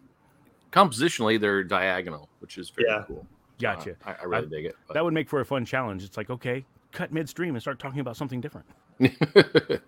compositionally, 0.72 1.40
they're 1.40 1.64
diagonal, 1.64 2.30
which 2.40 2.58
is 2.58 2.70
very 2.70 2.88
Yeah. 2.90 3.04
cool. 3.08 3.26
gotcha 3.62 3.92
Uh, 4.06 4.10
I, 4.10 4.16
I 4.22 4.26
really 4.26 4.48
dig 4.48 4.66
it. 4.66 4.76
but- 4.88 4.94
That 4.94 5.04
would 5.04 5.14
make 5.14 5.30
for 5.30 5.40
a 5.40 5.46
fun 5.46 5.66
challenge. 5.66 6.04
It's 6.04 6.18
like, 6.18 6.30
okay, 6.30 6.66
cut 6.94 7.12
midstream 7.12 7.56
and 7.56 7.62
start 7.62 7.80
talking 7.80 8.00
about 8.00 8.16
something 8.16 8.40
different. 8.40 8.68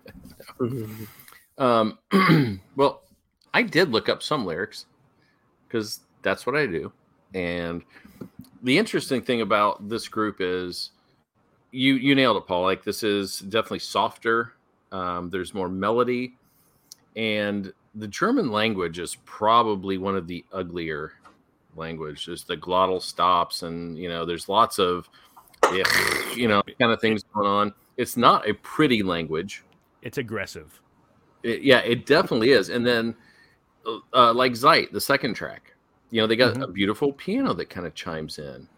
um, 1.58 1.98
well, 2.76 3.02
I 3.54 3.62
did 3.62 3.90
look 3.90 4.08
up 4.08 4.22
some 4.22 4.44
lyrics 4.44 4.86
because 5.66 6.00
that's 6.22 6.44
what 6.44 6.56
I 6.56 6.66
do. 6.66 6.92
And 7.34 7.82
the 8.62 8.76
interesting 8.76 9.22
thing 9.22 9.40
about 9.40 9.88
this 9.88 10.08
group 10.08 10.36
is 10.40 10.90
you 11.70 11.94
you 11.94 12.14
nailed 12.14 12.36
it, 12.36 12.46
Paul. 12.46 12.62
Like 12.62 12.84
this 12.84 13.02
is 13.02 13.40
definitely 13.40 13.80
softer. 13.80 14.52
Um, 14.92 15.30
there's 15.30 15.54
more 15.54 15.68
melody, 15.68 16.34
and 17.16 17.72
the 17.94 18.08
German 18.08 18.50
language 18.50 18.98
is 18.98 19.16
probably 19.24 19.98
one 19.98 20.16
of 20.16 20.26
the 20.26 20.44
uglier 20.52 21.12
language. 21.74 22.26
There's 22.26 22.44
the 22.44 22.56
glottal 22.56 23.02
stops, 23.02 23.62
and 23.62 23.98
you 23.98 24.08
know, 24.08 24.24
there's 24.24 24.48
lots 24.48 24.78
of 24.78 25.08
you 26.36 26.48
know 26.48 26.62
kind 26.78 26.92
of 26.92 27.00
things 27.00 27.22
going 27.34 27.46
on. 27.46 27.72
it's 27.96 28.16
not 28.16 28.48
a 28.48 28.54
pretty 28.54 29.02
language. 29.02 29.62
It's 30.02 30.18
aggressive. 30.18 30.80
It- 31.42 31.62
yeah, 31.62 31.78
it 31.78 32.06
definitely 32.06 32.50
is. 32.50 32.68
And 32.68 32.86
then, 32.86 33.14
uh, 33.86 33.98
uh, 34.12 34.34
like 34.34 34.54
Zeit, 34.54 34.92
the 34.92 35.00
second 35.00 35.34
track, 35.34 35.74
you 36.10 36.20
know, 36.20 36.26
they 36.26 36.36
got 36.36 36.54
Mhm. 36.54 36.62
a 36.64 36.66
beautiful 36.68 37.12
piano 37.12 37.54
that 37.54 37.70
kind 37.70 37.86
of 37.86 37.94
chimes 37.94 38.38
in. 38.38 38.68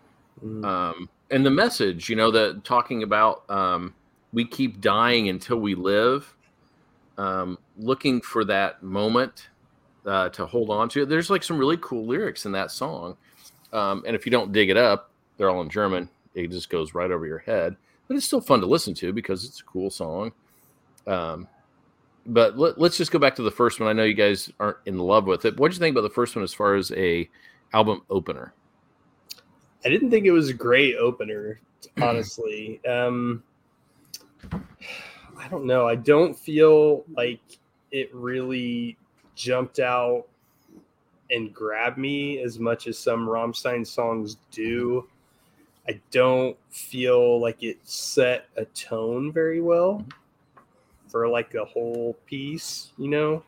Mm. 0.45 0.65
Um, 0.65 1.09
and 1.31 1.45
the 1.45 1.51
message, 1.51 2.09
you 2.09 2.17
know, 2.17 2.31
that 2.31 2.63
talking 2.65 3.03
about 3.03 3.49
um, 3.51 3.93
we 4.33 4.45
keep 4.45 4.81
dying 4.81 5.29
until 5.29 5.57
we 5.59 5.75
live, 5.75 6.33
um, 7.17 7.59
looking 7.77 8.21
for 8.21 8.45
that 8.45 8.83
moment 8.83 9.49
uh, 10.07 10.29
to 10.31 10.47
hold 10.47 10.71
on 10.71 10.89
to. 10.91 11.05
There's 11.05 11.29
like 11.29 11.43
some 11.43 11.59
really 11.59 11.77
cool 11.81 12.07
lyrics 12.07 12.47
in 12.47 12.53
that 12.53 12.71
song. 12.71 13.17
Um, 13.73 14.05
and 14.07 14.15
if 14.17 14.25
you 14.25 14.31
don't 14.33 14.53
dig 14.53 14.71
it 14.71 14.77
up, 14.77 15.11
they're 15.37 15.51
all 15.51 15.61
in 15.61 15.69
German. 15.69 16.09
It 16.45 16.51
just 16.51 16.71
goes 16.71 16.95
right 16.95 17.11
over 17.11 17.27
your 17.27 17.39
head. 17.39 17.77
But 18.07 18.17
it's 18.17 18.27
still 18.27 18.41
fun 18.41 18.61
to 18.61 18.67
listen 18.67 18.95
to 18.95 19.13
because 19.13 19.45
it's 19.45 19.61
a 19.61 19.65
cool 19.65 19.91
song. 19.91 20.33
Um, 21.07 21.49
but 22.27 22.59
let, 22.59 22.79
us 22.79 22.97
just 22.97 23.11
go 23.11 23.19
back 23.19 23.35
to 23.37 23.43
the 23.43 23.51
first 23.51 23.81
one. 23.81 23.89
I 23.89 23.93
know 23.93 24.05
you 24.05 24.15
guys 24.15 24.53
aren't 24.61 24.79
in 24.87 24.99
love 24.99 25.27
with 25.27 25.45
it. 25.45 25.59
What 25.59 25.71
do 25.71 25.75
you 25.75 25.81
think 25.81 25.95
about 25.95 26.03
the 26.09 26.15
first 26.15 26.37
one 26.37 26.43
as 26.43 26.53
far 26.53 26.75
as 26.75 26.93
a 26.93 27.29
album 27.73 28.03
opener? 28.11 28.53
I 29.85 29.89
didn't 29.89 30.11
think 30.11 30.27
it 30.27 30.33
was 30.33 30.49
a 30.49 30.55
great 30.55 30.97
opener, 30.97 31.61
honestly. 32.03 32.81
Um, 32.87 33.43
I 35.39 35.49
don't 35.49 35.65
know. 35.65 35.89
I 35.89 35.95
don't 35.95 36.39
feel 36.39 37.05
like 37.15 37.41
it 37.91 38.15
really 38.15 38.99
jumped 39.35 39.79
out 39.79 40.27
and 41.31 41.55
grabbed 41.55 41.99
me 41.99 42.41
as 42.41 42.59
much 42.59 42.87
as 42.87 42.99
some 42.99 43.27
Rammstein 43.27 43.87
songs 43.87 44.37
do. 44.51 45.07
I 45.89 46.01
don't 46.11 46.57
feel 46.71 47.41
like 47.41 47.63
it 47.63 47.79
set 47.85 48.47
a 48.57 48.65
tone 48.67 49.33
very 49.33 49.61
well 49.61 50.05
for 51.09 51.27
like 51.27 51.51
the 51.51 51.65
whole 51.65 52.15
piece, 52.27 52.93
you 52.99 53.09
know. 53.09 53.43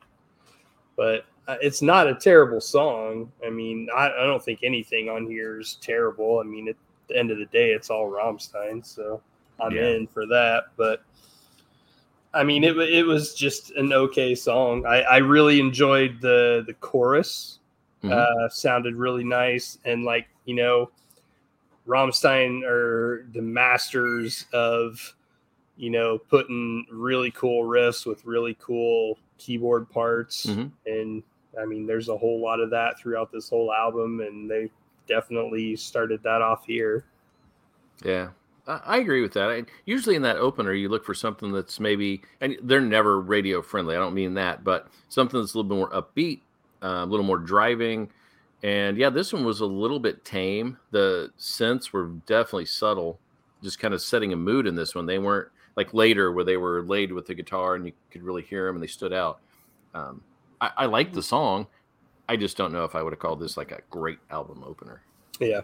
But 0.96 1.26
uh, 1.46 1.56
it's 1.60 1.82
not 1.82 2.06
a 2.08 2.14
terrible 2.14 2.60
song. 2.60 3.30
I 3.46 3.50
mean, 3.50 3.88
I, 3.94 4.06
I 4.06 4.26
don't 4.26 4.42
think 4.42 4.60
anything 4.62 5.08
on 5.08 5.26
here 5.26 5.60
is 5.60 5.76
terrible. 5.82 6.38
I 6.38 6.44
mean, 6.44 6.68
at 6.68 6.76
the 7.08 7.18
end 7.18 7.30
of 7.30 7.38
the 7.38 7.46
day, 7.46 7.72
it's 7.72 7.90
all 7.90 8.10
Rammstein, 8.10 8.84
so 8.84 9.20
I'm 9.60 9.76
Yeah. 9.76 9.88
in 9.88 10.06
for 10.06 10.26
that. 10.26 10.64
But 10.76 11.02
I 12.32 12.44
mean, 12.44 12.64
it 12.64 12.76
it 12.78 13.04
was 13.04 13.34
just 13.34 13.72
an 13.72 13.92
okay 13.92 14.34
song. 14.34 14.86
I, 14.86 15.02
I 15.02 15.16
really 15.18 15.60
enjoyed 15.60 16.20
the 16.20 16.64
the 16.66 16.74
chorus. 16.74 17.58
Mhm. 18.02 18.12
Uh, 18.12 18.48
sounded 18.48 18.94
really 18.94 19.24
nice, 19.24 19.76
and 19.84 20.04
like 20.04 20.26
you 20.46 20.54
know, 20.54 20.90
Rammstein 21.90 22.62
are 22.64 23.26
the 23.32 23.42
masters 23.42 24.46
of 24.52 25.14
you 25.76 25.90
know 25.90 26.18
putting 26.18 26.86
really 26.92 27.30
cool 27.32 27.64
riffs 27.64 28.06
with 28.06 28.24
really 28.24 28.56
cool 28.60 29.18
keyboard 29.38 29.88
parts 29.90 30.46
Mhm. 30.46 30.70
and 30.86 31.22
i 31.60 31.64
mean 31.64 31.86
there's 31.86 32.10
a 32.10 32.16
whole 32.16 32.38
lot 32.40 32.60
of 32.60 32.68
that 32.70 32.98
throughout 32.98 33.32
this 33.32 33.48
whole 33.48 33.72
album 33.72 34.20
and 34.20 34.50
they 34.50 34.70
definitely 35.08 35.74
started 35.76 36.22
that 36.22 36.42
off 36.42 36.66
here 36.66 37.04
Yeah, 38.04 38.28
I, 38.66 38.80
I 38.84 38.96
agree 38.98 39.22
with 39.22 39.32
that. 39.34 39.48
I, 39.50 39.64
usually 39.86 40.16
in 40.16 40.22
that 40.22 40.36
opener, 40.36 40.72
you 40.72 40.88
look 40.88 41.04
for 41.04 41.14
something 41.14 41.52
that's 41.52 41.80
maybe, 41.80 42.22
and 42.40 42.56
they're 42.62 42.80
never 42.80 43.20
radio 43.20 43.60
friendly. 43.62 43.94
I 43.96 43.98
don't 43.98 44.14
mean 44.14 44.34
that, 44.34 44.64
but 44.64 44.88
something 45.08 45.40
that's 45.40 45.54
a 45.54 45.58
little 45.58 45.68
bit 45.68 45.76
more 45.76 45.90
upbeat, 45.90 46.40
uh, 46.82 47.04
a 47.04 47.06
little 47.06 47.26
more 47.26 47.36
driving. 47.38 48.10
And 48.62 48.96
yeah, 48.96 49.10
this 49.10 49.32
one 49.32 49.44
was 49.44 49.60
a 49.60 49.66
little 49.66 49.98
bit 49.98 50.24
tame. 50.24 50.78
The 50.90 51.30
synths 51.38 51.92
were 51.92 52.08
definitely 52.26 52.66
subtle, 52.66 53.18
just 53.62 53.78
kind 53.78 53.94
of 53.94 54.02
setting 54.02 54.32
a 54.32 54.36
mood 54.36 54.66
in 54.66 54.74
this 54.74 54.94
one. 54.94 55.06
They 55.06 55.18
weren't 55.18 55.48
like 55.76 55.94
later 55.94 56.32
where 56.32 56.44
they 56.44 56.56
were 56.56 56.82
laid 56.82 57.12
with 57.12 57.26
the 57.26 57.34
guitar 57.34 57.74
and 57.74 57.86
you 57.86 57.92
could 58.10 58.22
really 58.22 58.42
hear 58.42 58.66
them 58.66 58.76
and 58.76 58.82
they 58.82 58.88
stood 58.88 59.12
out. 59.12 59.40
Um, 59.94 60.22
I, 60.60 60.70
I 60.78 60.86
like 60.86 61.12
the 61.12 61.22
song. 61.22 61.66
I 62.28 62.36
just 62.36 62.56
don't 62.56 62.72
know 62.72 62.84
if 62.84 62.94
I 62.94 63.02
would 63.02 63.12
have 63.12 63.20
called 63.20 63.40
this 63.40 63.56
like 63.56 63.72
a 63.72 63.80
great 63.90 64.18
album 64.30 64.62
opener. 64.66 65.02
yeah 65.40 65.62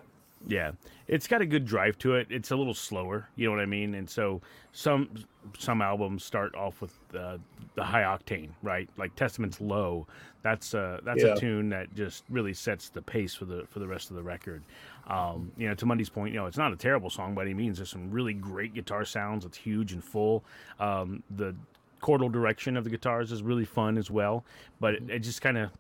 Yeah, 0.49 0.73
it's 1.09 1.27
got 1.27 1.41
a 1.41 1.47
good 1.47 1.65
drive 1.65 1.99
to 1.99 2.15
it. 2.15 2.29
It's 2.31 2.53
a 2.53 2.57
little 2.57 2.75
slower, 2.75 3.29
you 3.35 3.47
know 3.47 3.51
what 3.51 3.61
I 3.61 3.67
mean. 3.67 3.95
And 3.95 4.09
so 4.09 4.41
some 4.73 5.11
some 5.59 5.83
albums 5.83 6.25
start 6.25 6.55
off 6.55 6.81
with 6.81 6.97
uh, 7.19 7.39
the 7.75 7.83
high 7.83 8.03
octane, 8.03 8.51
right? 8.63 8.89
Like 8.97 9.15
Testament's 9.17 9.61
low. 9.61 10.07
That's 10.43 10.73
uh, 10.73 11.01
that's 11.05 11.23
Yeah. 11.25 11.33
a 11.33 11.37
tune 11.37 11.69
that 11.71 11.93
just 11.97 12.23
really 12.31 12.55
sets 12.55 12.91
the 12.91 13.03
pace 13.03 13.35
for 13.35 13.45
the 13.45 13.67
for 13.71 13.81
the 13.81 13.89
rest 13.89 14.11
of 14.11 14.17
the 14.17 14.23
record. 14.23 14.63
Um, 15.09 15.51
you 15.57 15.69
know, 15.69 15.75
to 15.75 15.85
Monday's 15.87 16.11
point, 16.11 16.33
you 16.33 16.39
know, 16.39 16.47
it's 16.47 16.59
not 16.59 16.73
a 16.73 16.77
terrible 16.77 17.11
song 17.11 17.35
by 17.35 17.43
any 17.43 17.55
means. 17.55 17.79
There's 17.79 17.91
some 17.91 18.11
really 18.11 18.35
great 18.35 18.73
guitar 18.73 19.05
sounds. 19.05 19.45
It's 19.45 19.59
huge 19.59 19.93
and 19.93 20.03
full. 20.05 20.45
Um, 20.79 21.25
the 21.37 21.57
chordal 22.01 22.31
direction 22.31 22.77
of 22.77 22.85
the 22.85 22.91
guitars 22.91 23.33
is 23.33 23.43
really 23.43 23.65
fun 23.65 23.99
as 23.99 24.13
well. 24.13 24.45
But 24.79 24.95
it, 24.95 25.11
it 25.11 25.19
just 25.21 25.43
kind 25.43 25.59
of, 25.59 25.71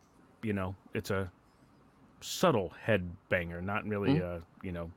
you 0.42 0.52
know, 0.54 0.74
it's 0.94 1.10
a 1.10 1.30
subtle 2.20 2.72
head 2.82 3.08
banger, 3.28 3.60
not 3.60 3.86
really 3.86 4.18
a 4.18 4.42
you 4.62 4.72
know, 4.72 4.90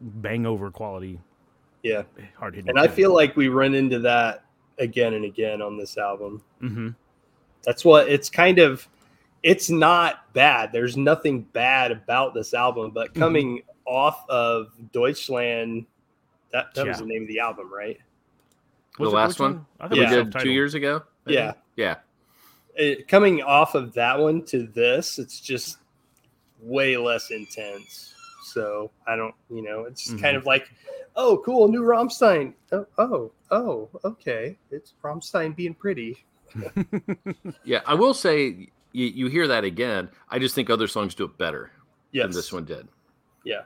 bang 0.00 0.46
over 0.46 0.70
quality 0.70 1.18
yeah 1.82 2.02
hard 2.38 2.54
hitting. 2.54 2.68
and 2.68 2.78
i 2.78 2.86
feel 2.86 3.14
like 3.14 3.36
we 3.36 3.48
run 3.48 3.74
into 3.74 3.98
that 3.98 4.44
again 4.78 5.14
and 5.14 5.24
again 5.24 5.62
on 5.62 5.78
this 5.78 5.96
album 5.96 6.42
hmm 6.58 6.88
that's 7.64 7.84
what 7.86 8.06
it's 8.08 8.28
kind 8.28 8.58
of 8.58 8.86
it's 9.42 9.70
not 9.70 10.30
bad 10.34 10.70
there's 10.72 10.96
nothing 10.96 11.40
bad 11.40 11.90
about 11.90 12.34
this 12.34 12.52
album 12.54 12.90
but 12.90 13.08
Mm-hmm. 13.10 13.18
coming 13.20 13.62
off 13.86 14.24
of 14.28 14.68
deutschland 14.92 15.86
that, 16.52 16.74
that 16.74 16.86
was 16.86 16.98
the 16.98 17.06
name 17.06 17.22
of 17.22 17.28
the 17.28 17.40
album 17.40 17.72
right 17.72 17.98
The 18.98 19.08
last 19.08 19.38
one? 19.40 19.64
I 19.80 19.88
thought 19.88 19.96
Yeah. 19.96 20.10
we 20.10 20.24
did 20.24 20.38
two 20.38 20.50
years 20.50 20.74
ago. 20.74 21.02
I 21.26 21.30
Yeah. 21.32 21.52
Yeah. 21.76 21.96
it, 22.74 23.08
coming 23.08 23.42
off 23.42 23.74
of 23.74 23.92
that 23.94 24.18
one 24.18 24.44
to 24.46 24.66
this, 24.66 25.18
it's 25.18 25.40
just 25.40 25.78
way 26.62 26.96
less 26.96 27.30
intense. 27.30 28.14
So 28.44 28.90
I 29.06 29.16
don't, 29.16 29.34
you 29.50 29.62
know, 29.62 29.84
it's 29.84 30.10
Mhm. 30.10 30.20
kind 30.20 30.36
of 30.36 30.46
like, 30.46 30.70
oh, 31.16 31.38
cool, 31.44 31.68
new 31.68 31.82
Rammstein. 31.82 32.54
Oh, 32.72 32.86
oh, 32.98 33.32
oh, 33.50 33.88
okay, 34.04 34.56
it's 34.70 34.94
Rammstein 35.02 35.54
being 35.54 35.74
pretty. 35.74 36.24
Yeah, 37.64 37.80
I 37.86 37.94
will 37.94 38.14
say 38.14 38.68
you, 38.92 39.06
you 39.06 39.26
hear 39.28 39.46
that 39.46 39.64
again. 39.64 40.08
I 40.30 40.38
just 40.38 40.54
think 40.54 40.68
other 40.70 40.88
songs 40.88 41.14
do 41.14 41.24
it 41.24 41.38
better 41.38 41.70
Yes, 42.12 42.24
than 42.24 42.32
this 42.32 42.52
one 42.52 42.64
did. 42.64 42.88
Yeah. 43.44 43.62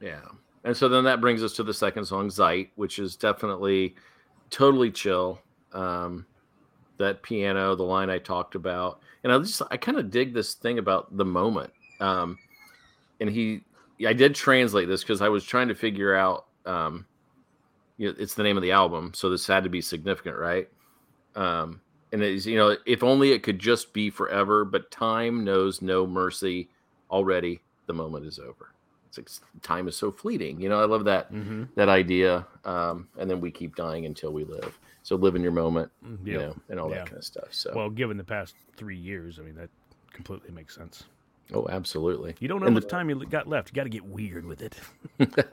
Yeah. 0.00 0.20
And 0.64 0.76
so 0.76 0.88
then 0.88 1.04
that 1.04 1.20
brings 1.20 1.42
us 1.42 1.52
to 1.54 1.62
the 1.62 1.74
second 1.74 2.04
song, 2.06 2.30
Zeit, 2.30 2.70
which 2.76 2.98
is 2.98 3.16
definitely 3.16 3.96
totally 4.50 4.90
chill. 4.90 5.40
Um, 5.72 6.24
that 6.98 7.22
piano, 7.22 7.74
the 7.74 7.82
line 7.82 8.08
I 8.10 8.18
talked 8.18 8.54
about. 8.54 9.00
And 9.24 9.32
I 9.32 9.38
just, 9.38 9.60
I 9.70 9.76
kind 9.76 9.98
of 9.98 10.10
dig 10.10 10.32
this 10.32 10.54
thing 10.54 10.78
about 10.78 11.14
the 11.16 11.24
moment. 11.24 11.72
Um, 12.02 12.38
and 13.20 13.30
he, 13.30 13.62
I 14.06 14.12
did 14.12 14.34
translate 14.34 14.88
this 14.88 15.02
because 15.02 15.22
I 15.22 15.28
was 15.28 15.44
trying 15.44 15.68
to 15.68 15.74
figure 15.74 16.14
out, 16.14 16.46
um, 16.66 17.06
you 17.96 18.08
know, 18.08 18.14
it's 18.18 18.34
the 18.34 18.42
name 18.42 18.56
of 18.56 18.62
the 18.62 18.72
album. 18.72 19.12
So 19.14 19.30
this 19.30 19.46
had 19.46 19.64
to 19.64 19.70
be 19.70 19.80
significant, 19.80 20.36
right? 20.36 20.68
Um, 21.34 21.80
and 22.12 22.22
it's, 22.22 22.46
you 22.46 22.56
know, 22.56 22.76
if 22.86 23.02
only 23.02 23.30
it 23.32 23.42
could 23.42 23.58
just 23.58 23.94
be 23.94 24.10
forever, 24.10 24.64
but 24.64 24.90
time 24.90 25.44
knows 25.44 25.80
no 25.80 26.06
mercy. 26.06 26.68
Already 27.10 27.60
the 27.86 27.92
moment 27.92 28.26
is 28.26 28.38
over. 28.38 28.70
It's 29.08 29.18
like 29.18 29.28
time 29.62 29.86
is 29.86 29.96
so 29.96 30.10
fleeting. 30.10 30.60
You 30.60 30.68
know, 30.68 30.80
I 30.80 30.86
love 30.86 31.04
that 31.04 31.28
hmm 31.28 31.64
that 31.76 31.88
idea. 31.88 32.46
Um, 32.64 33.08
and 33.18 33.30
then 33.30 33.40
we 33.40 33.50
keep 33.50 33.76
dying 33.76 34.06
until 34.06 34.32
we 34.32 34.44
live. 34.44 34.78
So 35.02 35.16
live 35.16 35.36
in 35.36 35.42
your 35.42 35.52
moment, 35.52 35.90
you 36.24 36.32
Yeah. 36.32 36.38
know, 36.38 36.56
and 36.70 36.80
all 36.80 36.88
Yeah. 36.88 36.96
that 36.96 37.06
kind 37.06 37.18
of 37.18 37.24
stuff. 37.24 37.48
So, 37.50 37.74
Well, 37.74 37.90
given 37.90 38.16
the 38.16 38.24
past 38.24 38.54
three 38.76 38.96
years, 38.96 39.38
I 39.38 39.42
mean 39.42 39.54
that 39.56 39.70
completely 40.12 40.50
makes 40.50 40.74
sense. 40.74 41.04
Oh, 41.54 41.66
absolutely. 41.70 42.34
You 42.40 42.48
don't 42.48 42.60
know 42.60 42.66
how 42.66 42.70
the- 42.74 42.80
much 42.80 42.88
time 42.88 43.08
you 43.10 43.24
got 43.26 43.48
left. 43.48 43.70
You 43.70 43.74
got 43.74 43.84
to 43.84 43.88
get 43.90 44.04
weird 44.04 44.44
with 44.44 44.62
it. 44.62 44.74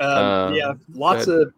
Um, 0.00 0.08
Uh, 0.08 0.50
yeah, 0.52 0.72
lots 0.94 1.26
of 1.26 1.52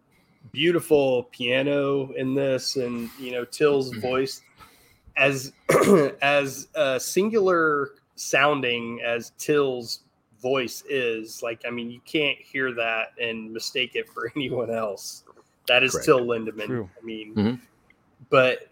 beautiful 0.51 1.25
piano 1.25 2.11
in 2.13 2.35
this, 2.35 2.77
and 2.77 3.11
you 3.19 3.33
know, 3.33 3.45
Till's 3.45 3.95
voice 3.97 4.41
as 5.19 5.53
as 6.23 6.69
uh, 6.75 6.99
singular 6.99 7.91
sounding 8.17 9.03
as 9.05 9.33
Till's 9.37 10.01
voice 10.41 10.83
is. 10.89 11.43
Like, 11.43 11.61
I 11.67 11.71
mean, 11.71 11.91
you 11.91 12.01
can't 12.07 12.39
hear 12.39 12.73
that 12.73 13.09
and 13.21 13.53
mistake 13.53 13.95
it 13.95 14.09
for 14.09 14.33
anyone 14.37 14.71
else. 14.71 15.25
That 15.69 15.83
is 15.85 15.93
Correct. 15.93 16.07
Till 16.07 16.21
Lindemann. 16.21 16.65
True. 16.67 16.89
I 16.99 17.05
mean, 17.05 17.35
Mhm. 17.35 17.61
but 18.31 18.70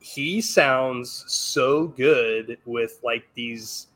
he 0.00 0.40
sounds 0.40 1.24
so 1.28 1.88
good 1.88 2.58
with 2.64 2.98
like 3.04 3.24
these 3.34 3.88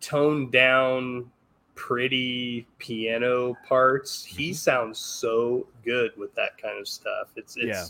toned 0.00 0.52
down 0.52 1.30
pretty 1.74 2.66
piano 2.78 3.54
parts 3.68 4.24
he 4.24 4.52
sounds 4.52 4.98
so 4.98 5.66
good 5.84 6.10
with 6.16 6.34
that 6.34 6.56
kind 6.60 6.78
of 6.78 6.88
stuff 6.88 7.28
it's 7.36 7.56
it's 7.56 7.66
Yeah. 7.66 7.84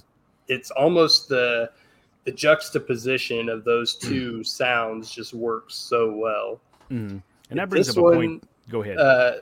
it's 0.56 0.70
almost 0.72 1.28
the 1.28 1.70
the 2.24 2.32
juxtaposition 2.32 3.48
of 3.48 3.62
those 3.64 3.94
two 3.94 4.42
sounds 4.42 5.10
just 5.12 5.34
works 5.34 5.74
so 5.74 6.12
well 6.12 6.60
Mhm. 6.90 7.22
And 7.50 7.58
that 7.60 7.68
brings 7.68 7.88
up 7.90 7.96
a 7.96 8.02
one, 8.02 8.14
point. 8.14 8.48
Go 8.70 8.82
ahead. 8.82 8.98
uh 8.98 9.32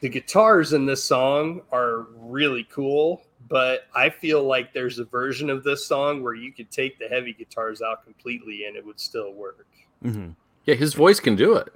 the 0.00 0.08
guitars 0.08 0.72
in 0.72 0.84
this 0.86 1.02
song 1.02 1.62
are 1.72 2.06
really 2.16 2.64
cool, 2.70 3.22
but 3.48 3.86
I 3.94 4.10
feel 4.10 4.42
like 4.42 4.72
there's 4.72 4.98
a 4.98 5.04
version 5.04 5.50
of 5.50 5.62
this 5.64 5.86
song 5.86 6.22
where 6.22 6.34
you 6.34 6.52
could 6.52 6.70
take 6.70 6.98
the 6.98 7.06
heavy 7.08 7.32
guitars 7.32 7.82
out 7.82 8.04
completely 8.04 8.64
and 8.66 8.76
it 8.76 8.84
would 8.84 9.00
still 9.00 9.32
work. 9.32 9.66
hmm 10.02 10.30
Yeah, 10.64 10.74
his 10.74 10.94
voice 10.94 11.20
can 11.20 11.36
do 11.36 11.54
it. 11.56 11.68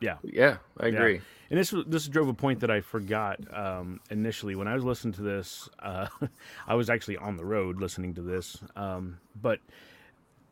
Yeah. 0.00 0.16
Yeah, 0.22 0.58
I 0.78 0.86
Yeah. 0.88 0.92
agree. 0.94 1.20
And 1.48 1.60
this 1.60 1.72
this 1.86 2.08
drove 2.08 2.28
a 2.28 2.34
point 2.34 2.58
that 2.60 2.70
I 2.72 2.80
forgot 2.80 3.38
um, 3.56 4.00
initially 4.10 4.56
when 4.56 4.66
I 4.66 4.74
was 4.74 4.82
listening 4.84 5.14
to 5.14 5.22
this. 5.22 5.68
Uh, 5.78 6.08
I 6.66 6.74
was 6.74 6.90
actually 6.90 7.18
on 7.18 7.36
the 7.36 7.44
road 7.44 7.80
listening 7.80 8.14
to 8.14 8.22
this, 8.22 8.58
um, 8.74 9.18
but 9.40 9.60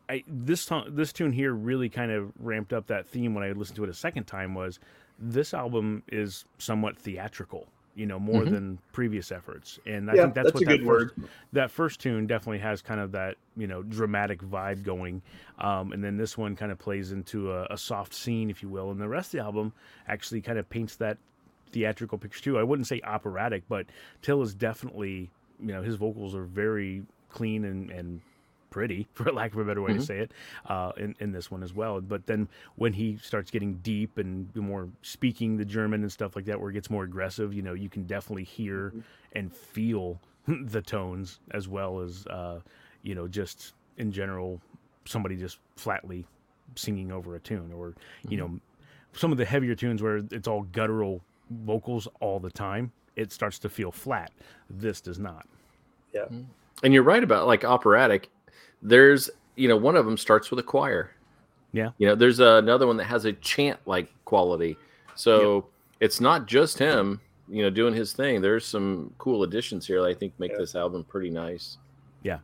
I 0.07 0.23
this 0.27 0.65
to- 0.67 0.85
this 0.87 1.11
tune 1.11 1.33
here 1.33 1.53
really 1.53 1.89
kind 1.89 2.11
of 2.11 2.31
ramped 2.39 2.71
up 2.71 2.87
that 2.87 3.07
theme 3.07 3.33
when 3.35 3.43
I 3.43 3.51
listened 3.51 3.75
to 3.77 3.83
it 3.83 3.89
a 3.89 3.93
second 3.93 4.23
time. 4.25 4.55
Was 4.55 4.79
this 5.19 5.53
album 5.53 6.03
is 6.07 6.45
somewhat 6.59 6.97
theatrical, 6.97 7.67
you 7.95 8.05
know, 8.05 8.19
more 8.19 8.45
than 8.45 8.79
previous 8.91 9.31
efforts, 9.31 9.79
and 9.85 10.11
I 10.11 10.15
Yeah, 10.15 10.23
think 10.23 10.35
that's, 10.35 10.47
that's 10.47 10.53
what 10.53 10.65
that 10.65 10.79
first, 10.85 11.07
word. 11.15 11.29
that 11.53 11.71
first 11.71 11.99
tune 12.01 12.27
definitely 12.27 12.59
has 12.59 12.81
kind 12.81 12.99
of 12.99 13.11
that 13.13 13.37
you 13.55 13.67
know 13.67 13.83
dramatic 13.83 14.41
vibe 14.41 14.83
going. 14.83 15.21
Um, 15.59 15.91
and 15.93 16.03
then 16.03 16.17
this 16.17 16.37
one 16.37 16.55
kind 16.55 16.71
of 16.71 16.77
plays 16.79 17.11
into 17.11 17.51
a, 17.51 17.67
a 17.69 17.77
soft 17.77 18.13
scene 18.13 18.49
if 18.49 18.61
you 18.61 18.69
will. 18.69 18.91
And 18.91 18.99
the 18.99 19.07
rest 19.07 19.33
of 19.33 19.39
the 19.39 19.45
album 19.45 19.73
actually 20.07 20.41
kind 20.41 20.59
of 20.59 20.69
paints 20.69 20.95
that 20.97 21.17
theatrical 21.71 22.17
picture 22.17 22.41
too. 22.41 22.57
I 22.59 22.63
wouldn't 22.63 22.87
say 22.87 23.01
operatic 23.03 23.63
but 23.67 23.85
till 24.21 24.41
is 24.41 24.53
definitely 24.53 25.29
you 25.59 25.67
know 25.73 25.81
his 25.81 25.95
vocals 25.95 26.35
are 26.35 26.43
very 26.43 27.03
clean 27.29 27.65
and, 27.65 27.89
and 27.91 28.21
pretty 28.75 29.07
for 29.13 29.31
lack 29.31 29.53
of 29.53 29.59
a 29.59 29.63
better 29.63 29.81
way 29.81 29.93
to 29.93 30.01
say 30.01 30.17
it 30.17 30.31
uh, 30.67 30.91
in, 30.97 31.15
in 31.21 31.31
this 31.31 31.49
one 31.49 31.63
as 31.63 31.73
well. 31.73 32.01
But 32.01 32.27
then 32.27 32.49
when 32.75 32.91
he 32.91 33.17
starts 33.23 33.49
getting 33.49 33.75
deep 33.75 34.17
and 34.17 34.53
more 34.53 34.89
speaking 35.01 35.55
the 35.55 35.63
german 35.63 36.01
and 36.01 36.11
stuff 36.11 36.35
like 36.35 36.43
that 36.43 36.59
where 36.59 36.69
it 36.69 36.73
gets 36.73 36.89
more 36.89 37.03
aggressive 37.03 37.53
you 37.53 37.61
know 37.61 37.73
you 37.73 37.87
can 37.87 38.03
definitely 38.03 38.43
hear 38.43 38.91
and 39.33 39.53
feel 39.53 40.19
the 40.47 40.81
tones 40.81 41.39
as 41.51 41.69
well 41.69 42.01
as 42.01 42.27
uh, 42.27 42.59
you 43.03 43.15
know 43.15 43.27
just 43.27 43.73
in 43.97 44.11
general 44.11 44.59
somebody 45.05 45.37
just 45.37 45.59
flatly 45.77 46.25
singing 46.75 47.11
over 47.11 47.35
a 47.35 47.39
tune 47.39 47.71
or 47.73 47.93
you 48.27 48.35
know 48.35 48.59
some 49.13 49.31
of 49.31 49.37
the 49.37 49.45
heavier 49.45 49.75
tunes 49.75 50.01
where 50.01 50.17
it's 50.17 50.47
all 50.47 50.63
guttural 50.73 51.21
vocals 51.49 52.07
all 52.19 52.39
the 52.39 52.51
time 52.51 52.91
it 53.15 53.31
starts 53.31 53.59
to 53.59 53.69
feel 53.69 53.91
flat. 53.91 54.31
This 54.69 54.99
does 54.99 55.19
not. 55.19 55.47
Yeah. 56.13 56.25
And 56.83 56.93
you're 56.93 57.03
right 57.03 57.23
about 57.23 57.47
like 57.47 57.63
operatic. 57.63 58.29
There's, 58.87 59.29
you 59.55 59.67
know, 59.67 59.77
one 59.77 59.95
of 59.95 60.05
them 60.05 60.17
starts 60.17 60.49
with 60.49 60.59
a 60.59 60.63
choir. 60.63 61.11
Yeah. 61.71 61.89
You 61.97 62.07
know, 62.07 62.15
there's 62.15 62.39
another 62.39 62.87
one 62.87 62.97
that 62.97 63.05
has 63.05 63.25
a 63.25 63.33
chant 63.33 63.79
like 63.85 64.09
quality. 64.25 64.77
So 65.15 65.65
it's 65.99 66.21
not 66.21 66.45
just 66.45 66.77
him, 66.77 67.19
you 67.49 67.63
know, 67.63 67.69
doing 67.69 67.93
his 67.93 68.13
thing. 68.13 68.41
There's 68.41 68.65
some 68.65 69.13
cool 69.17 69.43
additions 69.43 69.87
here 69.87 70.01
that 70.01 70.07
I 70.07 70.13
think 70.13 70.33
make 70.39 70.57
this 70.57 70.75
album 70.75 71.03
pretty 71.03 71.29
nice. 71.29 71.77
Yeah. 72.23 72.39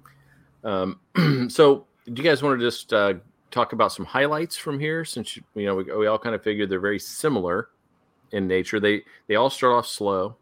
Um, 0.64 1.00
so 1.50 1.86
do 2.06 2.22
you 2.22 2.28
guys 2.28 2.42
want 2.42 2.60
to 2.60 2.66
just 2.66 2.94
uh, 2.94 3.16
talk 3.52 3.74
about 3.74 3.92
some 3.92 4.06
highlights 4.06 4.58
from 4.58 4.80
here 4.80 5.06
since 5.06 5.38
you 5.38 5.66
know 5.66 5.76
we, 5.76 5.84
we 5.84 6.08
all 6.08 6.20
kind 6.20 6.36
of 6.36 6.44
figured 6.44 6.70
they're 6.70 6.80
very 6.80 7.00
similar 7.00 7.70
in 8.32 8.48
nature. 8.48 8.80
They 8.80 9.04
they 9.28 9.36
all 9.36 9.50
start 9.50 9.74
off 9.74 9.88
slow 9.88 10.36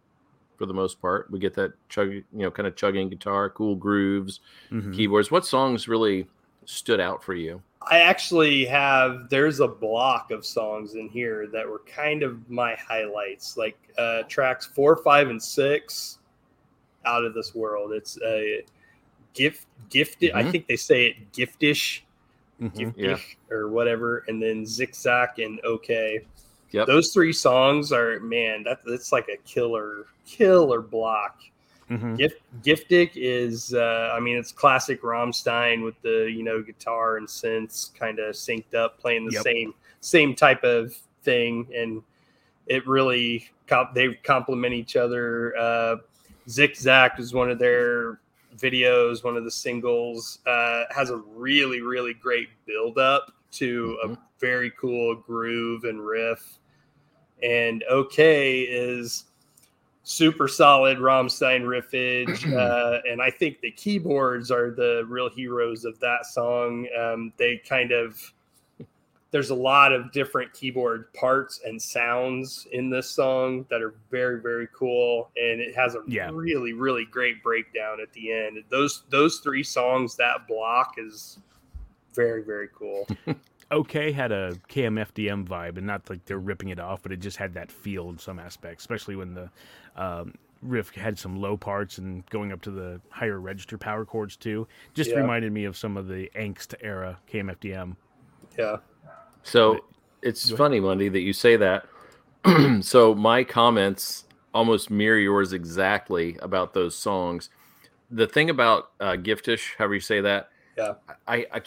for 0.60 0.66
the 0.68 0.74
most 0.74 1.02
part. 1.02 1.32
We 1.32 1.40
get 1.40 1.54
that 1.56 1.72
chug, 1.88 2.12
you 2.12 2.26
know, 2.34 2.52
kind 2.52 2.68
of 2.68 2.76
chugging 2.76 3.10
guitar, 3.10 3.50
cool 3.50 3.76
grooves, 3.76 4.42
Mhm. 4.70 4.94
keyboards. 4.94 5.32
What 5.32 5.46
songs 5.46 5.88
really 5.88 6.28
stood 6.66 7.00
out 7.00 7.24
for 7.24 7.34
you? 7.34 7.64
I 7.90 8.00
actually 8.00 8.66
have 8.66 9.30
there's 9.30 9.62
a 9.62 9.68
block 9.68 10.32
of 10.32 10.46
songs 10.46 10.96
in 10.96 11.08
here 11.08 11.48
that 11.48 11.68
were 11.68 11.82
kind 11.88 12.24
of 12.24 12.48
my 12.50 12.76
highlights, 12.76 13.56
like 13.56 13.78
uh, 13.98 14.24
tracks 14.24 14.66
four, 14.68 14.98
five, 14.98 15.30
and 15.30 15.42
six. 15.42 16.20
Out 17.06 17.24
of 17.24 17.34
this 17.34 17.56
world, 17.56 17.94
it's 17.94 18.20
a 18.22 18.66
gift, 19.34 19.66
gifted. 19.90 20.34
I 20.34 20.44
Mhm. 20.44 20.52
think 20.52 20.68
they 20.68 20.76
say 20.76 21.08
it 21.08 21.32
giftish, 21.32 22.02
Mhm. 22.62 22.74
giftish, 22.76 22.98
Yeah. 22.98 23.56
or 23.56 23.70
whatever, 23.70 24.26
and 24.28 24.44
then 24.44 24.66
zigzag 24.66 25.40
and 25.40 25.62
okay. 25.64 26.26
Yep. 26.72 26.88
Those 26.88 27.12
three 27.14 27.34
songs 27.34 27.92
are 27.92 28.20
man, 28.20 28.64
that 28.64 28.80
that's 28.86 29.12
like 29.12 29.28
a 29.28 29.38
killer, 29.48 30.06
killer 30.26 30.82
block. 30.82 31.40
Mhm. 31.90 32.18
Gift 32.18 32.42
Giftic 32.62 33.12
is 33.16 33.74
uh 33.74 34.14
I 34.16 34.20
mean 34.20 34.38
it's 34.38 34.52
classic 34.52 35.02
Rammstein 35.02 35.84
with 35.84 36.00
the 36.04 36.30
you 36.32 36.44
know 36.44 36.62
guitar 36.62 37.18
and 37.18 37.28
synths 37.28 37.94
kind 37.96 38.20
of 38.20 38.36
synced 38.36 38.76
up 38.76 39.00
playing 39.00 39.26
the 39.26 39.32
Yep. 39.34 39.44
same 39.44 39.74
same 40.02 40.36
type 40.36 40.64
of 40.64 40.96
thing 41.24 41.68
and 41.76 42.04
it 42.68 42.86
really 42.88 43.50
they 43.96 44.14
complement 44.24 44.74
each 44.76 44.96
other 44.96 45.58
uh 45.58 45.96
Zigzag 46.48 47.14
is 47.20 47.34
one 47.34 47.50
of 47.50 47.58
their 47.58 48.20
videos 48.56 49.24
one 49.24 49.36
of 49.36 49.44
the 49.44 49.52
singles 49.52 50.40
uh 50.46 50.84
has 50.92 51.10
a 51.10 51.18
really 51.18 51.82
really 51.82 52.14
great 52.14 52.50
build 52.68 53.00
up 53.00 53.32
to 53.52 53.98
Mhm. 54.06 54.14
a 54.14 54.18
very 54.40 54.72
cool 54.72 55.16
groove 55.16 55.84
and 55.84 56.06
riff 56.06 56.60
and 57.42 57.84
okay 57.90 58.62
is 58.62 59.26
super 60.04 60.48
solid 60.48 60.98
Rammstein 60.98 61.62
riffage, 61.64 62.52
uh, 62.58 63.02
and 63.10 63.22
I 63.22 63.30
think 63.30 63.62
the 63.62 63.72
keyboards 63.72 64.52
are 64.52 64.72
the 64.72 65.06
real 65.08 65.30
heroes 65.30 65.86
of 65.86 66.00
that 66.00 66.26
song. 66.26 66.88
Um, 66.98 67.32
they 67.38 67.58
kind 67.58 67.92
of 67.92 68.34
there's 69.32 69.52
a 69.52 69.56
lot 69.56 69.94
of 69.94 70.12
different 70.12 70.52
keyboard 70.54 71.14
parts 71.14 71.62
and 71.64 71.80
sounds 71.80 72.68
in 72.72 72.90
this 72.90 73.08
song 73.12 73.64
that 73.70 73.82
are 73.82 73.94
very 74.10 74.42
very 74.42 74.68
cool, 74.74 75.30
and 75.38 75.62
it 75.62 75.76
has 75.76 75.96
a 75.96 76.02
Yeah. 76.08 76.32
really 76.34 76.74
really 76.74 77.06
great 77.06 77.44
breakdown 77.44 78.00
at 78.02 78.12
the 78.14 78.32
end. 78.32 78.64
Those 78.70 79.04
those 79.10 79.40
three 79.40 79.64
songs, 79.64 80.16
that 80.16 80.48
block 80.48 80.96
is 80.98 81.38
very 82.16 82.44
very 82.44 82.70
cool. 82.74 83.08
okay 83.72 84.12
had 84.12 84.32
a 84.32 84.54
KMFDM 84.70 85.48
vibe, 85.48 85.78
and 85.78 85.86
not 85.88 86.10
like 86.10 86.26
they're 86.26 86.40
ripping 86.40 86.70
it 86.70 86.80
off, 86.80 87.02
but 87.04 87.12
it 87.12 87.18
just 87.18 87.38
had 87.38 87.54
that 87.54 87.72
feel 87.72 88.10
in 88.10 88.18
some 88.18 88.40
aspects, 88.40 88.84
especially 88.84 89.16
when 89.16 89.34
the 89.34 89.50
um, 89.96 90.34
riff 90.62 90.90
had 90.94 91.18
some 91.18 91.36
low 91.40 91.56
parts 91.56 91.98
and 91.98 92.26
going 92.30 92.52
up 92.52 92.62
to 92.62 92.72
the 92.72 93.00
higher 93.10 93.40
register 93.40 93.78
power 93.78 94.06
chords 94.06 94.36
too. 94.36 94.68
Just 94.94 95.12
Yeah. 95.12 95.18
reminded 95.18 95.52
me 95.52 95.66
of 95.66 95.78
some 95.78 95.98
of 95.98 96.08
the 96.08 96.30
angst 96.36 96.74
era 96.82 97.18
KMFDM. 97.32 97.96
Yeah. 98.58 98.78
So 99.44 99.74
But- 99.76 99.84
it's 100.22 100.50
funny, 100.52 100.80
Monday, 100.80 101.08
that 101.10 101.22
you 101.22 101.32
say 101.34 101.56
that. 101.58 101.86
so 102.82 103.14
my 103.16 103.44
comments 103.44 104.26
almost 104.54 104.90
mirror 104.90 105.18
yours 105.18 105.54
exactly 105.54 106.38
about 106.42 106.74
those 106.74 106.96
songs. 106.96 107.50
The 108.12 108.26
thing 108.28 108.50
about 108.50 108.92
uh, 109.00 109.12
Giftish, 109.14 109.76
however 109.78 109.94
you 109.94 110.00
say 110.00 110.22
that, 110.22 110.50
Yeah. 110.78 110.94
I, 111.28 111.46
I, 111.54 111.62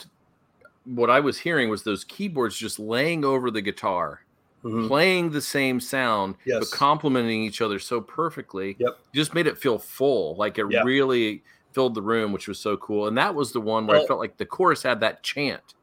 what 0.84 1.10
I 1.10 1.20
was 1.20 1.38
hearing 1.38 1.68
was 1.68 1.82
those 1.82 2.04
keyboards 2.04 2.56
just 2.56 2.78
laying 2.78 3.24
over 3.24 3.50
the 3.50 3.62
guitar, 3.62 4.22
Mhm. 4.64 4.88
playing 4.88 5.30
the 5.30 5.40
same 5.40 5.80
sound, 5.80 6.34
Yes. 6.44 6.58
but 6.60 6.76
complementing 6.76 7.42
each 7.44 7.60
other 7.60 7.78
so 7.78 8.00
perfectly. 8.00 8.76
Yep. 8.78 8.98
Just 9.14 9.34
made 9.34 9.46
it 9.46 9.58
feel 9.58 9.78
full, 9.78 10.34
like 10.36 10.58
it 10.58 10.66
Yeah. 10.70 10.82
really 10.84 11.42
filled 11.72 11.94
the 11.94 12.02
room, 12.02 12.32
which 12.32 12.48
was 12.48 12.58
so 12.58 12.76
cool. 12.76 13.06
And 13.06 13.16
that 13.16 13.34
was 13.34 13.52
the 13.52 13.60
one 13.60 13.86
where 13.86 13.98
I 13.98 14.06
felt 14.06 14.20
like 14.20 14.36
the 14.36 14.44
chorus 14.46 14.82
had 14.82 15.00
that 15.00 15.22
chant. 15.22 15.74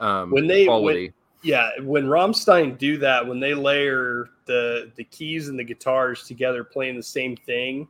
Um, 0.00 0.30
When 0.30 0.46
they- 0.46 0.66
when- 0.68 1.12
Yeah, 1.44 1.70
when 1.80 2.06
Rammstein 2.06 2.78
do 2.78 2.98
that, 2.98 3.26
when 3.26 3.40
they 3.40 3.52
layer 3.54 4.28
the 4.46 4.92
the 4.94 5.02
keys 5.04 5.48
and 5.48 5.58
the 5.58 5.64
guitars 5.64 6.24
together, 6.24 6.62
playing 6.62 6.96
the 6.96 7.02
same 7.02 7.36
thing, 7.36 7.88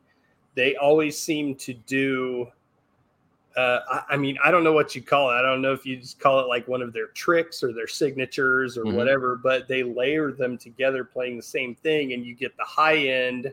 they 0.54 0.74
always 0.76 1.18
seem 1.18 1.54
to 1.56 1.74
do. 1.74 2.46
Uh, 3.56 3.80
I, 3.90 4.14
I 4.14 4.16
mean, 4.16 4.38
I 4.42 4.50
don't 4.50 4.64
know 4.64 4.72
what 4.72 4.94
you 4.94 5.02
call 5.02 5.30
it. 5.30 5.34
I 5.34 5.42
don't 5.42 5.60
know 5.60 5.72
if 5.72 5.84
you 5.84 5.96
just 5.98 6.18
call 6.18 6.40
it 6.40 6.46
like 6.48 6.66
one 6.68 6.80
of 6.82 6.92
their 6.92 7.08
tricks 7.08 7.62
or 7.62 7.72
their 7.72 7.86
signatures 7.86 8.78
or 8.78 8.84
Mhm. 8.86 8.94
whatever, 8.94 9.36
but 9.36 9.68
they 9.68 9.82
layer 9.82 10.32
them 10.32 10.56
together, 10.56 11.04
playing 11.04 11.36
the 11.36 11.42
same 11.42 11.74
thing, 11.74 12.12
and 12.14 12.24
you 12.24 12.34
get 12.34 12.56
the 12.56 12.64
high 12.64 12.96
end 12.96 13.52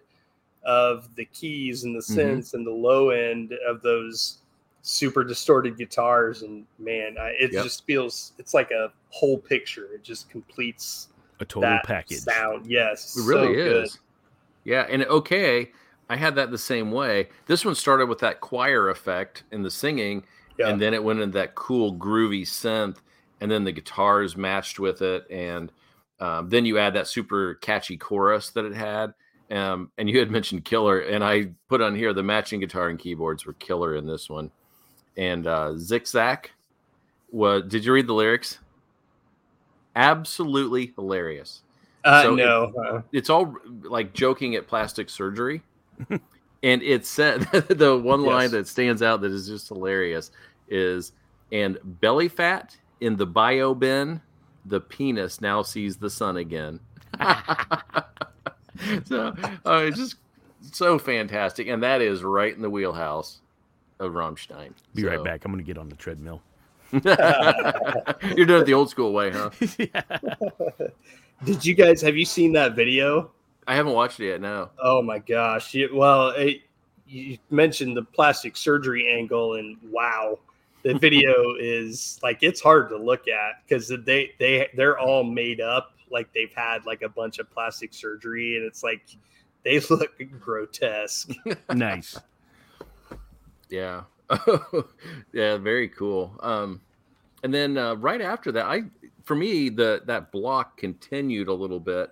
of 0.64 1.14
the 1.16 1.26
keys 1.26 1.84
and 1.84 1.96
the 1.96 2.00
Mhm. 2.00 2.38
synths 2.40 2.54
and 2.54 2.66
the 2.66 2.72
low 2.72 3.10
end 3.12 3.54
of 3.68 3.82
those 3.82 4.40
super 4.82 5.24
distorted 5.24 5.78
guitars 5.78 6.42
and 6.42 6.66
man 6.80 7.18
I, 7.18 7.30
it 7.40 7.52
Yep. 7.52 7.64
just 7.64 7.86
feels 7.86 8.34
it's 8.38 8.54
like 8.54 8.72
a 8.72 8.92
whole 9.10 9.38
picture 9.38 9.88
it 9.94 10.04
just 10.04 10.30
completes 10.30 11.10
A 11.40 11.46
total 11.46 11.80
package. 11.80 12.20
sound 12.20 12.66
yes 12.66 13.16
It 13.18 13.24
really 13.24 13.54
so 13.54 13.64
good. 13.64 13.86
is. 13.86 14.00
Yeah, 14.66 14.86
and 14.90 15.04
okay, 15.06 15.72
I 16.10 16.16
had 16.16 16.36
that 16.36 16.52
the 16.52 16.58
same 16.58 16.92
way. 16.92 17.30
This 17.46 17.64
one 17.64 17.76
started 17.76 18.08
with 18.08 18.20
that 18.20 18.42
choir 18.42 18.90
effect 18.90 19.44
in 19.52 19.62
the 19.62 19.72
singing, 19.72 20.24
yeah 20.58 20.70
and 20.70 20.82
then 20.82 20.94
it 20.94 21.04
went 21.04 21.20
into 21.20 21.38
that 21.38 21.56
cool 21.56 21.96
groovy 21.96 22.42
synth, 22.42 22.98
and 23.42 23.50
then 23.50 23.64
the 23.64 23.72
guitars 23.72 24.36
matched 24.36 24.80
with 24.80 25.02
it, 25.02 25.26
and 25.30 25.72
um, 26.20 26.50
then 26.50 26.66
you 26.66 26.78
add 26.78 26.94
that 26.96 27.08
super 27.08 27.56
catchy 27.56 27.98
chorus 27.98 28.50
that 28.52 28.66
it 28.66 28.74
had. 28.74 29.14
Um, 29.52 29.92
and 29.98 30.10
you 30.10 30.20
had 30.20 30.32
mentioned 30.38 30.66
killer, 30.66 31.00
and 31.00 31.24
I 31.24 31.52
put 31.68 31.82
on 31.82 31.96
here 31.96 32.14
the 32.14 32.24
matching 32.24 32.60
guitar 32.60 32.90
and 32.90 33.00
keyboards 33.00 33.46
were 33.46 33.54
killer 33.54 33.96
in 33.96 34.06
this 34.06 34.30
one. 34.30 34.52
And 35.18 35.48
uh, 35.48 35.78
Zigzag 35.78 36.52
was. 37.32 37.64
Did 37.68 37.86
you 37.86 37.94
read 37.94 38.08
the 38.08 38.14
lyrics? 38.14 38.60
Absolutely 39.96 40.94
hilarious. 40.96 41.64
Uh, 42.06 42.24
So 42.24 42.36
no, 42.36 42.74
uh, 42.86 43.02
it's 43.12 43.30
all 43.30 43.56
like 43.84 44.14
joking 44.14 44.56
at 44.56 44.68
plastic 44.68 45.10
surgery. 45.10 45.62
And 46.10 46.82
it 46.82 47.06
said 47.06 47.42
the 47.70 47.98
one 47.98 48.24
line 48.24 48.44
Yes. 48.44 48.52
that 48.52 48.68
stands 48.68 49.02
out 49.02 49.22
that 49.22 49.32
is 49.32 49.48
just 49.48 49.68
hilarious 49.70 50.32
is 50.68 51.12
and 51.52 51.78
belly 51.84 52.28
fat 52.28 52.78
in 53.02 53.16
the 53.18 53.26
bio 53.26 53.74
bin, 53.74 54.22
the 54.66 54.80
penis 54.82 55.42
now 55.42 55.62
sees 55.64 55.98
the 55.98 56.10
sun 56.10 56.38
again. 56.38 56.80
so 59.06 59.34
uh, 59.66 59.84
it's 59.86 59.98
just 59.98 60.16
so 60.72 61.00
fantastic. 61.00 61.68
And 61.68 61.82
that 61.84 62.02
is 62.02 62.24
right 62.24 62.54
in 62.54 62.62
the 62.62 62.70
wheelhouse 62.70 63.40
of 64.00 64.12
Rammstein. 64.14 64.74
Be 64.94 65.06
right 65.06 65.24
back. 65.24 65.46
I'm 65.46 65.52
going 65.52 65.64
to 65.64 65.68
get 65.68 65.78
on 65.78 65.90
the 65.90 65.96
treadmill. 65.96 66.42
You're 66.92 67.02
doing 68.46 68.62
it 68.62 68.66
the 68.66 68.74
old 68.74 68.90
school 68.90 69.14
way, 69.14 69.32
huh? 69.32 69.50
did 71.46 71.66
you 71.66 71.74
guys 71.76 72.02
have 72.02 72.18
you 72.18 72.26
seen 72.26 72.52
that 72.54 72.76
video? 72.76 73.32
I 73.70 73.76
haven't 73.76 73.94
watched 73.94 74.20
it 74.20 74.26
yet. 74.26 74.42
No. 74.42 74.72
Oh 74.82 75.04
my 75.04 75.20
gosh! 75.20 75.76
You, 75.76 75.92
well, 75.94 76.30
it, 76.30 76.64
you 77.06 77.38
mentioned 77.52 77.96
the 77.96 78.02
plastic 78.02 78.58
surgery 78.58 79.08
angle, 79.16 79.56
and 79.58 79.78
wow, 79.92 80.40
the 80.82 80.96
video 81.00 81.54
is 81.60 82.20
like 82.24 82.40
it's 82.42 82.60
hard 82.60 82.90
to 82.90 82.98
look 82.98 83.28
at 83.28 83.62
because 83.64 83.88
they 84.06 84.32
they 84.40 84.70
they're 84.74 84.98
all 84.98 85.24
made 85.24 85.62
up 85.62 85.92
like 86.10 86.34
they've 86.34 86.52
had 86.56 86.88
like 86.88 87.04
a 87.04 87.10
bunch 87.10 87.38
of 87.38 87.48
plastic 87.52 87.94
surgery, 87.94 88.58
and 88.58 88.66
it's 88.66 88.82
like 88.82 89.04
they 89.64 89.80
look 89.92 90.20
grotesque. 90.40 91.32
nice. 91.74 92.18
Yeah. 93.72 94.06
yeah, 95.32 95.58
very 95.58 95.90
cool. 95.90 96.36
Um 96.40 96.82
and 97.44 97.54
then 97.54 97.78
uh, 97.78 97.94
right 97.98 98.20
after 98.20 98.52
that, 98.54 98.66
I 98.66 98.86
for 99.24 99.36
me 99.36 99.70
the 99.70 100.02
that 100.08 100.32
block 100.32 100.76
continued 100.76 101.50
a 101.50 101.54
little 101.54 101.80
bit. 101.80 102.10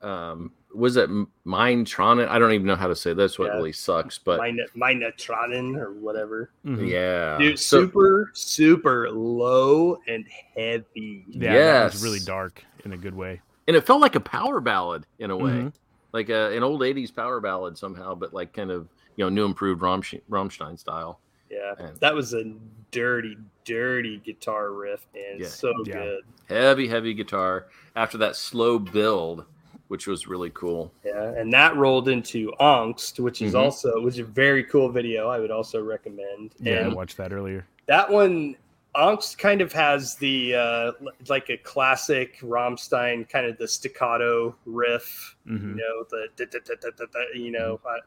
Um 0.00 0.52
was 0.76 0.96
it 0.96 1.04
M- 1.10 1.28
Mindtronin? 1.46 2.28
I 2.28 2.38
don't 2.38 2.52
even 2.52 2.66
know 2.66 2.76
how 2.76 2.88
to 2.88 2.94
say 2.96 3.12
this. 3.14 3.38
What 3.38 3.46
Yeah. 3.46 3.54
really 3.56 3.72
sucks, 3.72 4.18
but 4.18 4.38
Mine 4.38 4.58
Minetronin 4.76 5.76
or 5.78 5.92
whatever. 5.92 6.50
Mhm. 6.64 6.88
yeah, 6.88 7.38
Dude, 7.38 7.58
So- 7.58 7.82
super 7.86 8.30
super 8.34 9.10
low 9.10 9.98
and 10.06 10.26
heavy. 10.54 11.24
Yeah, 11.28 11.54
that 11.54 11.92
was 11.92 12.02
really 12.02 12.20
dark 12.20 12.62
in 12.84 12.92
a 12.92 12.96
good 12.96 13.14
way. 13.14 13.40
and 13.68 13.74
it 13.76 13.84
felt 13.84 14.00
like 14.00 14.14
a 14.14 14.20
power 14.20 14.60
ballad 14.60 15.06
in 15.18 15.30
a 15.32 15.36
way, 15.36 15.50
Mhm. 15.50 15.72
like 16.12 16.28
a, 16.28 16.56
an 16.56 16.62
old 16.62 16.82
'80s 16.82 17.10
power 17.10 17.40
ballad 17.40 17.76
somehow, 17.76 18.14
but 18.14 18.32
like 18.32 18.52
kind 18.52 18.70
of 18.70 18.88
you 19.16 19.24
know 19.24 19.28
new 19.28 19.44
improved 19.44 19.80
Rammstein, 19.82 20.20
Rammstein 20.30 20.78
style. 20.78 21.20
Yeah, 21.50 21.74
And- 21.78 21.98
that 22.00 22.14
was 22.14 22.34
a 22.34 22.44
dirty, 22.90 23.36
dirty 23.64 24.18
guitar 24.18 24.72
riff, 24.72 25.06
man. 25.14 25.38
Yeah. 25.40 25.46
So 25.48 25.72
Yeah. 25.84 25.94
good. 25.94 26.24
Heavy, 26.48 26.86
heavy 26.88 27.14
guitar 27.14 27.66
after 27.96 28.18
that 28.18 28.36
slow 28.36 28.78
build, 28.78 29.44
which 29.88 30.06
was 30.06 30.26
really 30.26 30.50
cool. 30.50 30.92
Yeah, 31.04 31.32
and 31.36 31.52
that 31.52 31.76
rolled 31.76 32.08
into 32.08 32.52
Angst, 32.60 33.20
which 33.20 33.42
is 33.42 33.54
Mhm. 33.54 33.58
also 33.60 34.00
which 34.00 34.14
is 34.14 34.20
a 34.20 34.24
very 34.24 34.64
cool 34.64 34.88
video. 34.90 35.28
I 35.28 35.38
would 35.38 35.50
also 35.50 35.82
recommend. 35.82 36.54
Yeah, 36.58 36.86
I 36.86 36.88
watched 36.88 37.16
that 37.18 37.32
earlier. 37.32 37.66
that 37.86 38.10
one, 38.10 38.56
Angst 38.96 39.38
kind 39.38 39.60
of 39.60 39.72
has 39.72 40.16
the 40.16 40.54
uh, 40.54 40.92
like 41.28 41.50
a 41.50 41.56
classic 41.58 42.38
Rammstein 42.40 43.28
kind 43.28 43.46
of 43.46 43.58
the 43.58 43.68
staccato 43.68 44.56
riff. 44.66 45.36
hmm 45.46 45.70
You 45.70 45.74
know 45.76 46.04
the 46.10 46.28
da- 46.36 46.46
da- 46.46 46.58
da- 46.64 46.74
da- 46.80 46.90
da- 46.96 47.06
da, 47.12 47.20
you 47.38 47.50
know 47.52 47.78
uh, 47.88 47.98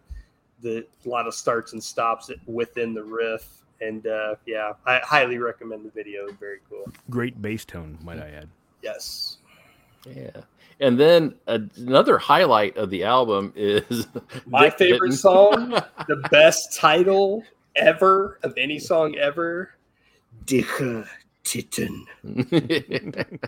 the 0.62 0.86
a 1.06 1.10
lot 1.10 1.28
of 1.28 1.34
starts 1.34 1.72
and 1.74 1.82
stops 1.84 2.30
within 2.46 2.94
the 2.94 3.04
riff. 3.04 3.48
And 3.82 4.06
uh, 4.08 4.36
yeah, 4.46 4.74
I 4.86 4.98
highly 5.00 5.38
recommend 5.38 5.86
the 5.86 5.92
video. 5.92 6.30
Very 6.34 6.60
cool. 6.70 6.92
Great 7.10 7.42
bass 7.42 7.64
tone, 7.64 7.98
might 8.04 8.20
I 8.20 8.30
add. 8.32 8.50
Yes. 8.82 9.38
Yeah. 10.06 10.32
And 10.80 11.00
then 11.00 11.36
uh, 11.48 11.60
another 11.78 12.18
highlight 12.18 12.78
of 12.78 12.90
the 12.90 13.04
album 13.04 13.52
is 13.56 14.08
My 14.46 14.70
favorite 14.70 15.10
Mitten. 15.10 15.18
song, 15.18 15.70
the 16.08 16.18
best 16.32 16.78
title 16.78 17.44
ever 17.76 18.40
of 18.44 18.54
any 18.58 18.80
song 18.80 19.16
ever. 19.18 19.72
Dicke 20.46 21.06
Titten. 21.44 22.04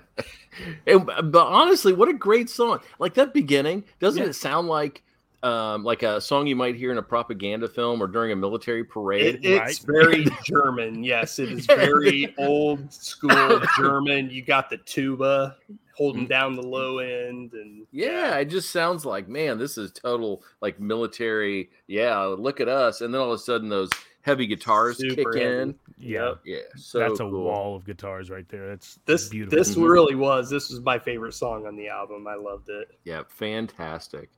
And- 0.85 1.05
but 1.05 1.47
honestly, 1.47 1.93
what 1.93 2.09
a 2.09 2.13
great 2.13 2.49
song! 2.49 2.79
Like 2.99 3.13
that 3.13 3.33
beginning, 3.33 3.85
doesn't 3.99 4.21
Yeah. 4.21 4.29
it 4.29 4.33
sound 4.33 4.67
like 4.67 5.01
um, 5.43 5.83
like 5.83 6.03
a 6.03 6.19
song 6.21 6.45
you 6.45 6.55
might 6.55 6.75
hear 6.75 6.91
in 6.91 6.97
a 6.99 7.01
propaganda 7.03 7.67
film 7.67 8.01
or 8.03 8.07
during 8.07 8.31
a 8.31 8.35
military 8.35 8.83
parade? 8.83 9.39
It, 9.43 9.45
it's 9.45 9.79
very 9.79 10.25
German. 10.43 11.03
Yes, 11.03 11.39
it 11.39 11.51
is 11.51 11.65
very 11.65 12.35
old 12.37 12.91
school 12.93 13.61
German. 13.77 14.29
You 14.29 14.43
got 14.43 14.69
the 14.69 14.77
tuba 14.77 15.55
holding 16.01 16.25
down 16.25 16.55
the 16.55 16.63
low 16.65 16.97
end, 16.97 17.53
and 17.53 17.85
yeah, 17.91 18.35
it 18.37 18.45
just 18.45 18.71
sounds 18.71 19.05
like 19.05 19.27
man, 19.27 19.59
this 19.59 19.77
is 19.77 19.91
total 19.91 20.43
like 20.59 20.79
military. 20.79 21.69
Yeah, 21.85 22.17
look 22.23 22.59
at 22.59 22.67
us, 22.67 23.01
and 23.01 23.13
then 23.13 23.21
all 23.21 23.31
of 23.31 23.35
a 23.39 23.43
sudden 23.43 23.69
those 23.69 23.89
heavy 24.23 24.47
guitars 24.47 24.97
Super 24.97 25.15
kick 25.31 25.41
heavy. 25.43 25.55
in. 25.61 25.75
Yeah, 25.99 26.25
Yep. 26.29 26.39
Yeah, 26.45 26.57
so 26.75 26.97
that's 26.99 27.19
a 27.19 27.23
cool. 27.23 27.43
wall 27.43 27.75
of 27.75 27.85
guitars 27.85 28.31
right 28.31 28.47
there. 28.49 28.69
That's 28.69 28.97
this 29.05 29.29
beautiful. 29.29 29.57
this 29.59 29.75
Mhm. 29.75 29.87
really 29.89 30.15
was. 30.15 30.49
This 30.49 30.71
was 30.71 30.79
my 30.81 30.97
favorite 30.97 31.33
song 31.35 31.67
on 31.67 31.75
the 31.75 31.87
album. 31.89 32.25
I 32.27 32.33
loved 32.35 32.69
it. 32.69 32.87
Yeah, 33.03 33.21
fantastic. 33.29 34.29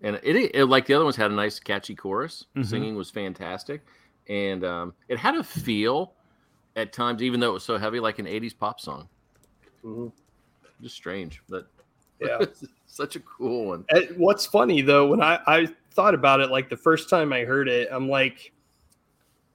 And 0.00 0.18
it, 0.22 0.54
it 0.54 0.64
like 0.66 0.86
the 0.86 0.94
other 0.94 1.04
ones 1.04 1.16
had 1.16 1.30
a 1.30 1.34
nice 1.34 1.60
catchy 1.60 1.94
chorus. 1.94 2.46
Mhm. 2.56 2.64
Singing 2.64 2.94
was 2.96 3.10
fantastic, 3.10 3.82
and 4.26 4.64
um, 4.64 4.94
it 5.08 5.18
had 5.18 5.34
a 5.34 5.44
feel 5.44 6.14
at 6.76 6.94
times, 6.94 7.22
even 7.22 7.40
though 7.40 7.50
it 7.50 7.54
was 7.54 7.64
so 7.64 7.76
heavy, 7.76 8.00
like 8.00 8.18
an 8.18 8.26
'80s 8.26 8.54
pop 8.54 8.80
song. 8.80 9.08
Mhm. 9.84 10.12
Just 10.82 10.96
strange, 10.96 11.42
but 11.48 11.68
Yeah. 12.20 12.44
such 12.86 13.16
a 13.16 13.20
cool 13.20 13.66
one. 13.66 13.84
And 13.90 14.08
what's 14.16 14.44
funny 14.46 14.82
though, 14.82 15.06
when 15.06 15.22
I, 15.22 15.38
I 15.46 15.68
thought 15.92 16.14
about 16.14 16.40
it, 16.40 16.50
like 16.50 16.68
the 16.68 16.76
first 16.76 17.08
time 17.08 17.32
I 17.32 17.44
heard 17.44 17.68
it, 17.68 17.88
I'm 17.90 18.08
like, 18.08 18.52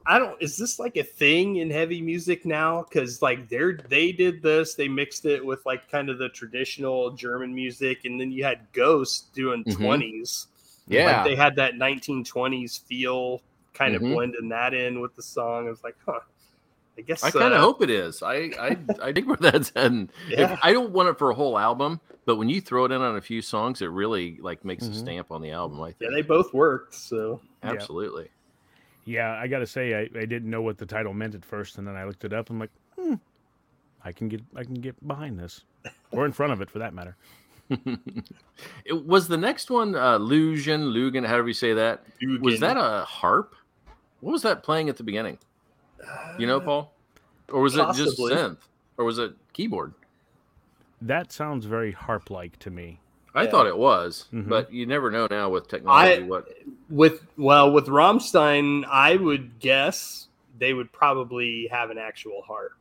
I 0.07 0.19
don't. 0.19 0.39
Is 0.41 0.55
this 0.55 0.77
like 0.77 0.97
a 0.97 1.03
thing 1.03 1.57
in 1.57 1.69
heavy 1.69 1.99
music 2.01 2.45
now? 2.45 2.83
Because 2.83 3.21
like 3.23 3.49
they're 3.49 3.77
they 3.89 4.11
did 4.11 4.41
this, 4.43 4.75
they 4.75 4.87
mixed 4.87 5.25
it 5.25 5.43
with 5.43 5.65
like 5.65 5.89
kind 5.89 6.09
of 6.09 6.19
the 6.19 6.29
traditional 6.29 7.11
German 7.11 7.53
music, 7.53 8.05
and 8.05 8.21
then 8.21 8.31
you 8.31 8.43
had 8.43 8.67
Ghost 8.71 9.33
doing 9.33 9.63
Mhm. 9.63 9.75
20s. 9.75 10.47
Yeah, 10.87 11.05
like 11.05 11.23
they 11.25 11.35
had 11.35 11.55
that 11.55 11.75
1920s 11.77 12.77
feel, 12.77 13.41
kind 13.73 13.95
Mhm. 13.95 13.97
of 13.97 14.01
blending 14.13 14.49
that 14.49 14.75
in 14.75 15.01
with 15.01 15.15
the 15.15 15.23
song. 15.23 15.65
I 15.67 15.71
was 15.71 15.83
like, 15.83 15.95
huh. 16.05 16.19
I 16.97 17.01
guess 17.01 17.23
I 17.23 17.31
kind 17.31 17.53
of 17.53 17.59
uh, 17.59 17.61
hope 17.61 17.81
it 17.81 17.89
is. 17.89 18.23
I 18.23 18.51
I, 18.59 18.77
I 19.01 19.11
think 19.13 19.27
where 19.27 19.37
that's 19.37 19.71
heading. 19.75 20.09
If- 20.29 20.57
I 20.63 20.71
don't 20.73 20.91
want 20.91 21.09
it 21.09 21.17
for 21.17 21.29
a 21.29 21.35
whole 21.35 21.57
album, 21.57 21.99
but 22.25 22.37
when 22.37 22.49
you 22.49 22.61
throw 22.61 22.85
it 22.85 22.91
in 22.91 23.01
on 23.01 23.17
a 23.17 23.21
few 23.21 23.41
songs, 23.41 23.81
it 23.81 23.87
really 23.87 24.37
like 24.41 24.63
makes 24.63 24.85
Mhm. 24.85 24.91
a 24.91 24.95
stamp 24.95 25.31
on 25.31 25.41
the 25.41 25.51
album. 25.51 25.81
I 25.81 25.91
think. 25.91 25.97
Yeah, 26.01 26.15
they 26.15 26.21
both 26.21 26.53
worked. 26.53 26.93
So 26.93 27.41
absolutely. 27.63 28.29
Yeah, 29.05 29.33
I 29.33 29.47
gotta 29.47 29.67
say, 29.67 29.93
I, 29.93 30.01
I 30.19 30.25
didn't 30.25 30.49
know 30.49 30.61
what 30.63 30.77
the 30.77 30.85
title 30.85 31.13
meant 31.13 31.35
at 31.35 31.45
first, 31.45 31.77
and 31.77 31.87
then 31.87 31.95
I 31.95 32.05
looked 32.05 32.23
it 32.25 32.33
up. 32.33 32.49
I'm 32.49 32.59
like, 32.59 32.71
hmm, 32.97 33.15
I 34.03 34.11
can 34.11 34.29
get 34.29 34.41
I 34.55 34.63
can 34.63 34.75
get 34.75 34.95
behind 35.07 35.37
this, 35.37 35.63
or 36.11 36.25
in 36.25 36.31
front 36.31 36.53
of 36.53 36.61
it 36.61 36.69
for 36.71 36.79
that 36.79 36.93
matter. 36.93 37.15
it 38.85 39.05
was 39.05 39.27
the 39.27 39.37
next 39.37 39.69
one, 39.71 39.95
uh, 39.95 40.17
Lugen, 40.19 40.91
Lugan, 40.93 41.25
however 41.25 41.47
you 41.47 41.53
say 41.53 41.73
that. 41.73 42.03
Was 42.41 42.59
that 42.59 42.77
a 42.77 43.03
harp? 43.05 43.55
What 44.21 44.31
was 44.31 44.41
that 44.43 44.63
playing 44.63 44.89
at 44.89 44.97
the 44.97 45.03
beginning? 45.03 45.37
You 46.37 46.47
know, 46.47 46.59
Paul? 46.59 46.93
Or 47.49 47.61
was 47.61 47.75
it 47.75 47.85
just 47.95 48.17
synth? 48.19 48.57
Or 48.97 49.05
was 49.05 49.17
it 49.19 49.33
keyboard? 49.53 49.93
That 51.01 51.31
sounds 51.31 51.65
very 51.65 51.91
harp-like 51.91 52.57
to 52.59 52.69
me. 52.71 52.99
I 53.33 53.43
Yeah. 53.43 53.51
thought 53.51 53.67
it 53.67 53.77
was, 53.77 54.27
Mhm. 54.33 54.47
but 54.47 54.71
you 54.71 54.85
never 54.85 55.11
know 55.11 55.27
now 55.29 55.49
with 55.49 55.67
technology 55.67 56.23
I- 56.23 56.25
what 56.25 56.47
with 56.89 57.25
well 57.37 57.71
with 57.71 57.87
Rammstein, 57.87 58.85
I 58.85 59.17
would 59.17 59.59
guess 59.59 60.29
they 60.57 60.73
would 60.73 60.91
probably 60.93 61.67
have 61.67 61.89
an 61.89 61.97
actual 61.97 62.41
harp 62.43 62.71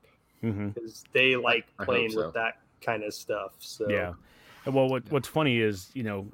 because 0.41 1.05
they 1.13 1.35
like 1.35 1.67
playing 1.79 2.11
so. 2.13 2.27
with 2.27 2.35
that 2.35 2.61
kind 2.81 3.03
of 3.03 3.13
stuff. 3.15 3.55
So 3.59 3.89
Yeah. 3.91 4.15
Well, 4.65 4.89
what 4.89 5.03
what's 5.11 5.27
funny 5.29 5.59
is 5.59 5.91
you 5.95 6.05
know, 6.05 6.19
l- 6.19 6.27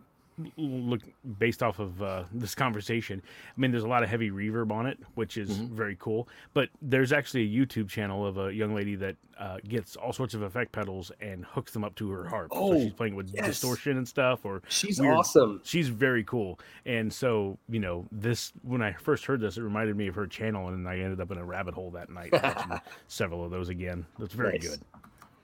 look 0.57 1.03
based 1.39 1.63
off 1.63 1.79
of 1.79 2.03
uh, 2.03 2.25
this 2.33 2.55
conversation. 2.55 3.23
I 3.57 3.61
mean, 3.61 3.71
there's 3.71 3.85
a 3.85 3.89
lot 3.89 4.03
of 4.03 4.09
heavy 4.09 4.31
reverb 4.31 4.71
on 4.73 4.87
it, 4.87 4.99
which 5.15 5.37
is 5.37 5.51
Mhm. 5.51 5.69
very 5.71 5.97
cool. 5.99 6.29
But 6.55 6.69
there's 6.83 7.13
actually 7.13 7.43
a 7.43 7.67
YouTube 7.67 7.89
channel 7.89 8.27
of 8.27 8.39
a 8.39 8.53
young 8.53 8.75
lady 8.75 8.95
that 8.97 9.17
uh, 9.39 9.57
gets 9.67 9.97
all 9.97 10.13
sorts 10.13 10.35
of 10.35 10.43
effect 10.43 10.71
pedals 10.71 11.11
and 11.23 11.47
hooks 11.47 11.73
them 11.73 11.83
up 11.83 11.95
to 11.95 12.11
her 12.11 12.29
harp. 12.29 12.53
so 12.53 12.59
Oh, 12.61 12.79
she's 12.79 12.93
playing 12.93 13.15
with 13.15 13.31
yes. 13.35 13.47
distortion 13.47 13.97
and 13.97 14.07
stuff, 14.07 14.45
or 14.45 14.61
she's 14.69 15.01
Weird. 15.01 15.15
awesome. 15.15 15.61
she's 15.65 15.89
very 15.89 16.23
cool. 16.25 16.61
And 16.85 17.11
so, 17.11 17.59
you 17.71 17.81
know, 17.81 18.05
this 18.13 18.53
when 18.63 18.83
I 18.83 18.93
first 18.93 19.25
heard 19.25 19.41
this, 19.41 19.57
it 19.57 19.63
reminded 19.63 19.97
me 19.97 20.09
of 20.09 20.15
her 20.17 20.27
channel, 20.27 20.69
and 20.69 20.87
I 20.87 20.99
ended 20.99 21.21
up 21.23 21.31
in 21.31 21.39
a 21.39 21.45
rabbit 21.45 21.73
hole 21.73 21.91
that 21.93 22.11
night 22.11 22.33
watching 22.33 22.81
several 23.09 23.43
of 23.43 23.51
those 23.51 23.71
again. 23.71 24.05
That's 24.19 24.35
very 24.35 24.59
Nice. 24.59 24.69
good. 24.69 24.81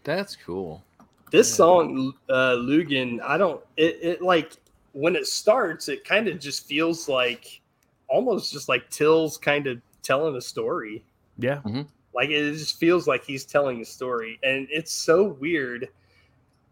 that's 0.05 0.37
cool. 0.37 0.85
This 1.31 1.49
Yeah. 1.51 1.57
song, 1.57 2.13
uh, 2.29 2.55
Lugan, 2.57 3.21
I 3.23 3.39
don't. 3.39 3.65
It, 3.79 3.99
it 4.03 4.23
like 4.23 4.53
when 4.97 5.15
it 5.15 5.27
starts, 5.27 5.89
it 5.89 6.05
kind 6.05 6.27
of 6.27 6.41
just 6.41 6.67
feels 6.67 7.07
like 7.07 7.61
almost 8.09 8.51
just 8.51 8.67
like 8.69 8.89
Till's 8.89 9.37
kind 9.37 9.67
of 9.67 9.81
telling 10.03 10.35
a 10.37 10.41
story. 10.41 11.05
Yeah, 11.39 11.57
mm-hmm. 11.57 11.83
Like 12.15 12.31
it 12.31 12.53
just 12.55 12.79
feels 12.81 13.07
like 13.07 13.23
he's 13.23 13.45
telling 13.45 13.83
a 13.83 13.85
story, 13.85 14.39
and 14.43 14.67
it's 14.71 14.93
so 14.93 15.25
weird 15.25 15.89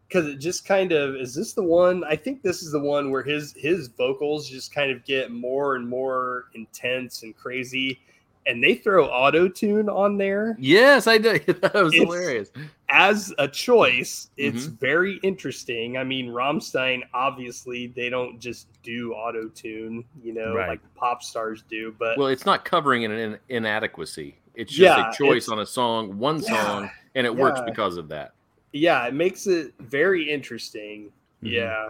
because 0.08 0.26
it 0.26 0.36
just 0.36 0.64
kind 0.64 0.92
of 0.92 1.16
is 1.16 1.34
this 1.34 1.54
the 1.54 1.62
one 1.62 2.04
i 2.04 2.14
think 2.14 2.42
this 2.42 2.62
is 2.62 2.70
the 2.70 2.78
one 2.78 3.10
where 3.10 3.22
his 3.22 3.54
his 3.56 3.88
vocals 3.88 4.48
just 4.48 4.72
kind 4.72 4.90
of 4.90 5.02
get 5.04 5.32
more 5.32 5.76
and 5.76 5.88
more 5.88 6.44
intense 6.54 7.22
and 7.22 7.34
crazy 7.34 7.98
and 8.46 8.62
they 8.62 8.74
throw 8.74 9.06
auto 9.06 9.48
tune 9.48 9.88
on 9.88 10.18
there 10.18 10.56
Yes, 10.58 11.06
I 11.06 11.18
did. 11.18 11.46
That 11.62 11.74
was 11.74 11.94
It's- 11.94 12.02
hilarious. 12.12 12.50
as 12.90 13.32
a 13.38 13.48
choice 13.48 14.28
it's 14.36 14.66
Mm-hmm. 14.66 14.74
very 14.76 15.14
interesting 15.22 15.96
i 15.96 16.04
mean 16.04 16.28
rammstein 16.28 17.00
obviously 17.14 17.86
they 17.88 18.10
don't 18.10 18.38
just 18.38 18.66
do 18.82 19.12
auto 19.14 19.48
tune 19.48 20.04
you 20.22 20.34
know 20.34 20.54
Right. 20.54 20.68
like 20.68 20.80
pop 20.94 21.22
stars 21.22 21.64
do 21.68 21.94
but 21.98 22.18
Well, 22.18 22.28
it's 22.28 22.44
not 22.46 22.64
covering 22.64 23.04
an 23.06 23.12
in- 23.12 23.38
inadequacy. 23.48 24.36
It's 24.54 24.70
just 24.72 24.96
Yeah, 24.98 25.10
a 25.10 25.12
choice 25.14 25.48
on 25.48 25.58
a 25.60 25.66
song, 25.66 26.16
one 26.18 26.40
Yeah, 26.42 26.64
song, 26.64 26.90
and 27.16 27.26
it 27.26 27.34
works 27.34 27.60
because 27.66 27.96
of 27.96 28.08
that. 28.08 28.32
yeah 28.72 29.06
it 29.06 29.14
makes 29.14 29.46
it 29.46 29.72
very 29.80 30.30
interesting 30.30 31.10
Mhm. 31.42 31.50
yeah 31.52 31.88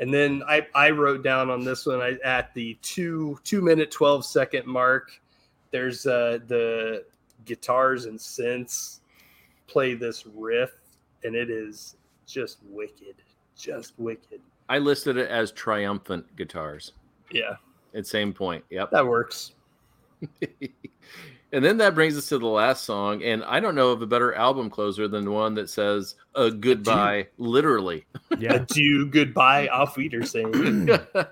and 0.00 0.12
then 0.12 0.42
i 0.48 0.66
i 0.74 0.90
wrote 0.90 1.22
down 1.22 1.48
on 1.50 1.64
this 1.64 1.86
one 1.86 2.00
I, 2.00 2.18
at 2.24 2.52
the 2.54 2.76
two 2.82 3.38
two 3.44 3.60
minute 3.62 3.90
12 3.90 4.24
second 4.24 4.66
mark 4.66 5.12
there's 5.72 6.06
uh 6.06 6.38
the 6.46 7.04
guitars 7.44 8.04
and 8.04 8.18
synths 8.18 9.00
play 9.66 9.94
this 9.94 10.26
riff 10.26 10.70
and 11.24 11.34
it 11.34 11.50
is 11.50 11.96
just 12.26 12.58
wicked 12.68 13.16
just 13.56 13.94
wicked 13.98 14.40
I 14.68 14.78
listed 14.78 15.16
it 15.16 15.28
as 15.28 15.52
triumphant 15.52 16.34
guitars. 16.36 16.92
yeah 17.30 17.56
At 17.94 18.06
same 18.06 18.32
point. 18.32 18.64
Yep. 18.70 18.90
that 18.92 19.06
works 19.06 19.52
and 21.52 21.64
then 21.64 21.76
that 21.78 21.94
brings 21.94 22.16
us 22.16 22.28
to 22.28 22.38
the 22.38 22.46
last 22.46 22.84
song, 22.84 23.22
and 23.22 23.44
I 23.44 23.60
don't 23.60 23.74
know 23.74 23.90
of 23.90 24.02
a 24.02 24.06
better 24.06 24.34
album 24.34 24.70
closer 24.70 25.08
than 25.08 25.24
the 25.24 25.30
one 25.30 25.54
that 25.54 25.68
says 25.68 26.14
a 26.34 26.50
goodbye, 26.50 27.28
literally. 27.38 28.06
Yeah. 28.38 28.54
adieu 28.62 29.06
goodbye 29.06 29.68
auf 29.68 29.96
wiedersehen 29.96 30.88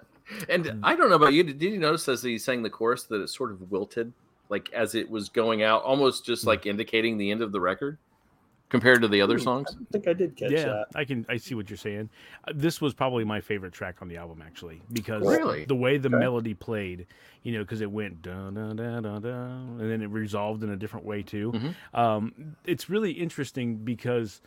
and 0.48 0.80
I 0.82 0.94
don't 0.94 1.08
know 1.08 1.16
about 1.16 1.32
you. 1.32 1.42
Did, 1.42 1.58
did 1.58 1.72
you 1.72 1.78
notice 1.78 2.08
as 2.08 2.22
he 2.22 2.38
sang 2.38 2.62
the 2.62 2.70
chorus 2.70 3.04
that 3.04 3.20
it 3.20 3.28
sort 3.28 3.50
of 3.50 3.70
wilted, 3.70 4.12
like 4.50 4.70
as 4.72 4.94
it 4.94 5.08
was 5.10 5.28
going 5.28 5.62
out, 5.62 5.82
almost 5.84 6.26
just 6.26 6.46
like 6.46 6.66
indicating 6.66 7.16
the 7.16 7.30
end 7.30 7.40
of 7.42 7.52
the 7.52 7.60
record 7.60 7.96
compared 8.68 9.02
to 9.02 9.08
the 9.08 9.20
other 9.22 9.38
Hmm, 9.38 9.44
songs? 9.44 9.76
i 9.80 9.84
think 9.92 10.08
i 10.08 10.12
did 10.12 10.36
catch 10.36 10.50
yeah, 10.50 10.64
that 10.66 10.88
I 10.94 11.04
can. 11.04 11.26
I 11.28 11.36
see 11.36 11.54
what 11.54 11.70
you're 11.70 11.76
saying. 11.76 12.10
Uh, 12.46 12.52
This 12.54 12.80
was 12.80 12.94
probably 12.94 13.24
my 13.24 13.40
favorite 13.40 13.72
track 13.72 13.96
on 14.02 14.08
the 14.08 14.16
album, 14.16 14.42
actually, 14.44 14.80
because 14.92 15.26
Really? 15.26 15.64
the 15.66 15.74
way 15.76 15.98
the 15.98 16.08
Okay. 16.08 16.18
melody 16.18 16.54
played, 16.54 17.06
you 17.42 17.52
know, 17.52 17.60
because 17.60 17.80
it 17.80 17.90
went 17.90 18.22
da 18.22 18.50
da 18.50 18.72
da 18.72 19.00
da 19.00 19.18
da, 19.18 19.28
and 19.28 19.80
then 19.90 20.02
it 20.02 20.08
resolved 20.10 20.62
in 20.62 20.70
a 20.70 20.76
different 20.76 21.06
way 21.06 21.22
too. 21.22 21.52
Mhm. 21.52 21.74
Um, 21.94 22.56
it's 22.64 22.88
really 22.90 23.12
interesting 23.12 23.76
because 23.76 24.40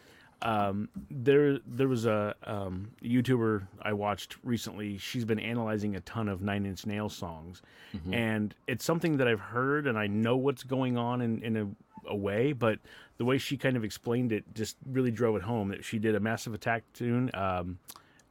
um, 0.44 0.90
there 1.10 1.58
there 1.66 1.88
was 1.88 2.06
a 2.06 2.36
um, 2.44 2.92
YouTuber 3.02 3.68
I 3.82 3.94
watched 3.94 4.38
recently. 4.44 4.98
She's 4.98 5.26
been 5.26 5.40
analyzing 5.40 5.96
a 5.96 6.02
ton 6.02 6.28
of 6.28 6.42
Nine 6.42 6.66
Inch 6.66 6.86
Nails 6.86 7.16
songs, 7.16 7.62
Mhm. 7.96 8.14
and 8.14 8.56
it's 8.68 8.84
something 8.86 9.18
that 9.18 9.28
I've 9.28 9.40
heard 9.40 9.88
and 9.88 9.98
I 9.98 10.08
know 10.08 10.36
what's 10.38 10.64
going 10.64 10.98
on 10.98 11.22
in, 11.22 11.42
in 11.44 11.56
a, 11.58 11.68
a 12.08 12.16
way, 12.16 12.52
but 12.54 12.80
the 13.18 13.26
way 13.26 13.38
she 13.38 13.56
kind 13.58 13.78
of 13.78 13.84
explained 13.84 14.32
it 14.32 14.44
just 14.54 14.76
really 14.86 15.12
drove 15.12 15.36
it 15.38 15.42
home. 15.44 15.70
That 15.70 15.84
she 15.86 15.98
did 15.98 16.14
a 16.16 16.20
Massive 16.20 16.54
Attack 16.54 16.84
tune. 16.94 17.32
Um, 17.34 17.80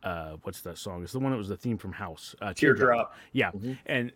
uh, 0.02 0.36
what's 0.42 0.60
that 0.62 0.76
song? 0.78 1.02
It's 1.02 1.12
the 1.12 1.20
one 1.20 1.30
that 1.32 1.38
was 1.38 1.48
the 1.48 1.56
theme 1.56 1.78
from 1.78 1.92
House. 1.92 2.34
Uh, 2.42 2.52
teardrop 2.52 3.14
Yeah, 3.32 3.52
Mhm. 3.52 3.78
and 3.86 4.12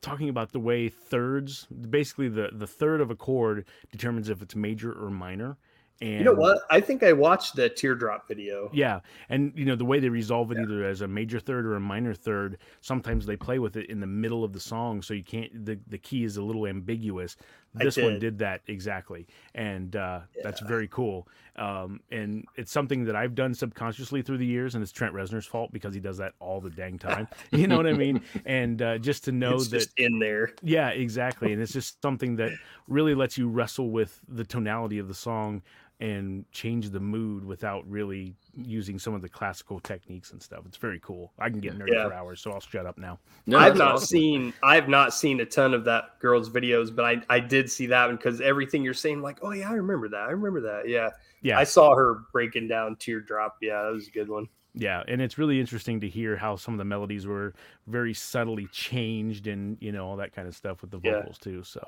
talking 0.00 0.28
about 0.28 0.52
the 0.52 0.60
way 0.60 0.88
thirds, 0.88 1.66
basically 1.66 2.28
the 2.28 2.50
the 2.52 2.66
third 2.68 3.00
of 3.00 3.10
a 3.10 3.16
chord 3.16 3.64
determines 3.90 4.28
if 4.28 4.42
it's 4.42 4.54
major 4.54 4.92
or 4.92 5.10
minor. 5.10 5.56
And 6.00 6.18
you 6.18 6.24
know 6.24 6.34
what 6.34 6.58
i 6.70 6.78
think 6.78 7.02
i 7.02 7.12
watched 7.12 7.56
the 7.56 7.70
teardrop 7.70 8.28
video 8.28 8.70
yeah, 8.72 9.00
and 9.28 9.52
you 9.56 9.64
know 9.64 9.76
the 9.76 9.84
way 9.84 10.00
they 10.00 10.08
resolve 10.08 10.52
it 10.52 10.58
either 10.58 10.84
as 10.84 11.00
a 11.00 11.08
major 11.08 11.40
third 11.40 11.66
or 11.66 11.76
a 11.76 11.80
minor 11.80 12.14
third. 12.14 12.58
Sometimes 12.80 13.26
they 13.26 13.36
play 13.36 13.58
with 13.58 13.76
it 13.76 13.88
in 13.88 14.00
the 14.00 14.06
middle 14.06 14.44
of 14.44 14.52
the 14.52 14.60
song, 14.60 15.02
so 15.02 15.14
you 15.14 15.24
can't. 15.24 15.64
The 15.64 15.78
the 15.88 15.98
key 15.98 16.24
is 16.24 16.36
a 16.36 16.42
little 16.42 16.66
ambiguous. 16.66 17.36
This 17.74 17.96
one 17.98 18.14
did. 18.14 18.20
did 18.20 18.38
that 18.38 18.62
exactly, 18.68 19.26
and 19.54 19.96
uh, 19.96 20.20
that's 20.42 20.60
very 20.60 20.88
cool. 20.88 21.28
Um, 21.56 22.00
and 22.10 22.46
it's 22.56 22.72
something 22.72 23.04
that 23.04 23.16
I've 23.16 23.34
done 23.34 23.54
subconsciously 23.54 24.22
through 24.22 24.38
the 24.38 24.46
years, 24.46 24.74
and 24.74 24.82
it's 24.82 24.92
Trent 24.92 25.14
Reznor's 25.14 25.46
fault 25.46 25.72
because 25.72 25.94
he 25.94 26.00
does 26.00 26.18
that 26.18 26.32
all 26.38 26.60
the 26.60 26.70
dang 26.70 26.98
time. 26.98 27.28
you 27.50 27.66
know 27.66 27.76
what 27.76 27.86
I 27.86 27.92
mean? 27.92 28.22
And 28.44 28.80
uh, 28.80 28.98
just 28.98 29.24
to 29.24 29.32
know 29.32 29.56
it's 29.56 29.68
that 29.68 29.78
just 29.78 29.90
in 29.98 30.18
there 30.18 30.52
yeah, 30.62 30.90
exactly. 30.90 31.52
And 31.52 31.60
it's 31.60 31.72
just 31.72 32.00
something 32.00 32.36
that 32.36 32.52
really 32.86 33.14
lets 33.14 33.36
you 33.36 33.48
wrestle 33.48 33.90
with 33.90 34.20
the 34.28 34.44
tonality 34.44 34.98
of 34.98 35.08
the 35.08 35.14
song 35.14 35.62
and 36.00 36.44
change 36.52 36.90
the 36.90 37.00
mood 37.00 37.42
without 37.42 37.88
really 37.88 38.34
using 38.54 38.98
some 38.98 39.14
of 39.14 39.22
the 39.22 39.28
classical 39.28 39.80
techniques 39.80 40.32
and 40.32 40.42
stuff. 40.42 40.60
It's 40.66 40.76
very 40.76 41.00
cool. 41.00 41.32
I 41.38 41.48
can 41.48 41.60
get 41.60 41.78
nerdy 41.78 41.92
Yeah. 41.94 42.06
for 42.08 42.12
hours, 42.12 42.40
so 42.40 42.52
I'll 42.52 42.60
shut 42.60 42.84
up 42.84 42.98
now. 42.98 43.18
No, 43.46 43.58
I've 43.58 43.76
not 43.76 43.94
awesome. 43.94 44.06
seen 44.06 44.52
I've 44.62 44.88
not 44.90 45.14
seen 45.14 45.40
a 45.40 45.46
ton 45.46 45.72
of 45.72 45.84
that 45.84 46.18
girl's 46.20 46.50
videos, 46.50 46.94
but 46.94 47.04
I 47.06 47.22
I 47.30 47.40
did 47.40 47.70
see 47.70 47.86
that 47.86 48.06
one 48.06 48.16
because 48.16 48.42
everything 48.42 48.84
you're 48.84 48.92
saying, 48.94 49.22
like, 49.22 49.38
oh 49.42 49.52
yeah, 49.52 49.70
I 49.70 49.74
remember 49.74 50.08
that. 50.10 50.20
I 50.28 50.32
remember 50.32 50.60
that. 50.62 50.88
Yeah. 50.88 51.10
Yeah. 51.40 51.58
I 51.58 51.64
saw 51.64 51.94
her 51.94 52.24
breaking 52.32 52.68
down 52.68 52.96
teardrop. 52.96 53.56
Yeah, 53.62 53.82
that 53.84 53.92
was 53.92 54.08
a 54.08 54.10
good 54.10 54.28
one. 54.28 54.48
Yeah, 54.74 55.02
and 55.08 55.22
it's 55.22 55.38
really 55.38 55.58
interesting 55.58 56.00
to 56.00 56.08
hear 56.08 56.36
how 56.36 56.56
some 56.56 56.74
of 56.74 56.78
the 56.78 56.84
melodies 56.84 57.26
were 57.26 57.54
very 57.86 58.12
subtly 58.12 58.66
changed 58.66 59.46
and, 59.46 59.78
you 59.80 59.90
know, 59.92 60.06
all 60.06 60.16
that 60.16 60.34
kind 60.34 60.46
of 60.46 60.54
stuff 60.54 60.82
with 60.82 60.90
the 60.90 61.00
Yeah. 61.02 61.20
vocals 61.20 61.38
too. 61.38 61.62
So 61.62 61.86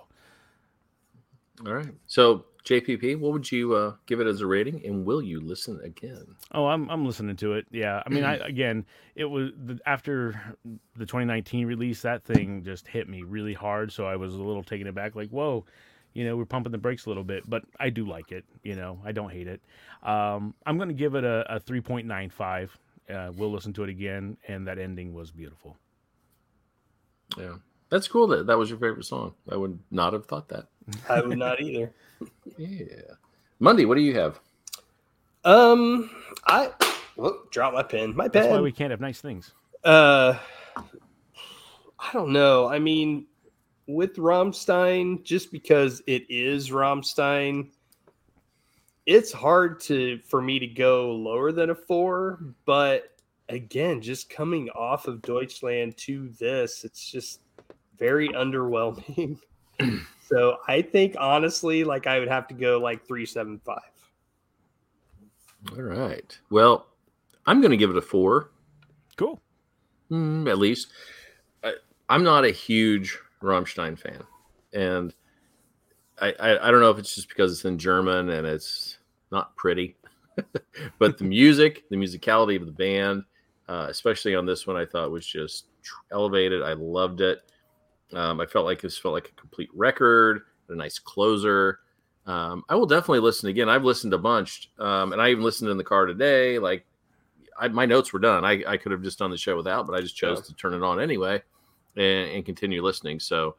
All 1.66 1.74
right. 1.74 1.92
So, 2.06 2.44
JPP, 2.64 3.18
what 3.18 3.32
would 3.32 3.50
you 3.50 3.74
uh, 3.74 3.94
give 4.06 4.20
it 4.20 4.26
as 4.26 4.40
a 4.40 4.46
rating, 4.46 4.84
and 4.84 5.04
will 5.04 5.22
you 5.22 5.40
listen 5.40 5.80
again? 5.82 6.26
Oh, 6.52 6.66
I'm 6.66 6.88
I'm 6.90 7.04
listening 7.04 7.36
to 7.36 7.54
it. 7.54 7.66
Yeah, 7.70 8.02
I 8.04 8.08
mean, 8.10 8.24
I 8.24 8.34
again, 8.46 8.84
it 9.14 9.24
was 9.24 9.50
the, 9.56 9.78
after 9.86 10.56
the 10.96 11.06
2019 11.06 11.66
release, 11.66 12.02
that 12.02 12.24
thing 12.24 12.62
just 12.64 12.86
hit 12.86 13.08
me 13.08 13.22
really 13.22 13.54
hard. 13.54 13.92
So 13.92 14.06
I 14.06 14.16
was 14.16 14.34
a 14.34 14.42
little 14.42 14.62
taken 14.62 14.86
aback, 14.86 15.14
like, 15.16 15.30
whoa, 15.30 15.64
you 16.12 16.24
know, 16.24 16.36
we're 16.36 16.44
pumping 16.44 16.72
the 16.72 16.78
brakes 16.78 17.06
a 17.06 17.08
little 17.08 17.24
bit. 17.24 17.48
But 17.48 17.64
I 17.80 17.90
do 17.90 18.06
like 18.06 18.32
it. 18.32 18.44
You 18.62 18.76
know, 18.76 19.00
I 19.04 19.12
don't 19.12 19.30
hate 19.30 19.48
it. 19.48 19.62
Um, 20.02 20.54
I'm 20.66 20.76
going 20.76 20.88
to 20.88 20.94
give 20.94 21.14
it 21.14 21.24
a, 21.24 21.56
a 21.56 21.60
3.95. 21.60 22.70
Uh, 23.08 23.32
we'll 23.36 23.50
listen 23.50 23.72
to 23.72 23.84
it 23.84 23.88
again, 23.88 24.36
and 24.46 24.66
that 24.66 24.78
ending 24.78 25.14
was 25.14 25.30
beautiful. 25.30 25.76
Yeah. 27.38 27.54
That's 27.90 28.08
cool 28.08 28.26
that 28.28 28.46
that 28.46 28.58
was 28.58 28.68
your 28.68 28.78
favorite 28.78 29.04
song. 29.04 29.34
I 29.50 29.56
would 29.56 29.78
not 29.90 30.12
have 30.12 30.26
thought 30.26 30.48
that. 30.48 30.66
I 31.08 31.20
would 31.20 31.38
not 31.38 31.60
either. 31.60 31.92
Yeah. 32.56 33.12
Monday, 33.60 33.84
what 33.84 33.94
do 33.94 34.00
you 34.00 34.18
have? 34.18 34.40
Um, 35.44 36.10
I 36.46 36.72
whoop, 37.14 37.50
drop 37.52 37.74
my 37.74 37.82
pen. 37.82 38.16
My 38.16 38.26
That's 38.26 38.48
why 38.48 38.60
we 38.60 38.72
can't 38.72 38.90
have 38.90 39.00
nice 39.00 39.20
things. 39.20 39.52
Uh, 39.84 40.36
I 40.76 42.12
don't 42.12 42.32
know. 42.32 42.66
I 42.68 42.78
mean, 42.78 43.26
with 43.86 44.16
Rammstein, 44.16 45.22
just 45.24 45.52
because 45.52 46.02
it 46.06 46.26
is 46.28 46.70
Rammstein, 46.70 47.70
it's 49.06 49.32
hard 49.32 49.80
to 49.80 50.18
for 50.24 50.42
me 50.42 50.58
to 50.58 50.66
go 50.66 51.12
lower 51.12 51.52
than 51.52 51.70
a 51.70 51.74
four. 51.74 52.40
But 52.64 53.16
again, 53.48 54.00
just 54.00 54.28
coming 54.28 54.68
off 54.70 55.06
of 55.06 55.22
Deutschland 55.22 55.96
to 55.98 56.28
this, 56.38 56.84
it's 56.84 57.10
just 57.10 57.40
very 57.98 58.28
underwhelming. 58.30 59.38
so 60.26 60.58
I 60.66 60.82
think 60.82 61.16
honestly, 61.18 61.84
like 61.84 62.06
I 62.06 62.18
would 62.18 62.28
have 62.28 62.48
to 62.48 62.54
go 62.54 62.78
like 62.78 63.06
three 63.06 63.26
seven 63.26 63.60
five. 63.64 63.80
All 65.72 65.82
right. 65.82 66.38
Well, 66.50 66.86
I'm 67.46 67.60
going 67.60 67.72
to 67.72 67.76
give 67.76 67.90
it 67.90 67.96
a 67.96 68.02
four, 68.02 68.50
Cool. 69.16 69.40
mm, 70.10 70.48
at 70.48 70.58
least. 70.58 70.88
I, 71.64 71.74
I'm 72.08 72.22
not 72.22 72.44
a 72.44 72.50
huge 72.50 73.18
Rammstein 73.42 73.98
fan, 73.98 74.22
and 74.72 75.12
I, 76.20 76.32
I 76.38 76.68
I 76.68 76.70
don't 76.70 76.80
know 76.80 76.90
if 76.90 76.98
it's 76.98 77.14
just 77.14 77.28
because 77.28 77.52
it's 77.52 77.64
in 77.64 77.78
German 77.78 78.30
and 78.30 78.46
it's 78.46 78.98
not 79.32 79.56
pretty, 79.56 79.96
but 80.98 81.18
the 81.18 81.24
music, 81.24 81.84
the 81.90 81.96
musicality 81.96 82.58
of 82.60 82.66
the 82.66 82.72
band, 82.72 83.24
uh, 83.68 83.86
especially 83.88 84.34
on 84.36 84.46
this 84.46 84.66
one, 84.66 84.76
I 84.76 84.86
thought 84.86 85.10
was 85.10 85.26
just 85.26 85.66
elevated. 86.12 86.62
I 86.62 86.74
loved 86.74 87.20
it. 87.20 87.42
Um, 88.14 88.40
I 88.40 88.46
felt 88.46 88.64
like 88.64 88.80
this 88.80 88.96
felt 88.98 89.14
like 89.14 89.28
a 89.28 89.40
complete 89.40 89.70
record, 89.74 90.42
a 90.68 90.74
nice 90.74 90.98
closer. 90.98 91.80
Um, 92.26 92.62
I 92.68 92.74
will 92.74 92.86
definitely 92.86 93.20
listen 93.20 93.48
again. 93.48 93.68
I've 93.68 93.84
listened 93.84 94.12
a 94.14 94.18
bunch, 94.18 94.70
um, 94.78 95.12
and 95.12 95.20
I 95.20 95.30
even 95.30 95.42
listened 95.42 95.70
in 95.70 95.76
the 95.78 95.84
car 95.84 96.06
today. 96.06 96.58
Like, 96.58 96.86
I, 97.58 97.68
my 97.68 97.86
notes 97.86 98.12
were 98.12 98.18
done. 98.18 98.44
I, 98.44 98.62
I 98.66 98.76
could 98.76 98.92
have 98.92 99.02
just 99.02 99.18
done 99.18 99.30
the 99.30 99.36
show 99.36 99.56
without, 99.56 99.86
but 99.86 99.94
I 99.94 100.00
just 100.00 100.16
chose 100.16 100.38
Yeah. 100.38 100.44
to 100.44 100.54
turn 100.54 100.74
it 100.74 100.82
on 100.82 101.00
anyway 101.00 101.42
and, 101.96 102.30
and 102.30 102.44
continue 102.44 102.82
listening. 102.82 103.18
So 103.18 103.56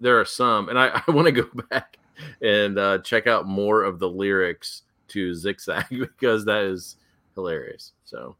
there 0.00 0.18
are 0.18 0.24
some, 0.24 0.68
and 0.68 0.78
I, 0.78 1.02
I 1.06 1.10
want 1.10 1.26
to 1.26 1.32
go 1.32 1.48
back 1.70 1.98
and 2.42 2.78
uh, 2.78 2.98
check 2.98 3.26
out 3.26 3.46
more 3.46 3.82
of 3.84 3.98
the 3.98 4.08
lyrics 4.08 4.82
to 5.08 5.34
Zigzag 5.34 5.86
because 5.90 6.44
that 6.46 6.64
is 6.64 6.96
hilarious. 7.34 7.92
So 8.04 8.34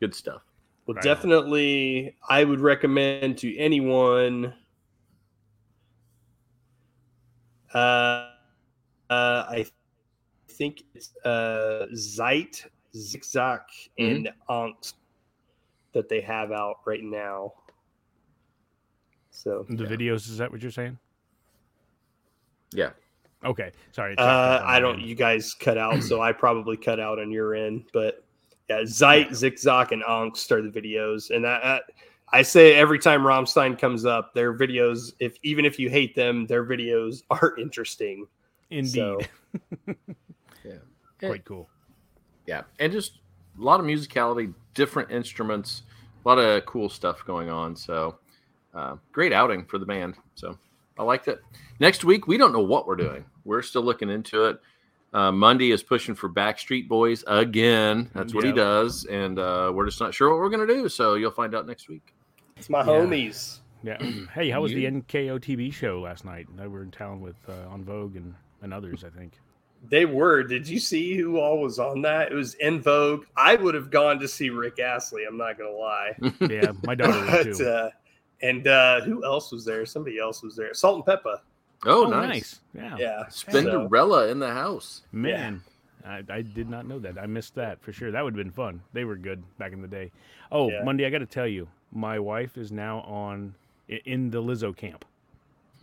good 0.00 0.14
stuff. 0.14 0.42
Well, 0.88 0.94
Right 0.94 1.04
definitely, 1.04 2.16
I 2.30 2.44
would 2.44 2.60
recommend 2.60 3.36
to 3.38 3.54
anyone. 3.58 4.54
Uh, 7.74 8.30
uh, 9.10 9.44
I 9.50 9.66
think 10.48 10.84
it's 10.94 11.14
uh, 11.26 11.88
Zeit 11.94 12.64
Zigzag 12.96 13.60
and 13.98 14.32
Angst 14.48 14.94
that 15.92 16.08
they 16.08 16.22
have 16.22 16.52
out 16.52 16.76
right 16.86 17.02
now. 17.04 17.52
So 19.30 19.66
The 19.68 19.84
Yeah. 19.84 19.90
videos, 19.90 20.26
is 20.30 20.38
that 20.38 20.50
what 20.50 20.62
you're 20.62 20.70
saying? 20.70 20.98
Yeah. 22.72 22.92
Okay. 23.44 23.72
Sorry. 23.92 24.16
uh, 24.16 24.62
I 24.64 24.80
don't. 24.80 25.00
end. 25.00 25.06
You 25.06 25.14
guys 25.14 25.52
cut 25.52 25.76
out, 25.76 26.02
so 26.02 26.22
I 26.22 26.32
probably 26.32 26.78
cut 26.78 26.98
out 26.98 27.18
on 27.18 27.30
your 27.30 27.54
end. 27.54 27.90
But 27.92 28.24
yeah, 28.68 28.84
Zeit, 28.84 29.34
Zigzag, 29.34 29.92
and 29.92 30.02
Angst 30.02 30.50
are 30.50 30.62
the 30.62 30.68
videos, 30.68 31.30
and 31.30 31.44
that. 31.44 31.62
that 31.62 31.82
I 32.30 32.42
say 32.42 32.74
every 32.74 32.98
time 32.98 33.22
Rammstein 33.22 33.78
comes 33.78 34.04
up, 34.04 34.34
their 34.34 34.52
videos, 34.52 35.14
if 35.18 35.38
even 35.42 35.64
if 35.64 35.78
you 35.78 35.88
hate 35.88 36.14
them, 36.14 36.46
their 36.46 36.62
videos 36.62 37.22
are 37.30 37.56
interesting. 37.56 38.26
Indeed. 38.70 38.92
So, 38.92 39.18
Yeah. 40.64 41.28
Quite 41.28 41.44
cool. 41.44 41.68
Yeah, 42.46 42.62
and 42.78 42.92
just 42.92 43.18
a 43.58 43.62
lot 43.62 43.80
of 43.80 43.86
musicality, 43.86 44.52
different 44.74 45.10
instruments, 45.10 45.82
a 46.24 46.28
lot 46.28 46.38
of 46.38 46.64
cool 46.66 46.88
stuff 46.88 47.24
going 47.24 47.48
on. 47.48 47.74
So, 47.74 48.18
uh, 48.74 48.96
great 49.12 49.32
outing 49.32 49.64
for 49.64 49.78
the 49.78 49.86
band. 49.86 50.14
So, 50.34 50.56
I 50.98 51.02
liked 51.02 51.28
it. 51.28 51.40
Next 51.80 52.04
week, 52.04 52.26
we 52.26 52.36
don't 52.36 52.52
know 52.52 52.62
what 52.62 52.86
we're 52.86 52.96
doing. 52.96 53.24
We're 53.44 53.62
still 53.62 53.82
looking 53.82 54.10
into 54.10 54.44
it. 54.44 54.60
Uh, 55.12 55.32
Monday 55.32 55.70
is 55.70 55.82
pushing 55.82 56.14
for 56.14 56.28
Backstreet 56.28 56.86
Boys 56.88 57.24
again. 57.26 58.10
That's 58.14 58.34
what 58.34 58.44
he 58.44 58.52
does, 58.52 59.06
and 59.06 59.38
uh, 59.38 59.72
we're 59.74 59.86
just 59.86 60.00
not 60.00 60.12
sure 60.14 60.28
what 60.30 60.38
we're 60.38 60.50
gonna 60.50 60.66
do. 60.66 60.88
So, 60.88 61.14
you'll 61.14 61.30
find 61.30 61.54
out 61.54 61.66
next 61.66 61.88
week. 61.88 62.14
it's 62.56 62.68
my 62.68 62.80
Yeah. 62.80 62.86
homies. 62.86 63.60
Yeah. 63.82 64.02
hey, 64.34 64.50
how 64.50 64.60
was 64.60 64.72
the 64.72 64.82
You- 64.82 64.90
NKOTB 64.90 65.72
show 65.72 66.00
last 66.00 66.24
night? 66.24 66.46
They 66.56 66.66
were 66.66 66.82
in 66.82 66.90
town 66.90 67.20
with 67.20 67.36
uh, 67.48 67.72
En 67.72 67.84
Vogue 67.84 68.16
and, 68.16 68.34
and 68.62 68.74
others, 68.74 69.04
I 69.04 69.08
think. 69.16 69.38
They 69.88 70.04
were. 70.04 70.42
Did 70.42 70.68
you 70.68 70.80
see 70.80 71.16
who 71.16 71.38
all 71.38 71.60
was 71.62 71.78
on 71.78 72.02
that? 72.02 72.32
It 72.32 72.34
was 72.34 72.56
En 72.60 72.80
Vogue. 72.82 73.24
I 73.36 73.54
would 73.54 73.74
have 73.76 73.90
gone 73.90 74.18
to 74.18 74.26
see 74.26 74.50
Rick 74.50 74.80
Astley. 74.80 75.22
I'm 75.24 75.36
not 75.38 75.56
gonna 75.56 75.70
lie. 75.70 76.16
Yeah, 76.50 76.72
my 76.82 76.96
daughter 76.96 77.24
but, 77.30 77.46
was 77.46 77.58
too. 77.58 77.68
uh, 77.68 77.90
and 78.42 78.66
uh, 78.66 79.00
who 79.02 79.24
else 79.24 79.52
was 79.52 79.64
there? 79.64 79.86
Somebody 79.86 80.18
else 80.18 80.42
was 80.42 80.54
there. 80.56 80.74
Salt-N-Pepa. 80.74 81.38
Oh, 81.86 82.06
oh, 82.06 82.10
nice. 82.10 82.60
Yeah. 82.74 82.96
Yeah. 82.98 83.24
Spinderella 83.28 84.30
in 84.30 84.38
the 84.38 84.52
house. 84.52 85.02
Man, 85.12 85.62
I, 86.04 86.22
I 86.28 86.42
did 86.42 86.68
not 86.68 86.86
know 86.86 86.98
that. 86.98 87.18
I 87.18 87.26
missed 87.26 87.54
that 87.54 87.80
for 87.82 87.92
sure. 87.92 88.10
That 88.10 88.24
would 88.24 88.34
have 88.36 88.44
been 88.44 88.52
fun. 88.52 88.82
They 88.92 89.04
were 89.04 89.16
good 89.16 89.42
back 89.58 89.72
in 89.72 89.80
the 89.82 89.88
day. 89.88 90.10
Oh, 90.50 90.70
Yeah. 90.70 90.82
Monday, 90.82 91.06
I 91.06 91.10
got 91.10 91.18
to 91.18 91.26
tell 91.26 91.46
you, 91.46 91.68
my 91.92 92.18
wife 92.18 92.56
is 92.58 92.72
now 92.72 93.00
on 93.02 93.54
in 93.88 94.30
the 94.30 94.42
Lizzo 94.42 94.76
camp. 94.76 95.04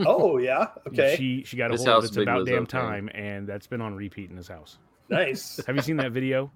Oh 0.06 0.38
yeah. 0.38 0.68
Okay. 0.90 1.16
She 1.18 1.44
she 1.46 1.56
got 1.56 1.72
a 1.72 1.76
This 1.76 1.86
hold 1.86 1.88
of 1.88 2.04
house 2.04 2.10
It's 2.10 2.18
About 2.18 2.42
Lizzo 2.42 2.46
Damn 2.48 2.66
fan. 2.66 2.82
Time, 2.82 3.10
and 3.14 3.48
that's 3.48 3.66
been 3.66 3.80
on 3.80 3.96
repeat 3.96 4.30
in 4.30 4.36
this 4.36 4.50
house. 4.50 4.78
nice. 5.08 5.62
Have 5.68 5.78
you 5.78 5.82
seen 5.82 5.96
that 5.98 6.12
video? 6.12 6.52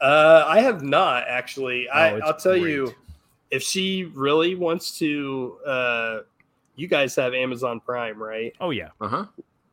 Uh, 0.00 0.44
I 0.46 0.60
have 0.60 0.82
not 0.84 1.24
actually. 1.26 1.88
I, 1.88 2.12
Oh, 2.12 2.16
it's 2.18 2.26
I'll 2.26 2.36
tell 2.36 2.56
you, 2.56 2.94
if 3.50 3.62
she 3.64 4.04
really 4.14 4.54
wants 4.54 4.98
to, 5.00 5.56
uh, 5.66 6.18
you 6.76 6.86
guys 6.88 7.14
have 7.16 7.34
Amazon 7.34 7.80
Prime, 7.80 8.22
right? 8.22 8.54
Oh 8.60 8.70
yeah. 8.70 8.90
Uh 9.00 9.08
huh. 9.08 9.24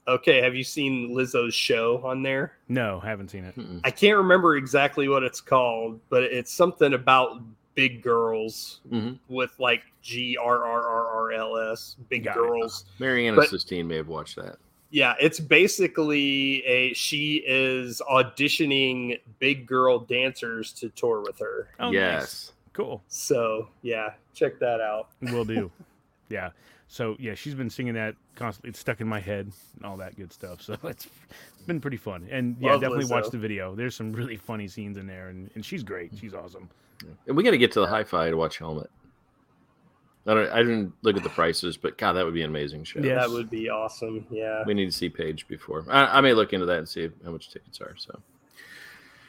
Okay. 0.08 0.42
Have 0.42 0.56
you 0.56 0.64
seen 0.64 1.12
Lizzo's 1.12 1.54
show 1.54 2.02
on 2.06 2.24
there? 2.24 2.54
No, 2.68 3.00
haven't 3.00 3.30
seen 3.30 3.46
it. 3.46 3.56
I 3.84 3.92
can't 3.92 4.18
remember 4.18 4.58
exactly 4.58 5.08
what 5.08 5.24
it's 5.24 5.40
called, 5.42 6.00
but 6.10 6.24
it's 6.24 6.52
something 6.52 6.94
about 6.94 7.42
big 7.76 8.02
girls 8.04 8.82
Mhm. 8.92 9.18
with 9.30 9.58
like 9.60 9.82
G 10.02 10.38
R 10.38 10.64
R 10.66 10.82
R 10.88 11.08
R 11.08 11.32
L 11.32 11.58
S, 11.72 11.96
big 12.10 12.24
Got 12.26 12.36
it. 12.36 12.40
girls. 12.40 12.86
Mariana 13.00 13.38
But- 13.38 13.50
Sistine 13.50 13.88
may 13.88 13.96
have 13.98 14.08
watched 14.10 14.36
that. 14.36 14.58
Yeah, 14.92 15.16
it's 15.20 15.40
basically 15.40 16.64
a 16.66 16.94
she 16.94 17.44
is 17.48 18.00
auditioning 18.08 19.20
big 19.40 19.66
girl 19.66 19.98
dancers 20.00 20.72
to 20.74 20.90
tour 20.90 21.22
with 21.22 21.40
her. 21.40 21.68
Oh, 21.80 21.86
nice. 21.86 21.94
yes. 21.94 22.52
Cool. 22.74 23.02
So 23.08 23.70
yeah, 23.82 24.14
check 24.36 24.60
that 24.60 24.82
out. 24.82 25.08
Will 25.22 25.46
do. 25.46 25.72
yeah. 26.30 26.52
So 26.94 27.16
yeah, 27.18 27.34
she's 27.34 27.56
been 27.56 27.72
singing 27.72 27.96
that 27.96 28.14
constantly. 28.36 28.70
It's 28.70 28.78
stuck 28.78 29.02
in 29.02 29.08
my 29.08 29.20
head 29.20 29.52
and 29.78 29.84
all 29.84 29.98
that 29.98 30.16
good 30.16 30.32
stuff. 30.32 30.62
So 30.62 30.78
it's 30.84 31.08
been 31.66 31.82
pretty 31.82 31.98
fun. 31.98 32.28
And 32.30 32.56
yeah, 32.60 32.74
Love 32.74 32.82
definitely 32.82 33.06
watch 33.06 33.32
the 33.32 33.40
video. 33.40 33.74
There's 33.74 33.96
some 33.96 34.14
really 34.14 34.38
funny 34.38 34.68
scenes 34.68 34.98
in 34.98 35.08
there, 35.08 35.30
and, 35.30 35.50
and 35.56 35.66
she's 35.66 35.82
great. 35.82 36.12
She's 36.16 36.36
awesome. 36.36 36.70
And 37.26 37.36
we 37.36 37.42
got 37.42 37.50
to 37.50 37.58
get 37.58 37.72
to 37.72 37.80
the 37.80 37.88
hi-fi 37.88 38.30
to 38.30 38.38
watch 38.38 38.60
Helmet. 38.60 38.92
I 40.28 40.36
don't. 40.36 40.52
I 40.52 40.58
didn't 40.60 40.94
look 41.02 41.18
at 41.18 41.24
the 41.24 41.30
prices, 41.30 41.78
but 41.78 41.98
God, 41.98 42.14
that 42.14 42.26
would 42.26 42.36
be 42.36 42.44
an 42.44 42.52
amazing 42.52 42.84
show. 42.84 43.00
Yeah. 43.00 43.16
That 43.16 43.32
would 43.32 43.50
be 43.50 43.70
awesome. 43.70 44.28
Yeah. 44.30 44.64
We 44.68 44.76
need 44.76 44.86
to 44.86 44.92
see 44.92 45.10
Paige 45.10 45.48
before. 45.48 45.86
I, 45.90 46.20
I 46.20 46.22
may 46.22 46.34
look 46.36 46.54
into 46.54 46.68
that 46.68 46.78
and 46.78 46.88
see 46.88 47.10
how 47.26 47.32
much 47.32 47.50
tickets 47.50 47.82
are. 47.82 47.96
So, 47.98 48.20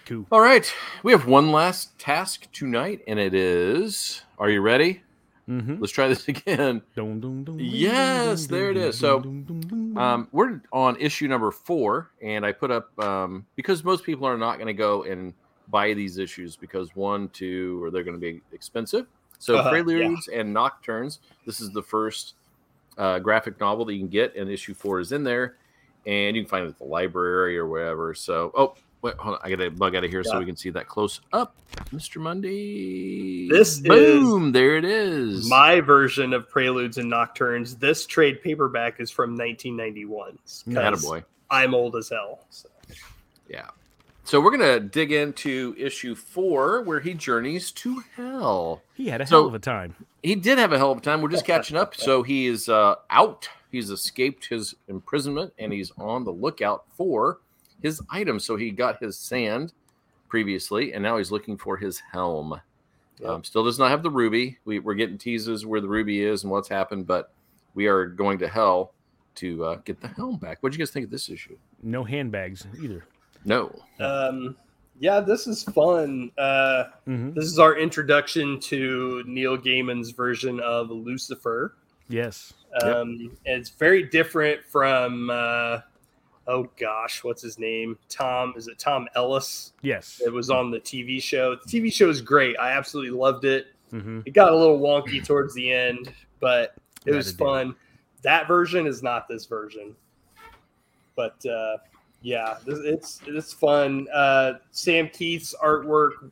Cool. 0.04 0.26
all 0.30 0.40
right, 0.40 0.70
we 1.02 1.12
have 1.12 1.26
one 1.26 1.50
last 1.50 1.98
task 1.98 2.46
tonight, 2.52 3.00
and 3.08 3.18
it 3.18 3.32
is. 3.32 4.20
Are 4.38 4.50
you 4.50 4.60
ready? 4.60 5.00
Mm-hmm. 5.48 5.76
Let's 5.80 5.92
try 5.92 6.08
this 6.08 6.26
again. 6.34 6.82
Yes, 7.58 8.46
there 8.46 8.70
it 8.70 8.76
is. 8.76 8.98
So, 8.98 9.20
Um, 9.96 10.28
we're 10.32 10.60
on 10.72 10.96
issue 10.98 11.28
number 11.28 11.50
four, 11.50 12.10
and 12.22 12.44
I 12.46 12.52
put 12.52 12.70
up 12.70 12.98
um, 12.98 13.46
because 13.56 13.84
most 13.84 14.04
people 14.04 14.26
are 14.26 14.38
not 14.38 14.56
going 14.56 14.66
to 14.68 14.72
go 14.74 15.04
and 15.04 15.32
buy 15.68 15.94
these 15.94 16.18
issues 16.18 16.56
because 16.56 16.94
one, 16.96 17.28
two, 17.28 17.82
or 17.82 17.90
they're 17.90 18.02
going 18.04 18.16
to 18.16 18.20
be 18.20 18.40
expensive. 18.52 19.06
So, 19.38 19.56
Uh-huh, 19.58 19.70
Preludes 19.70 20.28
and 20.28 20.54
Nocturnes. 20.54 21.18
This 21.46 21.60
is 21.60 21.70
the 21.70 21.82
first 21.82 22.34
uh, 22.96 23.18
graphic 23.18 23.60
novel 23.60 23.84
that 23.86 23.92
you 23.94 24.00
can 24.00 24.08
get, 24.08 24.34
and 24.36 24.48
issue 24.50 24.72
four 24.74 25.00
is 25.00 25.12
in 25.12 25.24
there, 25.24 25.56
and 26.06 26.34
you 26.36 26.42
can 26.42 26.48
find 26.48 26.64
it 26.64 26.68
at 26.70 26.78
the 26.78 26.84
library 26.84 27.58
or 27.58 27.66
wherever. 27.66 28.14
So, 28.14 28.50
oh, 28.56 28.74
wait, 29.04 29.14
hold 29.18 29.34
on, 29.34 29.40
I 29.44 29.50
got 29.50 29.56
to 29.62 29.70
bug 29.70 29.94
out 29.94 30.02
of 30.02 30.10
here 30.10 30.24
so 30.24 30.38
we 30.38 30.46
can 30.46 30.56
see 30.56 30.70
that 30.70 30.88
close 30.88 31.20
up, 31.32 31.54
Mister 31.92 32.18
Monday. 32.18 33.46
This 33.48 33.76
is 33.76 33.80
boom, 33.82 34.50
there 34.52 34.76
it 34.76 34.84
is. 34.84 35.48
My 35.48 35.80
version 35.80 36.32
of 36.32 36.48
Preludes 36.48 36.98
and 36.98 37.10
Nocturnes. 37.12 37.78
This 37.78 38.06
trade 38.06 38.42
paperback 38.42 39.00
is 39.00 39.10
from 39.10 39.36
1991. 39.36 40.38
Attaboy. 40.68 41.22
I'm 41.50 41.74
old 41.74 41.94
as 41.96 42.08
hell. 42.08 42.46
So. 42.50 42.68
Yeah. 43.48 43.68
So 44.24 44.40
we're 44.40 44.50
gonna 44.52 44.80
dig 44.80 45.12
into 45.12 45.74
issue 45.78 46.14
four, 46.14 46.82
where 46.82 47.00
he 47.00 47.12
journeys 47.12 47.70
to 47.72 48.02
hell. 48.16 48.82
He 48.94 49.08
had 49.08 49.20
a 49.20 49.26
So- 49.26 49.40
hell 49.42 49.48
of 49.48 49.54
a 49.54 49.58
time. 49.58 49.94
He 50.22 50.34
did 50.34 50.56
have 50.56 50.72
a 50.72 50.78
hell 50.78 50.90
of 50.92 50.98
a 50.98 51.02
time. 51.02 51.20
We're 51.20 51.28
just 51.28 51.44
catching 51.44 51.76
up. 51.76 51.94
So 51.94 52.22
he 52.22 52.46
is 52.46 52.70
uh, 52.70 52.94
out. 53.10 53.50
He's 53.70 53.90
escaped 53.90 54.46
his 54.46 54.74
imprisonment, 54.88 55.52
and 55.58 55.70
he's 55.72 55.92
on 55.98 56.24
the 56.24 56.30
lookout 56.32 56.84
for 56.96 57.40
his 57.84 58.00
item. 58.10 58.40
So 58.40 58.56
he 58.56 58.72
got 58.72 59.00
his 59.00 59.16
sand 59.16 59.72
previously, 60.28 60.94
and 60.94 61.02
now 61.02 61.18
he's 61.18 61.30
looking 61.30 61.56
for 61.56 61.76
his 61.76 62.00
helm. 62.00 62.60
Yep. 63.20 63.30
Um, 63.30 63.44
still 63.44 63.62
does 63.62 63.78
not 63.78 63.90
have 63.90 64.02
the 64.02 64.10
ruby. 64.10 64.58
We, 64.64 64.80
we're 64.80 64.94
getting 64.94 65.18
teases 65.18 65.64
where 65.64 65.80
the 65.80 65.86
ruby 65.86 66.24
is 66.24 66.42
and 66.42 66.50
what's 66.50 66.68
happened, 66.68 67.06
but 67.06 67.30
we 67.74 67.86
are 67.86 68.06
going 68.06 68.38
to 68.38 68.48
hell 68.48 68.92
to 69.36 69.64
uh, 69.64 69.76
get 69.84 70.00
the 70.00 70.08
helm 70.08 70.38
back. 70.38 70.58
What 70.62 70.72
do 70.72 70.78
you 70.78 70.84
guys 70.84 70.90
think 70.90 71.04
of 71.04 71.10
this 71.10 71.28
issue? 71.28 71.56
No 71.82 72.02
handbags 72.02 72.66
either. 72.82 73.04
No. 73.44 73.70
Um, 74.00 74.56
yeah, 74.98 75.20
this 75.20 75.46
is 75.46 75.62
fun. 75.62 76.32
Uh, 76.38 76.84
hmm 77.04 77.32
this 77.32 77.44
is 77.44 77.58
our 77.58 77.76
introduction 77.76 78.58
to 78.60 79.22
Neil 79.26 79.58
Gaiman's 79.58 80.10
version 80.10 80.58
of 80.60 80.90
Lucifer. 80.90 81.74
Yes. 82.08 82.54
Um, 82.82 83.30
and 83.46 83.60
it's 83.60 83.70
very 83.70 84.04
different 84.04 84.64
from, 84.64 85.30
uh, 85.30 85.80
oh 86.46 86.68
gosh, 86.78 87.24
what's 87.24 87.42
his 87.42 87.58
name? 87.58 87.96
Tom, 88.08 88.54
is 88.56 88.68
it 88.68 88.78
Tom 88.78 89.08
Ellis? 89.16 89.72
Yes. 89.82 90.20
It 90.24 90.32
was 90.32 90.50
on 90.50 90.70
the 90.70 90.80
TV 90.80 91.22
show. 91.22 91.56
The 91.56 91.80
TV 91.80 91.92
show 91.92 92.08
is 92.10 92.20
great. 92.20 92.56
I 92.58 92.72
absolutely 92.72 93.16
loved 93.18 93.44
it. 93.44 93.68
hmm 93.90 94.20
It 94.26 94.32
got 94.34 94.52
a 94.52 94.56
little 94.56 94.78
wonky 94.78 95.24
towards 95.24 95.54
the 95.54 95.72
end, 95.72 96.12
but 96.40 96.74
it 97.06 97.10
That 97.10 97.16
was 97.16 97.28
it 97.28 97.36
did. 97.36 97.44
fun. 97.44 97.74
That 98.22 98.46
version 98.48 98.86
is 98.86 99.02
not 99.02 99.28
this 99.28 99.44
version, 99.46 99.94
but 101.16 101.44
uh, 101.46 101.78
yeah, 102.22 102.56
this- 102.64 102.80
it's 102.84 103.20
it's 103.26 103.52
fun. 103.52 104.06
Uh, 104.12 104.54
Sam 104.70 105.08
Kieth's 105.08 105.54
artwork 105.62 106.30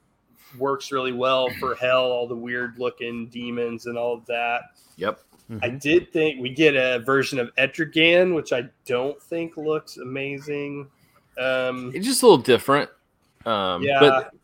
works 0.59 0.93
really 0.93 1.13
well 1.13 1.49
for 1.61 1.75
Hell, 1.75 2.05
all 2.05 2.27
the 2.29 2.37
weird 2.37 2.79
looking 2.79 3.27
demons 3.29 3.87
and 3.87 3.97
all 3.97 4.15
of 4.15 4.27
that. 4.27 4.63
Yep. 4.97 5.21
I 5.61 5.69
Mhm. 5.71 5.81
did 5.81 6.13
think 6.13 6.41
we 6.41 6.51
get 6.51 6.75
a 6.77 7.01
version 7.01 7.39
of 7.39 7.55
Etrigan, 7.57 8.35
which 8.35 8.53
I 8.53 8.69
don't 8.87 9.21
think 9.21 9.57
looks 9.57 9.97
amazing. 9.99 10.89
Um, 11.39 11.93
It's 11.95 12.07
just 12.07 12.23
a 12.23 12.27
little 12.27 12.43
different. 12.43 12.91
Um, 13.45 13.83
Yeah. 13.83 13.99
But 14.01 14.35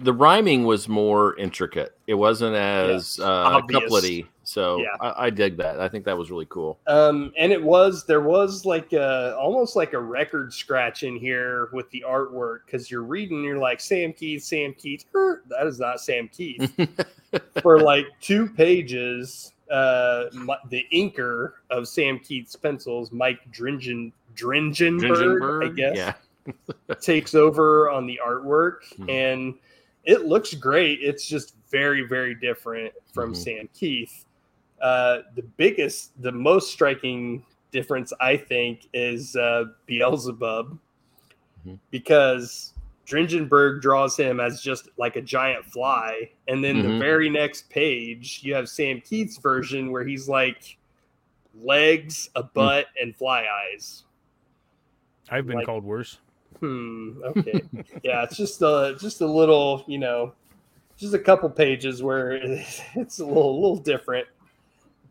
the 0.00 0.12
rhyming 0.12 0.64
was 0.64 0.88
more 0.88 1.36
intricate. 1.36 1.96
It 2.06 2.14
wasn't 2.14 2.56
as 2.56 3.18
Yeah, 3.18 3.26
uh, 3.26 3.60
couplety. 3.62 4.26
So 4.42 4.78
Yeah. 4.78 4.88
I, 5.00 5.26
I 5.26 5.30
dig 5.30 5.56
that. 5.58 5.78
I 5.80 5.88
think 5.88 6.04
that 6.06 6.18
was 6.18 6.30
really 6.30 6.46
cool. 6.48 6.78
Um, 6.88 7.32
and 7.36 7.52
it 7.52 7.62
was 7.62 8.04
there 8.06 8.22
was 8.22 8.64
like 8.66 8.92
a 8.92 9.36
almost 9.36 9.76
like 9.76 9.92
a 9.92 10.00
record 10.00 10.52
scratch 10.52 11.04
in 11.04 11.16
here 11.16 11.68
with 11.72 11.88
the 11.90 12.04
artwork 12.08 12.60
because 12.66 12.90
you're 12.90 13.04
reading, 13.04 13.44
you're 13.44 13.58
like 13.58 13.78
Sam 13.80 14.12
Kieth, 14.12 14.42
Sam 14.42 14.74
Kieth. 14.74 15.04
Er, 15.14 15.42
that 15.48 15.66
is 15.66 15.78
not 15.78 16.00
Sam 16.00 16.28
Kieth. 16.28 16.88
For 17.62 17.78
like 17.80 18.06
two 18.20 18.48
pages, 18.48 19.52
uh, 19.70 20.24
the 20.68 20.86
inker 20.92 21.52
of 21.70 21.86
Sam 21.88 22.18
Kieth's 22.18 22.56
pencils, 22.56 23.12
Mike 23.12 23.40
Dringen 23.52 24.12
Dringenberg, 24.34 25.70
I 25.70 25.72
guess. 25.72 25.96
Yeah. 25.96 26.14
takes 27.00 27.34
over 27.34 27.90
on 27.90 28.06
the 28.06 28.18
artwork, 28.24 28.84
Hmm. 28.96 29.10
and 29.10 29.54
it 30.04 30.24
looks 30.26 30.54
great. 30.54 31.00
It's 31.02 31.26
just 31.28 31.54
very, 31.70 32.02
very 32.02 32.34
different 32.34 32.92
from 33.12 33.32
Mhm. 33.32 33.36
Sam 33.36 33.68
Kieth. 33.74 34.24
Uh, 34.80 35.18
the 35.36 35.42
biggest, 35.42 36.20
the 36.22 36.32
most 36.32 36.72
striking 36.72 37.44
difference, 37.70 38.12
I 38.20 38.36
think, 38.36 38.88
is 38.94 39.36
uh, 39.36 39.66
Beelzebub, 39.86 40.78
Mhm. 41.66 41.78
because 41.90 42.72
Dringenberg 43.10 43.80
draws 43.82 44.16
him 44.16 44.38
as 44.40 44.60
just 44.62 44.88
like 44.96 45.16
a 45.16 45.20
giant 45.22 45.64
fly, 45.66 46.30
and 46.48 46.62
then 46.62 46.80
the 46.82 46.88
Mhm. 46.88 46.98
very 47.00 47.28
next 47.28 47.68
page, 47.68 48.40
you 48.42 48.54
have 48.54 48.68
Sam 48.68 49.00
Kieth's 49.00 49.38
version 49.38 49.90
where 49.90 50.04
he's 50.04 50.28
like 50.28 50.76
legs, 51.62 52.30
a 52.36 52.42
butt, 52.42 52.86
and 53.00 53.14
fly 53.16 53.44
eyes. 53.46 54.04
I've 55.28 55.46
been 55.46 55.56
Like- 55.56 55.66
called 55.66 55.84
worse. 55.84 56.18
Hmm. 56.60 57.22
Okay. 57.24 57.62
yeah, 58.02 58.22
it's 58.22 58.36
just 58.36 58.60
a 58.62 58.96
just 59.00 59.20
a 59.22 59.26
little, 59.26 59.82
you 59.86 59.98
know, 59.98 60.34
just 60.98 61.14
a 61.14 61.18
couple 61.18 61.48
pages 61.48 62.02
where 62.02 62.32
it's 62.94 63.18
a 63.18 63.24
little 63.26 63.60
little 63.60 63.76
different. 63.78 64.28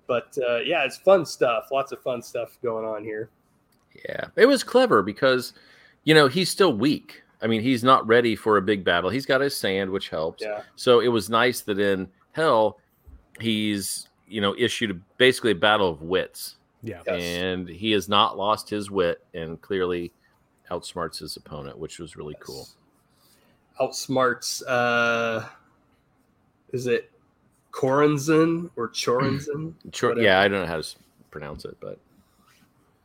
But 0.08 0.38
uh, 0.48 0.58
yeah, 0.58 0.84
it's 0.86 0.98
fun 0.98 1.26
stuff. 1.26 1.70
Lots 1.72 1.92
of 1.92 2.02
fun 2.02 2.22
stuff 2.22 2.58
going 2.62 2.86
on 2.86 3.04
here. 3.04 3.30
Yeah, 4.08 4.26
it 4.36 4.46
was 4.46 4.64
clever 4.64 5.02
because, 5.02 5.54
you 6.04 6.14
know, 6.14 6.28
he's 6.28 6.50
still 6.50 6.74
weak. 6.74 7.24
I 7.42 7.48
mean, 7.48 7.62
he's 7.62 7.84
not 7.84 8.06
ready 8.08 8.36
for 8.36 8.58
a 8.58 8.62
big 8.62 8.84
battle. 8.84 9.10
He's 9.10 9.26
got 9.26 9.40
his 9.42 9.56
sand, 9.56 9.90
which 9.92 10.10
helps. 10.10 10.44
Yeah. 10.44 10.62
So 10.76 11.00
it 11.00 11.08
was 11.08 11.30
nice 11.30 11.62
that 11.62 11.80
in 11.80 12.08
Hell, 12.34 12.80
he's 13.40 14.08
you 14.28 14.42
know 14.42 14.54
issued 14.58 14.92
a, 14.92 14.94
basically 15.18 15.52
a 15.52 15.56
battle 15.56 15.90
of 15.90 16.02
wits, 16.02 16.58
Yeah. 16.84 17.02
Yes. 17.08 17.22
and 17.24 17.68
he 17.68 17.92
has 17.92 18.08
not 18.10 18.38
lost 18.38 18.70
his 18.70 18.92
wit, 18.92 19.24
and 19.34 19.60
clearly 19.62 20.12
outsmarts 20.70 21.20
his 21.20 21.36
opponent, 21.38 21.78
which 21.80 21.98
was 22.00 22.16
really 22.16 22.36
cool. 22.40 22.68
Outsmarts. 23.80 24.62
Uh, 24.68 25.48
is 26.74 26.86
it 26.88 27.10
Corenzen 27.72 28.70
or 28.76 28.90
Chorenzen? 28.90 29.74
Sure, 29.94 30.10
Whatever. 30.10 30.26
yeah, 30.26 30.40
I 30.42 30.48
don't 30.48 30.62
know 30.62 30.68
how 30.68 30.82
to 30.82 30.96
pronounce 31.32 31.66
it, 31.66 31.78
but 31.80 31.98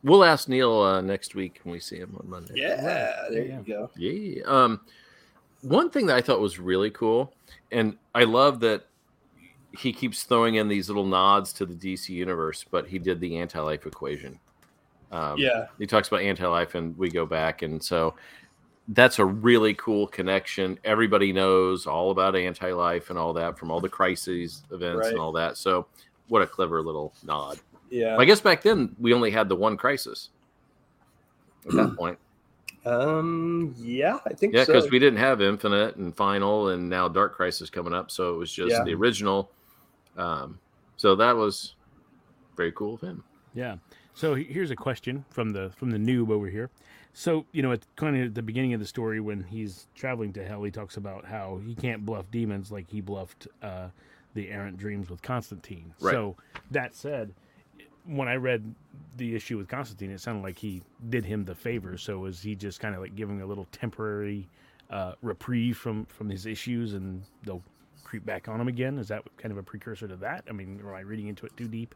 we'll 0.05 0.22
ask 0.22 0.48
Neil 0.48 0.80
uh, 0.80 1.00
next 1.00 1.34
week 1.34 1.59
when 1.64 1.72
we 1.72 1.80
see 1.80 1.96
him 1.96 2.16
on 2.20 2.28
Monday. 2.30 2.55
yeah. 2.57 3.26
There 3.30 3.44
Yeah. 3.44 3.59
you 3.59 3.64
go. 3.66 3.90
Yeah. 3.96 4.42
Um, 4.46 4.80
one 5.62 5.90
thing 5.90 6.07
that 6.07 6.16
I 6.16 6.20
thought 6.20 6.40
was 6.40 6.59
really 6.59 6.90
cool, 6.90 7.34
and 7.72 7.96
I 8.14 8.24
love 8.24 8.61
that 8.61 8.84
he 9.76 9.92
keeps 9.92 10.22
throwing 10.22 10.55
in 10.57 10.68
these 10.68 10.88
little 10.88 11.07
nods 11.07 11.52
to 11.55 11.66
the 11.66 11.74
DC 11.74 12.11
universe, 12.11 12.64
but 12.70 12.86
he 12.86 12.98
did 12.98 13.18
the 13.18 13.38
anti-life 13.38 13.86
equation. 13.86 14.38
Um, 15.11 15.38
Yeah. 15.38 15.66
he 15.78 15.86
talks 15.86 16.07
about 16.09 16.20
anti-life, 16.20 16.74
and 16.76 16.96
we 16.96 17.09
go 17.11 17.26
back, 17.26 17.62
and 17.62 17.82
so 17.82 18.14
that's 18.88 19.18
a 19.18 19.24
really 19.24 19.72
cool 19.74 20.07
connection. 20.07 20.78
Everybody 20.84 21.32
knows 21.32 21.86
all 21.86 22.11
about 22.11 22.36
anti-life 22.36 23.09
and 23.09 23.18
all 23.18 23.32
that 23.32 23.59
from 23.59 23.70
all 23.70 23.80
the 23.80 23.88
crises 23.88 24.62
events 24.70 25.07
Right. 25.07 25.12
and 25.12 25.18
all 25.20 25.32
that. 25.32 25.57
So, 25.57 25.86
what 26.28 26.42
a 26.42 26.46
clever 26.46 26.82
little 26.82 27.14
nod. 27.24 27.59
Yeah. 27.91 28.16
I 28.16 28.24
guess 28.24 28.41
back 28.41 28.62
then 28.62 28.95
we 28.99 29.12
only 29.14 29.30
had 29.30 29.49
the 29.49 29.57
one 29.57 29.76
crisis 29.76 30.30
at 31.66 31.72
that 31.72 31.97
point. 31.99 32.18
Um. 32.85 33.74
Yeah, 33.78 34.18
I 34.26 34.35
think 34.35 34.53
Yeah, 34.55 34.64
so. 34.64 34.72
because 34.74 34.91
we 34.91 34.99
didn't 34.99 35.18
have 35.18 35.41
Infinite 35.41 35.97
and 35.97 36.14
Final, 36.14 36.68
and 36.68 36.89
now 36.91 37.09
Dark 37.09 37.35
Crisis 37.35 37.70
coming 37.70 37.95
up, 37.95 38.11
so 38.11 38.35
it 38.35 38.39
was 38.39 38.53
just 38.53 38.72
Yeah. 38.72 38.85
the 38.85 38.93
original. 38.95 39.51
Um, 40.18 40.59
so 40.97 41.16
that 41.16 41.35
was 41.35 41.76
very 42.57 42.72
cool 42.72 42.95
of 42.95 43.01
him. 43.01 43.24
Yeah. 43.55 43.76
So 44.12 44.35
here's 44.35 44.70
a 44.70 44.76
question 44.76 45.24
from 45.30 45.51
the 45.51 45.70
from 45.76 45.91
the 45.91 45.99
noob 45.99 46.30
over 46.30 46.47
here. 46.49 46.68
So 47.14 47.47
you 47.53 47.62
know, 47.62 47.72
at 47.72 47.87
kind 47.97 48.16
of 48.16 48.26
at 48.26 48.35
the 48.35 48.43
beginning 48.43 48.74
of 48.74 48.80
the 48.80 48.87
story, 48.87 49.18
when 49.18 49.43
he's 49.45 49.87
traveling 49.95 50.32
to 50.35 50.45
hell, 50.47 50.62
he 50.62 50.70
talks 50.70 50.97
about 50.99 51.24
how 51.24 51.61
he 51.64 51.74
can't 51.74 52.05
bluff 52.05 52.30
demons 52.30 52.70
like 52.70 52.91
he 52.91 53.01
bluffed 53.01 53.49
uh, 53.62 53.89
the 54.35 54.51
errant 54.51 54.76
dreams 54.76 55.09
with 55.09 55.22
Constantine. 55.22 55.95
Right. 56.01 56.12
So 56.12 56.37
that 56.70 56.95
said, 56.95 57.32
when 58.07 58.28
I 58.28 58.36
read 58.36 58.74
the 59.16 59.34
issue 59.34 59.57
with 59.59 59.68
Constantine, 59.68 60.11
it 60.11 60.20
sounded 60.20 60.42
like 60.42 60.59
he 60.59 60.82
did 61.09 61.24
him 61.24 61.44
the 61.44 61.55
favor. 61.55 61.96
So 61.96 62.18
was 62.18 62.40
he 62.40 62.55
just 62.55 62.80
kind 62.80 62.94
of 62.94 63.00
like 63.00 63.14
giving 63.14 63.40
a 63.40 63.46
little 63.46 63.66
temporary 63.72 64.48
uh, 64.90 65.12
reprieve 65.22 65.76
from 65.76 66.05
from 66.07 66.28
his 66.28 66.46
issues, 66.46 66.94
and 66.94 67.22
they'll 67.44 67.62
creep 68.02 68.24
back 68.26 68.48
on 68.48 68.61
him 68.61 68.68
again? 68.68 68.98
Is 68.98 69.09
that 69.09 69.22
kind 69.38 69.52
of 69.52 69.59
a 69.59 69.62
precursor 69.62 70.07
to 70.09 70.16
that? 70.16 70.44
I 70.48 70.52
mean, 70.52 70.80
am 70.80 70.94
I 70.94 71.00
reading 71.00 71.28
into 71.28 71.46
it 71.46 71.57
too 71.57 71.68
deep? 71.68 71.94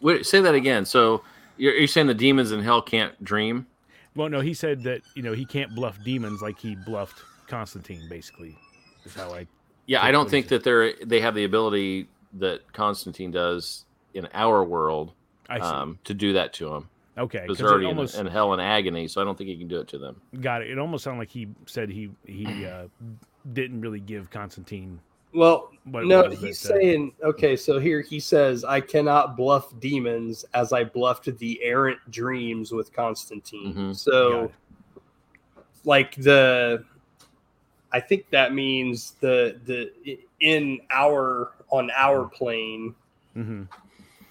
Wait, 0.00 0.26
say 0.26 0.40
that 0.40 0.54
again. 0.54 0.84
So 0.84 1.22
you're, 1.56 1.74
you're 1.74 1.88
saying 1.88 2.06
the 2.06 2.14
demons 2.14 2.52
in 2.52 2.62
hell 2.62 2.82
can't 2.82 3.22
dream? 3.24 3.66
Well, 4.14 4.28
no, 4.28 4.40
he 4.40 4.54
said 4.54 4.82
that 4.84 5.02
you 5.14 5.22
know 5.22 5.32
he 5.32 5.44
can't 5.44 5.74
bluff 5.74 6.02
demons 6.02 6.40
like 6.40 6.58
he 6.58 6.74
bluffed 6.74 7.22
Constantine. 7.48 8.08
Basically, 8.08 8.56
is 9.04 9.14
how 9.14 9.34
I. 9.34 9.46
Yeah, 9.86 10.02
I 10.02 10.10
don't 10.10 10.28
think 10.28 10.48
that 10.48 10.64
they're 10.64 10.94
they 11.04 11.20
have 11.20 11.34
the 11.34 11.44
ability 11.44 12.08
that 12.38 12.72
Constantine 12.72 13.30
does 13.30 13.84
in 14.14 14.28
our 14.32 14.64
world 14.64 15.12
I 15.48 15.58
see. 15.58 15.64
um, 15.64 15.98
to 16.04 16.14
do 16.14 16.32
that 16.34 16.52
to 16.54 16.72
him. 16.74 16.88
okay, 17.18 17.38
Because 17.40 17.46
because 17.46 17.58
they're 17.58 17.68
already 17.70 17.86
almost 17.86 18.18
in, 18.18 18.26
in 18.26 18.32
hell 18.32 18.52
and 18.52 18.62
agony, 18.62 19.08
so 19.08 19.20
I 19.20 19.24
don't 19.24 19.36
think 19.36 19.48
he 19.48 19.56
can 19.56 19.68
do 19.68 19.80
it 19.80 19.88
to 19.88 19.98
them. 19.98 20.20
got 20.40 20.62
it. 20.62 20.70
It 20.70 20.78
almost 20.78 21.04
sounded 21.04 21.20
like 21.20 21.30
he 21.30 21.48
said 21.66 21.88
he 21.90 22.10
he 22.26 22.66
uh, 22.66 22.86
didn't 23.52 23.80
really 23.80 24.00
give 24.00 24.30
Constantine. 24.30 25.00
Well, 25.34 25.70
What 25.84 26.06
no, 26.06 26.22
was 26.24 26.38
he's 26.40 26.60
that, 26.62 26.68
saying 26.80 27.12
okay. 27.22 27.56
So 27.56 27.78
here 27.78 28.00
he 28.00 28.18
says, 28.20 28.64
"I 28.64 28.80
cannot 28.80 29.36
bluff 29.36 29.78
demons 29.80 30.44
as 30.54 30.72
I 30.72 30.84
bluffed 30.84 31.36
the 31.38 31.62
errant 31.62 31.98
dreams 32.10 32.72
with 32.72 32.90
Constantine." 32.92 33.74
Mhm. 33.74 33.96
So, 33.96 34.50
like 35.84 36.14
the, 36.16 36.84
I 37.92 38.00
think 38.00 38.30
that 38.30 38.54
means 38.54 39.12
the 39.20 39.60
the 39.66 40.18
in 40.40 40.80
our 40.90 41.52
on 41.70 41.90
our 41.96 42.26
plane, 42.26 42.94
hmm 43.34 43.64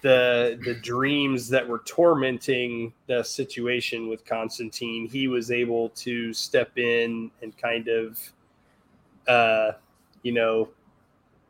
the 0.02 0.60
the 0.64 0.74
dreams 0.74 1.48
that 1.48 1.66
were 1.66 1.80
tormenting 1.86 2.92
the 3.06 3.22
situation 3.22 4.08
with 4.08 4.24
Constantine, 4.24 5.08
he 5.08 5.26
was 5.26 5.50
able 5.50 5.88
to 5.90 6.32
step 6.32 6.76
in 6.78 7.30
and 7.42 7.56
kind 7.56 7.88
of, 7.88 8.20
uh, 9.26 9.72
you 10.22 10.32
know, 10.32 10.68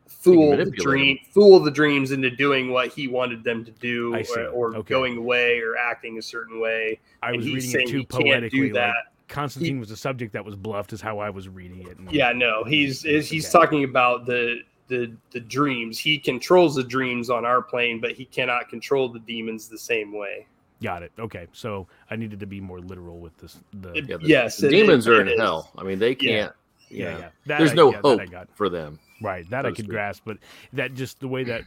fool 0.07 0.57
the 0.57 0.71
dream, 0.71 1.19
fool 1.31 1.59
the 1.59 1.69
dreams 1.69 2.11
into 2.11 2.29
doing 2.29 2.71
what 2.71 2.87
he 2.93 3.07
wanted 3.07 3.43
them 3.43 3.63
to 3.65 3.71
do, 3.71 4.15
or, 4.15 4.47
or 4.47 4.75
Okay. 4.75 4.93
going 4.93 5.17
away, 5.17 5.59
or 5.59 5.77
acting 5.77 6.17
a 6.17 6.21
certain 6.21 6.59
way. 6.59 6.99
I 7.21 7.33
was 7.33 7.45
he's 7.45 7.73
reading 7.75 7.81
it 7.81 7.87
too 7.87 8.05
poetically. 8.05 8.71
like 8.71 8.73
that. 8.73 8.93
Constantine 9.27 9.79
was 9.79 9.91
a 9.91 9.97
subject 9.97 10.33
that 10.33 10.45
was 10.45 10.55
bluffed, 10.55 10.93
is 10.93 11.01
how 11.01 11.19
I 11.19 11.29
was 11.29 11.49
reading 11.49 11.81
it. 11.85 11.97
Yeah, 12.09 12.31
no, 12.31 12.63
he's 12.63 13.01
he's 13.01 13.29
he's 13.29 13.45
Okay. 13.45 13.51
talking 13.51 13.83
about 13.83 14.25
the 14.25 14.61
the 14.87 15.11
the 15.31 15.39
dreams. 15.39 15.97
He 15.99 16.17
controls 16.17 16.75
the 16.75 16.83
dreams 16.83 17.29
on 17.29 17.45
our 17.45 17.61
plane, 17.61 17.99
but 17.99 18.11
he 18.13 18.25
cannot 18.25 18.69
control 18.69 19.09
the 19.09 19.19
demons 19.19 19.67
the 19.67 19.77
same 19.77 20.11
way. 20.13 20.47
Got 20.81 21.03
it. 21.03 21.11
Okay, 21.17 21.47
so 21.53 21.87
I 22.11 22.15
needed 22.15 22.39
to 22.39 22.45
be 22.45 22.61
more 22.61 22.79
literal 22.79 23.19
with 23.19 23.35
this. 23.37 23.59
The 23.81 23.93
It- 23.93 24.09
Yeah, 24.09 24.17
the, 24.17 24.27
Yes, 24.27 24.57
the 24.57 24.67
it- 24.67 24.71
demons 24.71 25.07
it- 25.07 25.13
are 25.13 25.21
it 25.21 25.27
in 25.27 25.33
is. 25.33 25.39
hell. 25.39 25.71
I 25.77 25.83
mean, 25.83 25.97
they 25.99 26.13
can't. 26.15 26.53
yeah, 26.89 27.09
Yeah, 27.09 27.17
yeah. 27.17 27.29
That 27.47 27.57
there's 27.59 27.71
I- 27.71 27.75
no 27.75 27.87
yeah, 27.91 27.95
that 27.97 28.01
hope 28.03 28.21
I 28.21 28.25
got. 28.27 28.47
for 28.55 28.69
them. 28.69 28.99
Right, 29.21 29.49
that 29.49 29.63
so 29.63 29.67
I 29.67 29.71
to 29.71 29.75
could 29.75 29.85
speak. 29.85 29.89
grasp, 29.89 30.21
but 30.25 30.37
that 30.73 30.93
just 30.93 31.19
the 31.19 31.27
way 31.27 31.43
that 31.45 31.63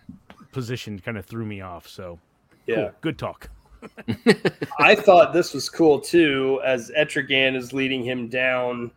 position 0.53 0.99
kind 1.01 1.19
of 1.19 1.27
threw 1.27 1.45
me 1.45 1.61
off. 1.61 1.89
So 1.89 2.21
Yeah. 2.67 2.77
cool. 2.77 2.91
good 3.01 3.19
talk. 3.19 3.51
I 4.79 4.95
thought 4.95 5.33
this 5.33 5.55
was 5.55 5.69
cool 5.69 6.01
too. 6.01 6.61
As 6.65 6.91
Etrigan 6.97 7.57
is 7.57 7.73
leading 7.73 8.05
him 8.05 8.29
down, 8.29 8.91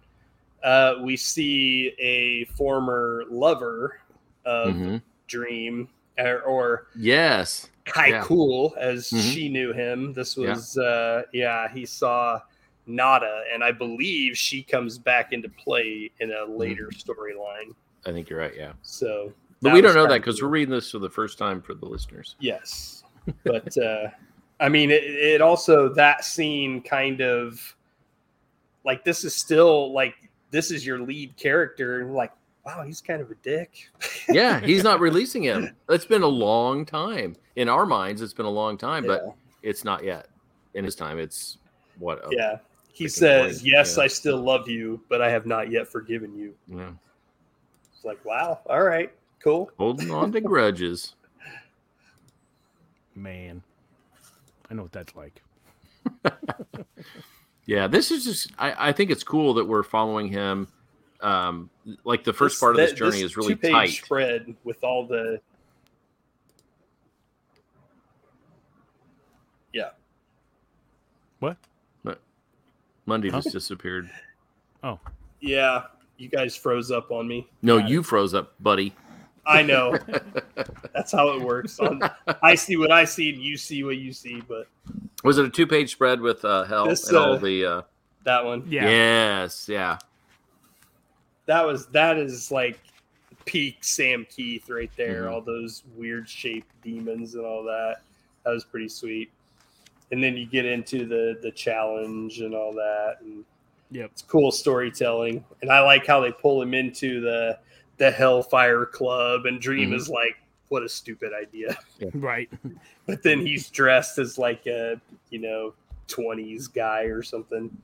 uh, 0.63 0.95
we 1.01 1.17
see 1.17 1.93
a 1.99 2.45
former 2.55 3.23
lover 3.29 3.99
of 4.45 4.73
Mhm. 4.75 5.01
Dream, 5.27 5.87
or, 6.17 6.41
or 6.41 6.87
Yes. 6.95 7.69
Kai 7.85 8.07
Yeah. 8.07 8.23
Cool, 8.23 8.73
as 8.77 9.09
Mhm. 9.09 9.33
she 9.33 9.49
knew 9.49 9.73
him. 9.73 10.13
This 10.13 10.37
Yeah. 10.37 10.51
was, 10.51 10.77
uh, 10.77 11.23
yeah, 11.33 11.67
he 11.73 11.85
saw 11.85 12.41
Nada, 12.85 13.43
and 13.51 13.63
I 13.63 13.71
believe 13.71 14.37
she 14.37 14.61
comes 14.63 14.97
back 14.97 15.31
into 15.33 15.49
play 15.49 16.11
in 16.19 16.31
a 16.31 16.45
later 16.45 16.89
storyline. 16.93 17.73
I 18.05 18.11
think 18.11 18.29
you're 18.29 18.39
right. 18.39 18.53
Yeah. 18.55 18.73
So, 18.81 19.33
But 19.61 19.71
we 19.73 19.79
don't 19.79 19.95
know 19.95 20.07
that 20.07 20.19
because 20.21 20.41
we're 20.41 20.49
reading 20.49 20.73
this 20.73 20.91
for 20.91 20.99
the 20.99 21.09
first 21.09 21.37
time 21.37 21.61
for 21.61 21.73
the 21.73 21.85
listeners. 21.85 22.35
Yes, 22.39 23.05
but 23.45 23.77
uh, 23.77 24.09
I 24.59 24.67
mean, 24.67 24.91
it, 24.91 25.03
it 25.03 25.41
also 25.41 25.87
that 25.93 26.25
scene 26.25 26.81
kind 26.81 27.21
of 27.21 27.75
like 28.83 29.05
this 29.05 29.23
is 29.23 29.33
still 29.33 29.93
like 29.93 30.15
this 30.51 30.69
is 30.69 30.85
your 30.85 30.99
lead 30.99 31.35
character, 31.37 32.05
like 32.05 32.31
wow, 32.65 32.83
he's 32.83 33.01
kind 33.01 33.21
of 33.21 33.31
a 33.31 33.35
dick. 33.35 33.89
Yeah, 34.29 34.59
he's 34.59 34.83
not 34.83 34.99
releasing 35.01 35.43
him. 35.43 35.75
It's 35.89 36.05
been 36.05 36.21
a 36.23 36.27
long 36.27 36.85
time. 36.85 37.35
In 37.55 37.69
our 37.69 37.85
minds, 37.85 38.21
it's 38.21 38.33
been 38.33 38.45
a 38.45 38.51
long 38.51 38.77
time, 38.77 39.05
but 39.05 39.35
it's 39.61 39.83
not 39.83 40.03
yet. 40.03 40.27
In 40.73 40.83
his 40.83 40.95
time, 40.95 41.19
it's 41.19 41.57
what? 41.99 42.19
a- 42.25 42.35
yeah, 42.35 42.57
he 42.91 43.07
says, 43.07 43.57
point, 43.59 43.67
"Yes, 43.67 43.97
yeah. 43.97 44.03
I 44.03 44.07
still 44.07 44.41
love 44.41 44.67
you, 44.67 45.01
but 45.07 45.21
I 45.21 45.29
have 45.29 45.45
not 45.45 45.69
yet 45.69 45.87
forgiven 45.87 46.35
you." 46.35 46.55
yeah. 46.67 46.91
It's 47.93 48.03
like, 48.03 48.23
wow, 48.25 48.59
all 48.65 48.81
right, 48.81 49.11
cool. 49.39 49.69
Holding 49.77 50.11
on 50.11 50.31
to 50.31 50.41
grudges. 50.41 51.13
Man, 53.15 53.61
I 54.69 54.73
know 54.73 54.83
what 54.83 54.91
that's 54.91 55.15
like. 55.15 55.41
Yeah, 57.65 57.87
this 57.87 58.11
is 58.11 58.25
just. 58.25 58.51
I, 58.59 58.89
I 58.89 58.91
think 58.91 59.09
it's 59.09 59.23
cool 59.23 59.53
that 59.55 59.65
we're 59.65 59.83
following 59.83 60.27
him. 60.27 60.67
Um, 61.23 61.69
like 62.03 62.23
the 62.23 62.33
first 62.33 62.55
This- 62.55 62.59
part 62.59 62.71
of 62.75 62.77
this 62.77 62.91
that- 62.91 62.97
journey 62.97 63.21
is 63.21 63.35
really 63.37 63.55
tight. 63.55 63.87
spread 63.91 64.55
with 64.63 64.83
all 64.83 65.07
the. 65.07 65.39
Yeah, 69.71 69.89
What? 71.39 71.57
Monday 73.05 73.29
Huh? 73.29 73.41
just 73.41 73.51
disappeared. 73.53 74.09
Oh. 74.85 74.99
Yeah. 75.39 75.83
You 76.17 76.27
guys 76.27 76.57
froze 76.57 76.91
up 76.91 77.09
on 77.09 77.25
me. 77.25 77.47
No, 77.61 77.79
Got 77.79 77.85
it. 77.85 77.91
you 77.91 78.03
froze 78.03 78.33
up, 78.33 78.53
buddy. 78.61 78.93
I 79.45 79.61
know. 79.61 79.97
That's 80.93 81.13
how 81.13 81.29
it 81.29 81.41
works. 81.41 81.79
On, 81.79 82.01
I 82.43 82.55
see 82.55 82.75
what 82.75 82.91
I 82.91 83.05
see, 83.05 83.29
and 83.33 83.41
you 83.41 83.55
see 83.55 83.83
what 83.85 83.95
you 83.95 84.11
see. 84.11 84.41
But 84.45 84.67
Was 85.23 85.37
it 85.37 85.45
a 85.45 85.49
two-page 85.49 85.89
spread 85.91 86.19
with 86.19 86.43
uh, 86.43 86.65
hell 86.65 86.85
This, 86.87 87.07
and 87.07 87.17
all 87.17 87.33
uh, 87.33 87.37
the? 87.37 87.65
Uh, 87.65 87.81
that 88.25 88.43
one, 88.43 88.65
Yeah. 88.67 88.89
Yes, 88.89 89.67
yeah. 89.69 89.97
That 91.45 91.65
was 91.65 91.87
that 91.87 92.17
is 92.17 92.51
like 92.51 92.79
peak 93.45 93.77
Sam 93.83 94.25
Kieth 94.25 94.69
right 94.69 94.91
there. 94.95 95.23
Mhm. 95.23 95.31
All 95.31 95.41
those 95.41 95.83
weird 95.95 96.27
shaped 96.29 96.71
demons 96.81 97.35
and 97.35 97.45
all 97.45 97.63
that. 97.63 97.97
That 98.45 98.51
was 98.51 98.63
pretty 98.63 98.89
sweet. 98.89 99.31
And 100.11 100.23
then 100.23 100.37
you 100.37 100.45
get 100.45 100.65
into 100.65 101.05
the 101.05 101.39
the 101.41 101.51
challenge 101.51 102.39
and 102.41 102.53
all 102.55 102.73
that, 102.73 103.17
and 103.21 103.43
Yep. 103.91 104.09
it's 104.11 104.21
cool 104.21 104.51
storytelling. 104.51 105.43
And 105.61 105.71
I 105.71 105.81
like 105.81 106.07
how 106.07 106.19
they 106.21 106.31
pull 106.31 106.61
him 106.61 106.73
into 106.73 107.19
the 107.21 107.59
the 107.97 108.09
Hellfire 108.09 108.85
Club, 108.85 109.45
and 109.45 109.61
Dream 109.61 109.91
Mhm. 109.91 109.95
is 109.95 110.09
like, 110.09 110.35
"What 110.69 110.81
a 110.83 110.89
stupid 110.89 111.31
idea." 111.33 111.77
Right. 112.13 112.49
But 113.05 113.21
then 113.23 113.45
he's 113.45 113.69
dressed 113.69 114.17
as 114.17 114.37
like 114.37 114.65
a 114.65 114.99
you 115.29 115.39
know 115.39 115.73
twenties 116.07 116.67
guy 116.67 117.03
or 117.03 117.21
something. 117.21 117.75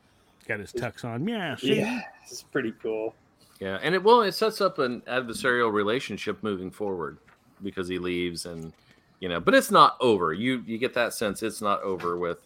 Got 0.48 0.60
his 0.62 0.72
tux 0.74 1.04
on. 1.06 1.28
Yeah. 1.28 1.56
see? 1.58 1.76
Yeah, 1.78 2.02
it's 2.24 2.42
pretty 2.44 2.72
cool. 2.82 3.14
Yeah, 3.60 3.78
and 3.82 3.94
it 3.94 4.02
well, 4.04 4.22
it 4.22 4.32
sets 4.34 4.62
up 4.62 4.80
an 4.80 5.02
adversarial 5.02 5.72
relationship 5.72 6.42
moving 6.44 6.72
forward 6.72 7.18
because 7.62 7.88
he 7.90 8.00
leaves, 8.00 8.46
and 8.46 8.72
you 9.20 9.28
know, 9.28 9.40
but 9.42 9.54
it's 9.54 9.70
not 9.72 9.98
over. 10.00 10.32
You 10.32 10.64
you 10.66 10.78
get 10.78 10.94
that 10.94 11.14
sense 11.14 11.44
it's 11.44 11.62
not 11.62 11.82
over 11.82 12.18
with, 12.18 12.40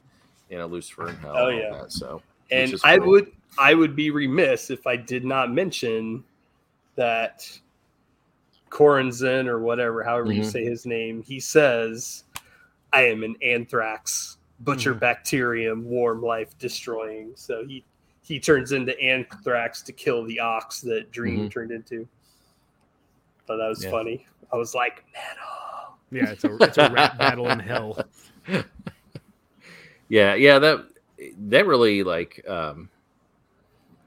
you 0.49 0.57
know, 0.57 0.65
Lucifer 0.65 1.09
and 1.09 1.19
hell. 1.19 1.35
Oh, 1.37 1.49
and 1.49 1.59
yeah. 1.61 1.81
that, 1.81 1.91
so 1.91 2.21
And 2.49 2.73
I 2.83 2.97
cool. 2.97 3.09
would 3.09 3.31
I 3.59 3.75
would 3.75 3.95
be 3.95 4.09
remiss 4.09 4.71
if 4.71 4.87
I 4.87 4.95
did 4.95 5.23
not 5.23 5.51
mention 5.51 6.23
that 6.95 7.47
Corazon 8.71 9.47
or 9.47 9.59
whatever, 9.59 10.03
however 10.03 10.31
you 10.31 10.41
Mhm. 10.41 10.51
say 10.51 10.63
his 10.63 10.87
name, 10.87 11.21
he 11.21 11.39
says, 11.39 12.23
"I 12.91 13.03
am 13.03 13.23
an 13.23 13.35
anthrax 13.43 14.37
butcher 14.61 14.95
Mhm. 14.95 14.99
bacterium, 14.99 15.85
warm 15.85 16.23
life 16.23 16.57
destroying." 16.57 17.33
So 17.35 17.65
he 17.65 17.85
he 18.23 18.39
turns 18.39 18.71
into 18.71 18.97
anthrax 18.99 19.81
to 19.83 19.91
kill 19.91 20.23
the 20.25 20.39
ox 20.39 20.81
that 20.81 21.11
Dream 21.11 21.47
Mhm. 21.47 21.51
turned 21.51 21.71
into. 21.71 22.07
Thought 23.45 23.57
that 23.57 23.67
was 23.69 23.83
Yeah. 23.83 23.91
funny. 23.91 24.25
I 24.51 24.55
was 24.55 24.73
like, 24.73 25.03
metal. 25.13 25.97
Yeah. 26.11 26.29
It's 26.31 26.43
a 26.43 26.55
it's 26.63 26.77
a 26.77 26.89
rap 26.91 27.17
battle 27.17 27.49
in 27.49 27.59
hell. 27.59 27.99
yeah, 30.09 30.35
yeah 30.35 30.59
that 30.59 30.85
that 31.47 31.65
really 31.65 32.03
like 32.03 32.47
um 32.47 32.89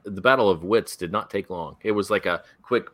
the 0.09 0.21
battle 0.21 0.49
of 0.49 0.63
wits 0.63 0.95
did 0.95 1.11
not 1.11 1.29
take 1.29 1.49
long. 1.49 1.75
It 1.83 1.91
was 1.91 2.09
like 2.09 2.25
a 2.25 2.43
quick. 2.61 2.87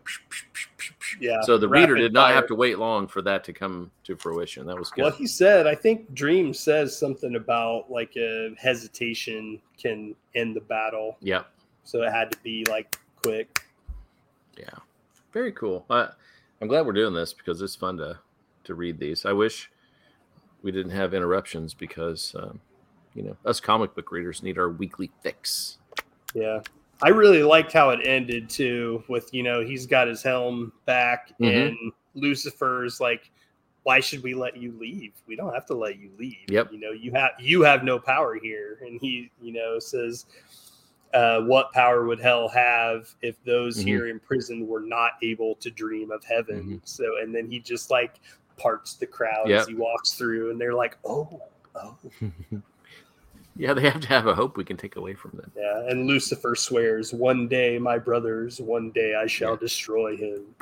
Yeah. 1.19 1.41
So 1.41 1.57
the 1.57 1.67
reader 1.67 1.95
did 1.95 2.13
not 2.13 2.27
fire. 2.27 2.35
have 2.35 2.47
to 2.47 2.55
wait 2.55 2.79
long 2.79 3.07
for 3.07 3.21
that 3.21 3.43
to 3.45 3.53
come 3.53 3.91
to 4.05 4.15
fruition. 4.15 4.65
That 4.65 4.77
was 4.77 4.89
good. 4.89 5.03
Well, 5.03 5.11
he 5.11 5.27
said, 5.27 5.67
I 5.67 5.75
think 5.75 6.13
Dream 6.13 6.53
says 6.53 6.97
something 6.97 7.35
about 7.35 7.91
like 7.91 8.15
a 8.17 8.53
hesitation 8.57 9.61
can 9.77 10.15
end 10.35 10.55
the 10.55 10.61
battle. 10.61 11.17
Yep. 11.21 11.47
So 11.83 12.03
it 12.03 12.11
had 12.11 12.31
to 12.31 12.37
be 12.39 12.65
like 12.69 12.97
quick. 13.21 13.65
Yeah, 14.57 14.77
very 15.31 15.51
cool. 15.51 15.85
I, 15.89 16.09
I'm 16.61 16.67
glad 16.67 16.85
we're 16.85 16.93
doing 16.93 17.13
this 17.13 17.33
because 17.33 17.61
it's 17.61 17.75
fun 17.75 17.97
to 17.97 18.19
to 18.63 18.75
read 18.75 18.99
these. 18.99 19.25
I 19.25 19.33
wish 19.33 19.69
we 20.61 20.71
didn't 20.71 20.93
have 20.93 21.13
interruptions 21.13 21.73
because 21.73 22.33
um, 22.39 22.59
you 23.13 23.23
know 23.23 23.37
us 23.45 23.59
comic 23.59 23.93
book 23.95 24.11
readers 24.11 24.41
need 24.41 24.57
our 24.57 24.69
weekly 24.69 25.11
fix. 25.21 25.77
Yeah. 26.33 26.61
I 27.03 27.09
really 27.09 27.43
liked 27.43 27.71
how 27.73 27.89
it 27.89 27.99
ended 28.05 28.49
too, 28.49 29.03
with 29.07 29.33
you 29.33 29.43
know, 29.43 29.63
he's 29.63 29.85
got 29.85 30.07
his 30.07 30.23
helm 30.23 30.71
back 30.85 31.31
Mhm. 31.39 31.67
and 31.69 31.91
Lucifer's 32.15 32.99
like, 32.99 33.29
Why 33.83 33.99
should 33.99 34.23
we 34.23 34.33
let 34.33 34.55
you 34.55 34.71
leave? 34.79 35.11
We 35.27 35.35
don't 35.35 35.53
have 35.53 35.65
to 35.65 35.73
let 35.73 35.99
you 35.99 36.09
leave. 36.17 36.37
Yep. 36.47 36.71
You 36.71 36.79
know, 36.79 36.91
you 36.91 37.11
have 37.11 37.31
you 37.39 37.63
have 37.63 37.83
no 37.83 37.99
power 37.99 38.35
here. 38.41 38.79
And 38.81 38.97
he, 39.01 39.29
you 39.41 39.51
know, 39.51 39.77
says, 39.79 40.25
uh, 41.13 41.41
what 41.41 41.73
power 41.73 42.05
would 42.05 42.19
hell 42.21 42.47
have 42.47 43.13
if 43.21 43.35
those 43.43 43.77
Mhm. 43.79 43.83
here 43.87 44.07
in 44.07 44.19
prison 44.21 44.67
were 44.67 44.79
not 44.79 45.11
able 45.21 45.55
to 45.55 45.69
dream 45.69 46.11
of 46.11 46.23
heaven? 46.23 46.79
Mhm. 46.79 46.87
So 46.87 47.17
and 47.21 47.35
then 47.35 47.49
he 47.51 47.59
just 47.59 47.91
like 47.91 48.15
parts 48.55 48.93
the 48.95 49.05
crowd 49.05 49.49
Yep. 49.49 49.61
as 49.61 49.67
he 49.67 49.73
walks 49.75 50.13
through 50.13 50.51
and 50.51 50.61
they're 50.61 50.73
like, 50.73 50.97
Oh, 51.03 51.41
oh. 51.75 51.97
Yeah, 53.55 53.73
they 53.73 53.81
have 53.81 54.01
to 54.01 54.07
have 54.07 54.25
a 54.27 54.33
hope 54.33 54.57
we 54.57 54.63
can 54.63 54.77
take 54.77 54.95
away 54.95 55.13
from 55.13 55.31
them. 55.37 55.51
Yeah, 55.55 55.87
and 55.89 56.07
Lucifer 56.07 56.55
swears, 56.55 57.13
"One 57.13 57.47
day, 57.47 57.77
my 57.77 57.99
brothers, 57.99 58.59
one 58.59 58.89
day 58.91 59.15
I 59.15 59.27
shall 59.27 59.51
Yeah. 59.51 59.57
destroy 59.57 60.17
him." 60.17 60.55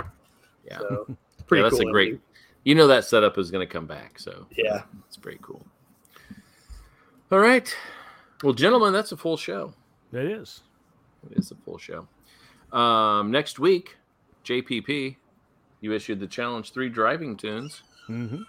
Yeah, 0.65 0.79
So, 0.79 1.07
pretty 1.47 1.61
yeah 1.63 1.69
that's 1.69 1.79
cool. 1.79 1.87
a 1.89 1.91
great. 1.91 2.07
ending. 2.07 2.21
You 2.63 2.75
know 2.75 2.87
that 2.87 3.05
setup 3.05 3.37
is 3.37 3.49
going 3.49 3.65
to 3.65 3.71
come 3.71 3.87
back, 3.87 4.19
so 4.19 4.45
Yeah, 4.57 4.83
it's 5.07 5.17
pretty 5.17 5.39
cool. 5.41 5.65
All 7.31 7.39
right, 7.39 7.73
well, 8.43 8.53
gentlemen, 8.53 8.91
that's 8.93 9.13
a 9.13 9.17
full 9.17 9.37
show. 9.37 9.73
That 10.11 10.25
is. 10.25 10.61
It 11.29 11.37
is 11.37 11.51
a 11.51 11.55
full 11.55 11.77
show. 11.77 12.07
Um, 12.77 13.31
next 13.31 13.57
week, 13.57 13.95
JPP, 14.43 15.15
you 15.79 15.93
issued 15.93 16.19
the 16.19 16.27
challenge 16.27 16.73
three 16.73 16.89
driving 16.89 17.37
tunes. 17.37 17.83
hmm 18.07 18.41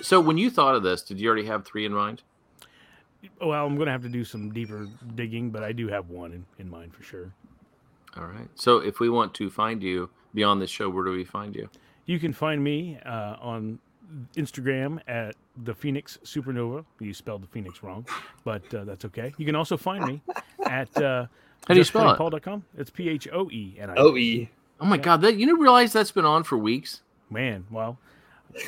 So 0.00 0.20
when 0.20 0.38
you 0.38 0.48
thought 0.50 0.76
of 0.76 0.82
this, 0.84 1.02
did 1.02 1.18
you 1.18 1.26
already 1.28 1.46
have 1.46 1.64
three 1.66 1.84
in 1.84 1.92
mind? 1.92 2.22
Well, 3.40 3.66
I'm 3.66 3.76
gonna 3.76 3.90
have 3.90 4.02
to 4.02 4.08
do 4.08 4.24
some 4.24 4.52
deeper 4.52 4.86
digging, 5.14 5.50
but 5.50 5.62
I 5.62 5.72
do 5.72 5.88
have 5.88 6.08
one 6.08 6.32
in, 6.32 6.46
in 6.58 6.70
mind 6.70 6.94
for 6.94 7.02
sure. 7.02 7.32
All 8.16 8.24
right. 8.24 8.48
So 8.54 8.78
if 8.78 9.00
we 9.00 9.08
want 9.08 9.34
to 9.34 9.50
find 9.50 9.82
you 9.82 10.10
beyond 10.34 10.60
this 10.60 10.70
show, 10.70 10.88
where 10.88 11.04
do 11.04 11.12
we 11.12 11.24
find 11.24 11.54
you? 11.54 11.68
You 12.06 12.18
can 12.18 12.32
find 12.32 12.62
me 12.62 12.98
uh, 13.04 13.36
on 13.40 13.78
Instagram 14.34 15.00
at 15.06 15.36
the 15.64 15.74
Phoenix 15.74 16.18
Supernova. 16.24 16.84
You 16.98 17.14
spelled 17.14 17.42
the 17.42 17.46
Phoenix 17.48 17.82
wrong, 17.82 18.06
but 18.44 18.62
uh, 18.74 18.84
that's 18.84 19.04
okay. 19.06 19.32
You 19.38 19.46
can 19.46 19.54
also 19.54 19.76
find 19.76 20.04
me 20.04 20.22
at 20.66 20.94
uh, 20.96 21.26
How 21.68 21.74
do 21.74 21.76
you 21.76 21.84
spell 21.84 22.10
it? 22.10 22.18
justplainpaul.com. 22.18 22.64
It's 22.76 22.90
P 22.90 23.08
H 23.08 23.28
O 23.32 23.48
E 23.50 23.76
N 23.78 23.90
I. 23.90 23.94
O 23.96 24.16
E. 24.16 24.50
Oh 24.80 24.86
my 24.86 24.96
God! 24.96 25.20
That 25.20 25.36
you 25.36 25.46
didn't 25.46 25.60
realize 25.60 25.92
that's 25.92 26.10
been 26.10 26.24
on 26.24 26.42
for 26.42 26.56
weeks. 26.56 27.02
Man, 27.28 27.66
well, 27.70 27.98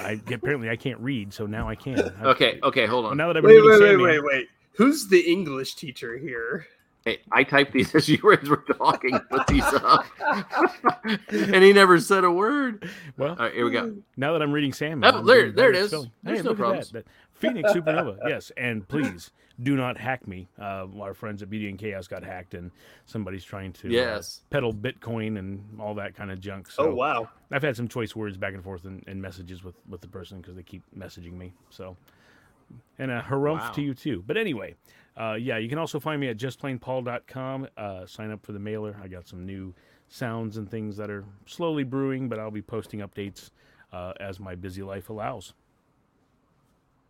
I 0.01 0.21
apparently 0.33 0.69
I 0.71 0.77
can't 0.77 1.01
read, 1.01 1.33
so 1.33 1.47
now 1.47 1.69
I 1.69 1.75
can. 1.75 1.99
I've- 2.01 2.11
Okay. 2.25 2.61
Okay. 2.63 2.87
Hold 2.87 3.05
Well, 3.05 3.11
on. 3.13 3.17
now 3.17 3.29
that 3.29 3.37
I've 3.37 3.43
been 3.43 3.51
Wait, 3.51 3.57
reading 3.57 3.71
wait, 3.71 3.81
wait, 3.81 3.89
Sandman- 3.89 4.07
wait, 4.07 4.25
wait. 4.25 4.49
Who's 4.77 5.09
the 5.09 5.21
English 5.21 5.75
teacher 5.75 6.17
here? 6.19 6.67
Hey, 7.05 7.19
I 7.33 7.43
typed 7.43 7.73
these 7.73 7.93
as 7.97 8.09
you 8.09 8.19
were 8.23 8.37
talking. 8.37 9.19
Put 9.29 9.47
these 9.49 9.65
up, 9.65 10.07
and 11.29 11.65
he 11.65 11.73
never 11.73 11.99
said 11.99 12.23
a 12.25 12.31
word. 12.31 12.89
Well, 13.17 13.31
All 13.31 13.37
right, 13.37 13.53
here 13.53 13.65
we 13.65 13.73
go. 13.73 13.97
now 14.17 14.33
that 14.35 14.43
I'm 14.43 14.53
reading 14.53 14.73
Sandman, 14.73 15.13
Oh, 15.13 15.19
I'm 15.19 15.27
there- 15.27 15.37
getting 15.47 15.55
there 15.57 15.71
it 15.71 15.73
better 15.73 15.79
at 15.79 15.85
is. 15.85 15.89
spelling. 15.91 16.11
There's 16.23 16.39
Hey, 16.39 16.43
no 16.45 16.51
look 16.51 16.59
at 16.59 16.61
problems. 16.61 16.91
that. 16.93 17.05
That- 17.05 17.13
Phoenix 17.35 17.73
Supernova, 17.73 18.19
yes, 18.29 18.53
and 18.57 18.87
please 18.87 19.33
do 19.63 19.77
not 19.77 19.97
hack 19.99 20.27
me. 20.27 20.49
Uh, 20.61 20.87
our 21.01 21.15
friends 21.15 21.43
at 21.43 21.51
Beauty 21.51 21.69
and 21.69 21.79
Chaos 21.79 22.07
got 22.09 22.23
hacked, 22.25 22.55
and 22.55 22.71
somebody's 23.07 23.45
trying 23.45 23.73
to 23.75 23.89
uh, 23.89 23.93
Yes. 23.93 24.41
peddle 24.51 24.73
Bitcoin 24.75 25.39
and 25.39 25.63
all 25.81 25.95
that 25.95 26.15
kind 26.15 26.31
of 26.31 26.41
junk. 26.41 26.71
So 26.71 26.91
oh 26.91 26.95
wow. 26.95 27.29
I've 27.51 27.63
had 27.63 27.77
some 27.77 27.89
choice 27.89 28.17
words 28.17 28.37
back 28.37 28.55
and 28.55 28.63
forth 28.65 28.85
in, 28.87 29.03
in 29.07 29.21
messages 29.21 29.63
with, 29.63 29.75
with 29.89 30.01
the 30.01 30.09
person 30.09 30.41
because 30.41 30.57
they 30.57 30.63
keep 30.63 30.83
messaging 30.97 31.33
me. 31.35 31.53
So, 31.71 31.97
and 32.99 33.11
a 33.11 33.21
harumph 33.21 33.61
Wow. 33.61 33.73
to 33.73 33.83
you 33.83 33.95
too. 33.95 34.25
But 34.27 34.37
anyway, 34.37 34.75
uh, 35.17 35.35
yeah, 35.39 35.59
you 35.59 35.69
can 35.69 35.79
also 35.79 36.01
find 36.01 36.21
me 36.21 36.29
at 36.29 36.39
justplainpaul.com. 36.39 37.69
Uh, 37.77 38.07
sign 38.07 38.31
up 38.31 38.45
for 38.45 38.53
the 38.53 38.59
mailer. 38.59 38.97
I 39.03 39.09
got 39.09 39.29
some 39.29 39.45
new 39.45 39.75
sounds 40.09 40.57
and 40.57 40.71
things 40.71 40.97
that 40.97 41.11
are 41.11 41.25
slowly 41.47 41.85
brewing, 41.85 42.29
but 42.29 42.39
I'll 42.39 42.51
be 42.51 42.63
posting 42.63 43.01
updates 43.01 43.51
uh, 43.93 44.13
as 44.21 44.41
my 44.41 44.55
busy 44.55 44.83
life 44.83 45.11
allows. 45.11 45.53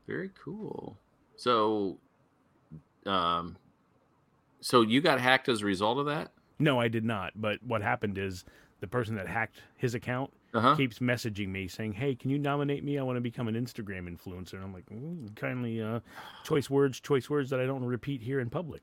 Very 0.06 0.30
cool. 0.44 0.96
So, 1.36 1.98
um, 3.06 3.56
so 4.60 4.82
you 4.82 5.00
got 5.00 5.20
hacked 5.20 5.48
as 5.48 5.62
a 5.62 5.66
result 5.66 5.98
of 5.98 6.06
that? 6.06 6.32
No, 6.58 6.78
I 6.80 6.88
did 6.88 7.04
not. 7.04 7.32
But 7.34 7.58
what 7.62 7.82
happened 7.82 8.18
is 8.18 8.44
the 8.80 8.86
person 8.86 9.16
that 9.16 9.26
hacked 9.26 9.60
his 9.76 9.94
account 9.94 10.30
Uh 10.54 10.60
huh. 10.60 10.76
keeps 10.76 10.98
messaging 11.00 11.48
me 11.48 11.66
saying, 11.68 11.92
"Hey, 11.94 12.14
can 12.14 12.30
you 12.30 12.38
nominate 12.38 12.84
me? 12.84 12.98
I 12.98 13.02
want 13.02 13.16
to 13.16 13.20
become 13.20 13.48
an 13.48 13.54
Instagram 13.54 14.08
influencer." 14.08 14.54
And 14.54 14.64
I'm 14.64 14.72
like, 14.72 14.86
"Mm, 14.86 15.34
"Kindly, 15.36 15.80
uh, 15.82 16.00
choice 16.44 16.68
words, 16.70 17.00
choice 17.00 17.28
words 17.28 17.50
that 17.50 17.58
I 17.60 17.66
don't 17.66 17.84
repeat 17.84 18.22
here 18.22 18.38
in 18.40 18.50
public." 18.50 18.82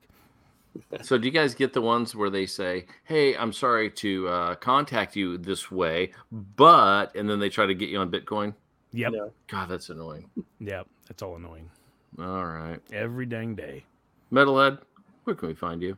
So 1.02 1.18
do 1.18 1.26
you 1.26 1.32
guys 1.32 1.54
get 1.54 1.72
the 1.72 1.80
ones 1.80 2.14
where 2.14 2.30
they 2.30 2.46
say, 2.46 2.86
"Hey, 3.04 3.36
I'm 3.36 3.52
sorry 3.52 3.90
to 3.90 4.28
uh, 4.28 4.54
contact 4.56 5.16
you 5.16 5.36
this 5.38 5.70
way, 5.70 6.12
but," 6.30 7.14
and 7.16 7.28
then 7.28 7.40
they 7.40 7.48
try 7.48 7.66
to 7.66 7.74
get 7.74 7.88
you 7.88 7.98
on 7.98 8.10
Bitcoin? 8.10 8.54
Yep, 8.92 9.12
No. 9.12 9.32
God, 9.48 9.68
that's 9.68 9.88
annoying. 9.90 10.28
yep, 10.60 10.86
that's 11.08 11.22
all 11.22 11.36
annoying 11.36 11.70
All 12.18 12.44
right, 12.46 12.80
every 12.92 13.24
dang 13.26 13.54
day. 13.54 13.84
Metalhead, 14.32 14.78
Where 15.24 15.36
can 15.36 15.48
we 15.48 15.54
find 15.54 15.82
you? 15.82 15.96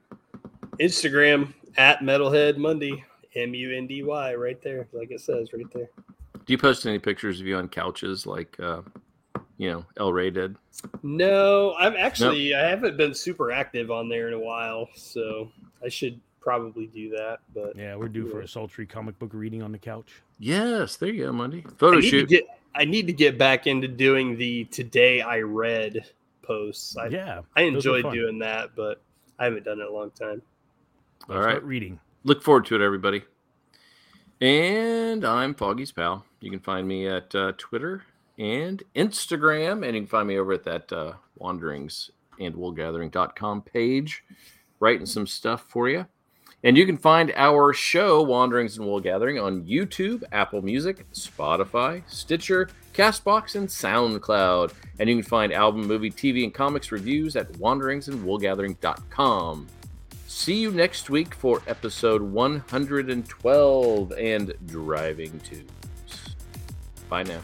Instagram 0.80 1.52
at 1.76 2.00
Metalhead 2.00 2.56
Mundy, 2.56 3.04
M 3.34 3.54
U 3.54 3.76
N 3.76 3.86
D 3.86 4.02
Y, 4.02 4.34
right 4.34 4.60
there, 4.62 4.88
like 4.92 5.10
it 5.10 5.20
says 5.20 5.52
right 5.52 5.70
there. 5.72 5.88
Do 6.44 6.52
you 6.52 6.58
post 6.58 6.86
any 6.86 6.98
pictures 6.98 7.40
of 7.40 7.46
you 7.46 7.56
on 7.56 7.68
couches 7.68 8.26
like, 8.26 8.58
uh, 8.58 8.82
you 9.58 9.70
know, 9.70 9.84
El 9.98 10.12
Ray 10.12 10.30
did? 10.30 10.56
No, 11.02 11.74
I'm 11.78 11.94
actually 11.96 12.54
I 12.54 12.68
haven't 12.68 12.96
been 12.96 13.14
super 13.14 13.52
active 13.52 13.90
on 13.90 14.08
there 14.08 14.28
in 14.28 14.34
a 14.34 14.40
while, 14.40 14.88
so 14.94 15.50
I 15.84 15.88
should 15.88 16.20
probably 16.40 16.86
do 16.86 17.10
that. 17.10 17.38
But 17.54 17.76
Yeah, 17.76 17.94
we're 17.96 18.08
due 18.08 18.28
for 18.28 18.40
a 18.40 18.48
sultry 18.48 18.86
comic 18.86 19.18
book 19.18 19.30
reading 19.32 19.62
on 19.62 19.72
the 19.72 19.78
couch. 19.78 20.22
Yes, 20.38 20.96
there 20.96 21.10
you 21.10 21.26
go, 21.26 21.32
Monday. 21.32 21.64
Photo 21.76 21.96
need 21.98 22.02
to 22.02 22.08
shoot. 22.08 22.28
get 22.28 22.44
I 22.74 22.84
need 22.86 23.06
to 23.06 23.12
get 23.12 23.38
back 23.38 23.66
into 23.66 23.86
doing 23.86 24.36
the 24.36 24.64
today 24.64 25.20
I 25.20 25.40
read 25.40 26.06
posts. 26.42 26.96
I, 26.96 27.06
yeah, 27.06 27.40
I 27.56 27.62
those 27.62 27.74
enjoyed 27.74 28.12
doing 28.12 28.38
that, 28.40 28.70
but 28.76 29.02
I 29.38 29.44
haven't 29.44 29.64
done 29.64 29.80
it 29.80 29.82
in 29.82 29.88
a 29.88 29.92
long 29.92 30.10
time. 30.10 30.42
All 31.28 31.36
Start 31.36 31.46
right. 31.46 31.64
reading. 31.64 32.00
Look 32.24 32.42
forward 32.42 32.66
to 32.66 32.76
it, 32.76 32.80
everybody. 32.80 33.22
And 34.40 35.24
I'm 35.24 35.54
Foggy's 35.54 35.92
Pal. 35.92 36.24
You 36.40 36.50
can 36.50 36.60
find 36.60 36.86
me 36.86 37.06
at 37.06 37.34
uh, 37.34 37.52
Twitter 37.58 38.02
and 38.38 38.82
Instagram, 38.96 39.86
and 39.86 39.94
you 39.94 40.02
can 40.02 40.08
find 40.08 40.26
me 40.26 40.38
over 40.38 40.52
at 40.52 40.64
that 40.64 40.92
uh, 40.92 41.12
wanderings 41.36 42.10
and 42.40 42.54
woolgathering.com 42.54 43.62
page, 43.62 44.24
writing 44.80 45.06
some 45.06 45.26
stuff 45.26 45.62
for 45.68 45.88
you. 45.88 46.06
And 46.64 46.76
you 46.76 46.86
can 46.86 46.96
find 46.96 47.32
our 47.36 47.72
show, 47.72 48.22
Wanderings 48.22 48.78
and 48.78 48.86
Wool 48.86 49.00
Gathering, 49.00 49.38
on 49.38 49.64
YouTube, 49.64 50.22
Apple 50.30 50.62
Music, 50.62 51.04
Spotify, 51.12 52.02
Stitcher, 52.06 52.68
Castbox, 52.92 53.54
and 53.54 53.68
SoundCloud. 53.68 54.72
And 54.98 55.08
you 55.08 55.14
can 55.16 55.24
find 55.24 55.50
album, 55.52 55.86
movie, 55.86 56.10
TV, 56.10 56.42
and 56.44 56.52
comics 56.52 56.92
reviews 56.92 57.34
at 57.36 57.50
wanderingsandwoolgathering.com. 57.52 59.66
See 60.26 60.60
you 60.60 60.70
next 60.70 61.08
week 61.10 61.34
for 61.34 61.62
episode 61.66 62.22
112 62.22 64.12
and 64.12 64.54
Driving 64.66 65.40
Tubes. 65.40 66.36
Bye 67.08 67.24
now. 67.24 67.40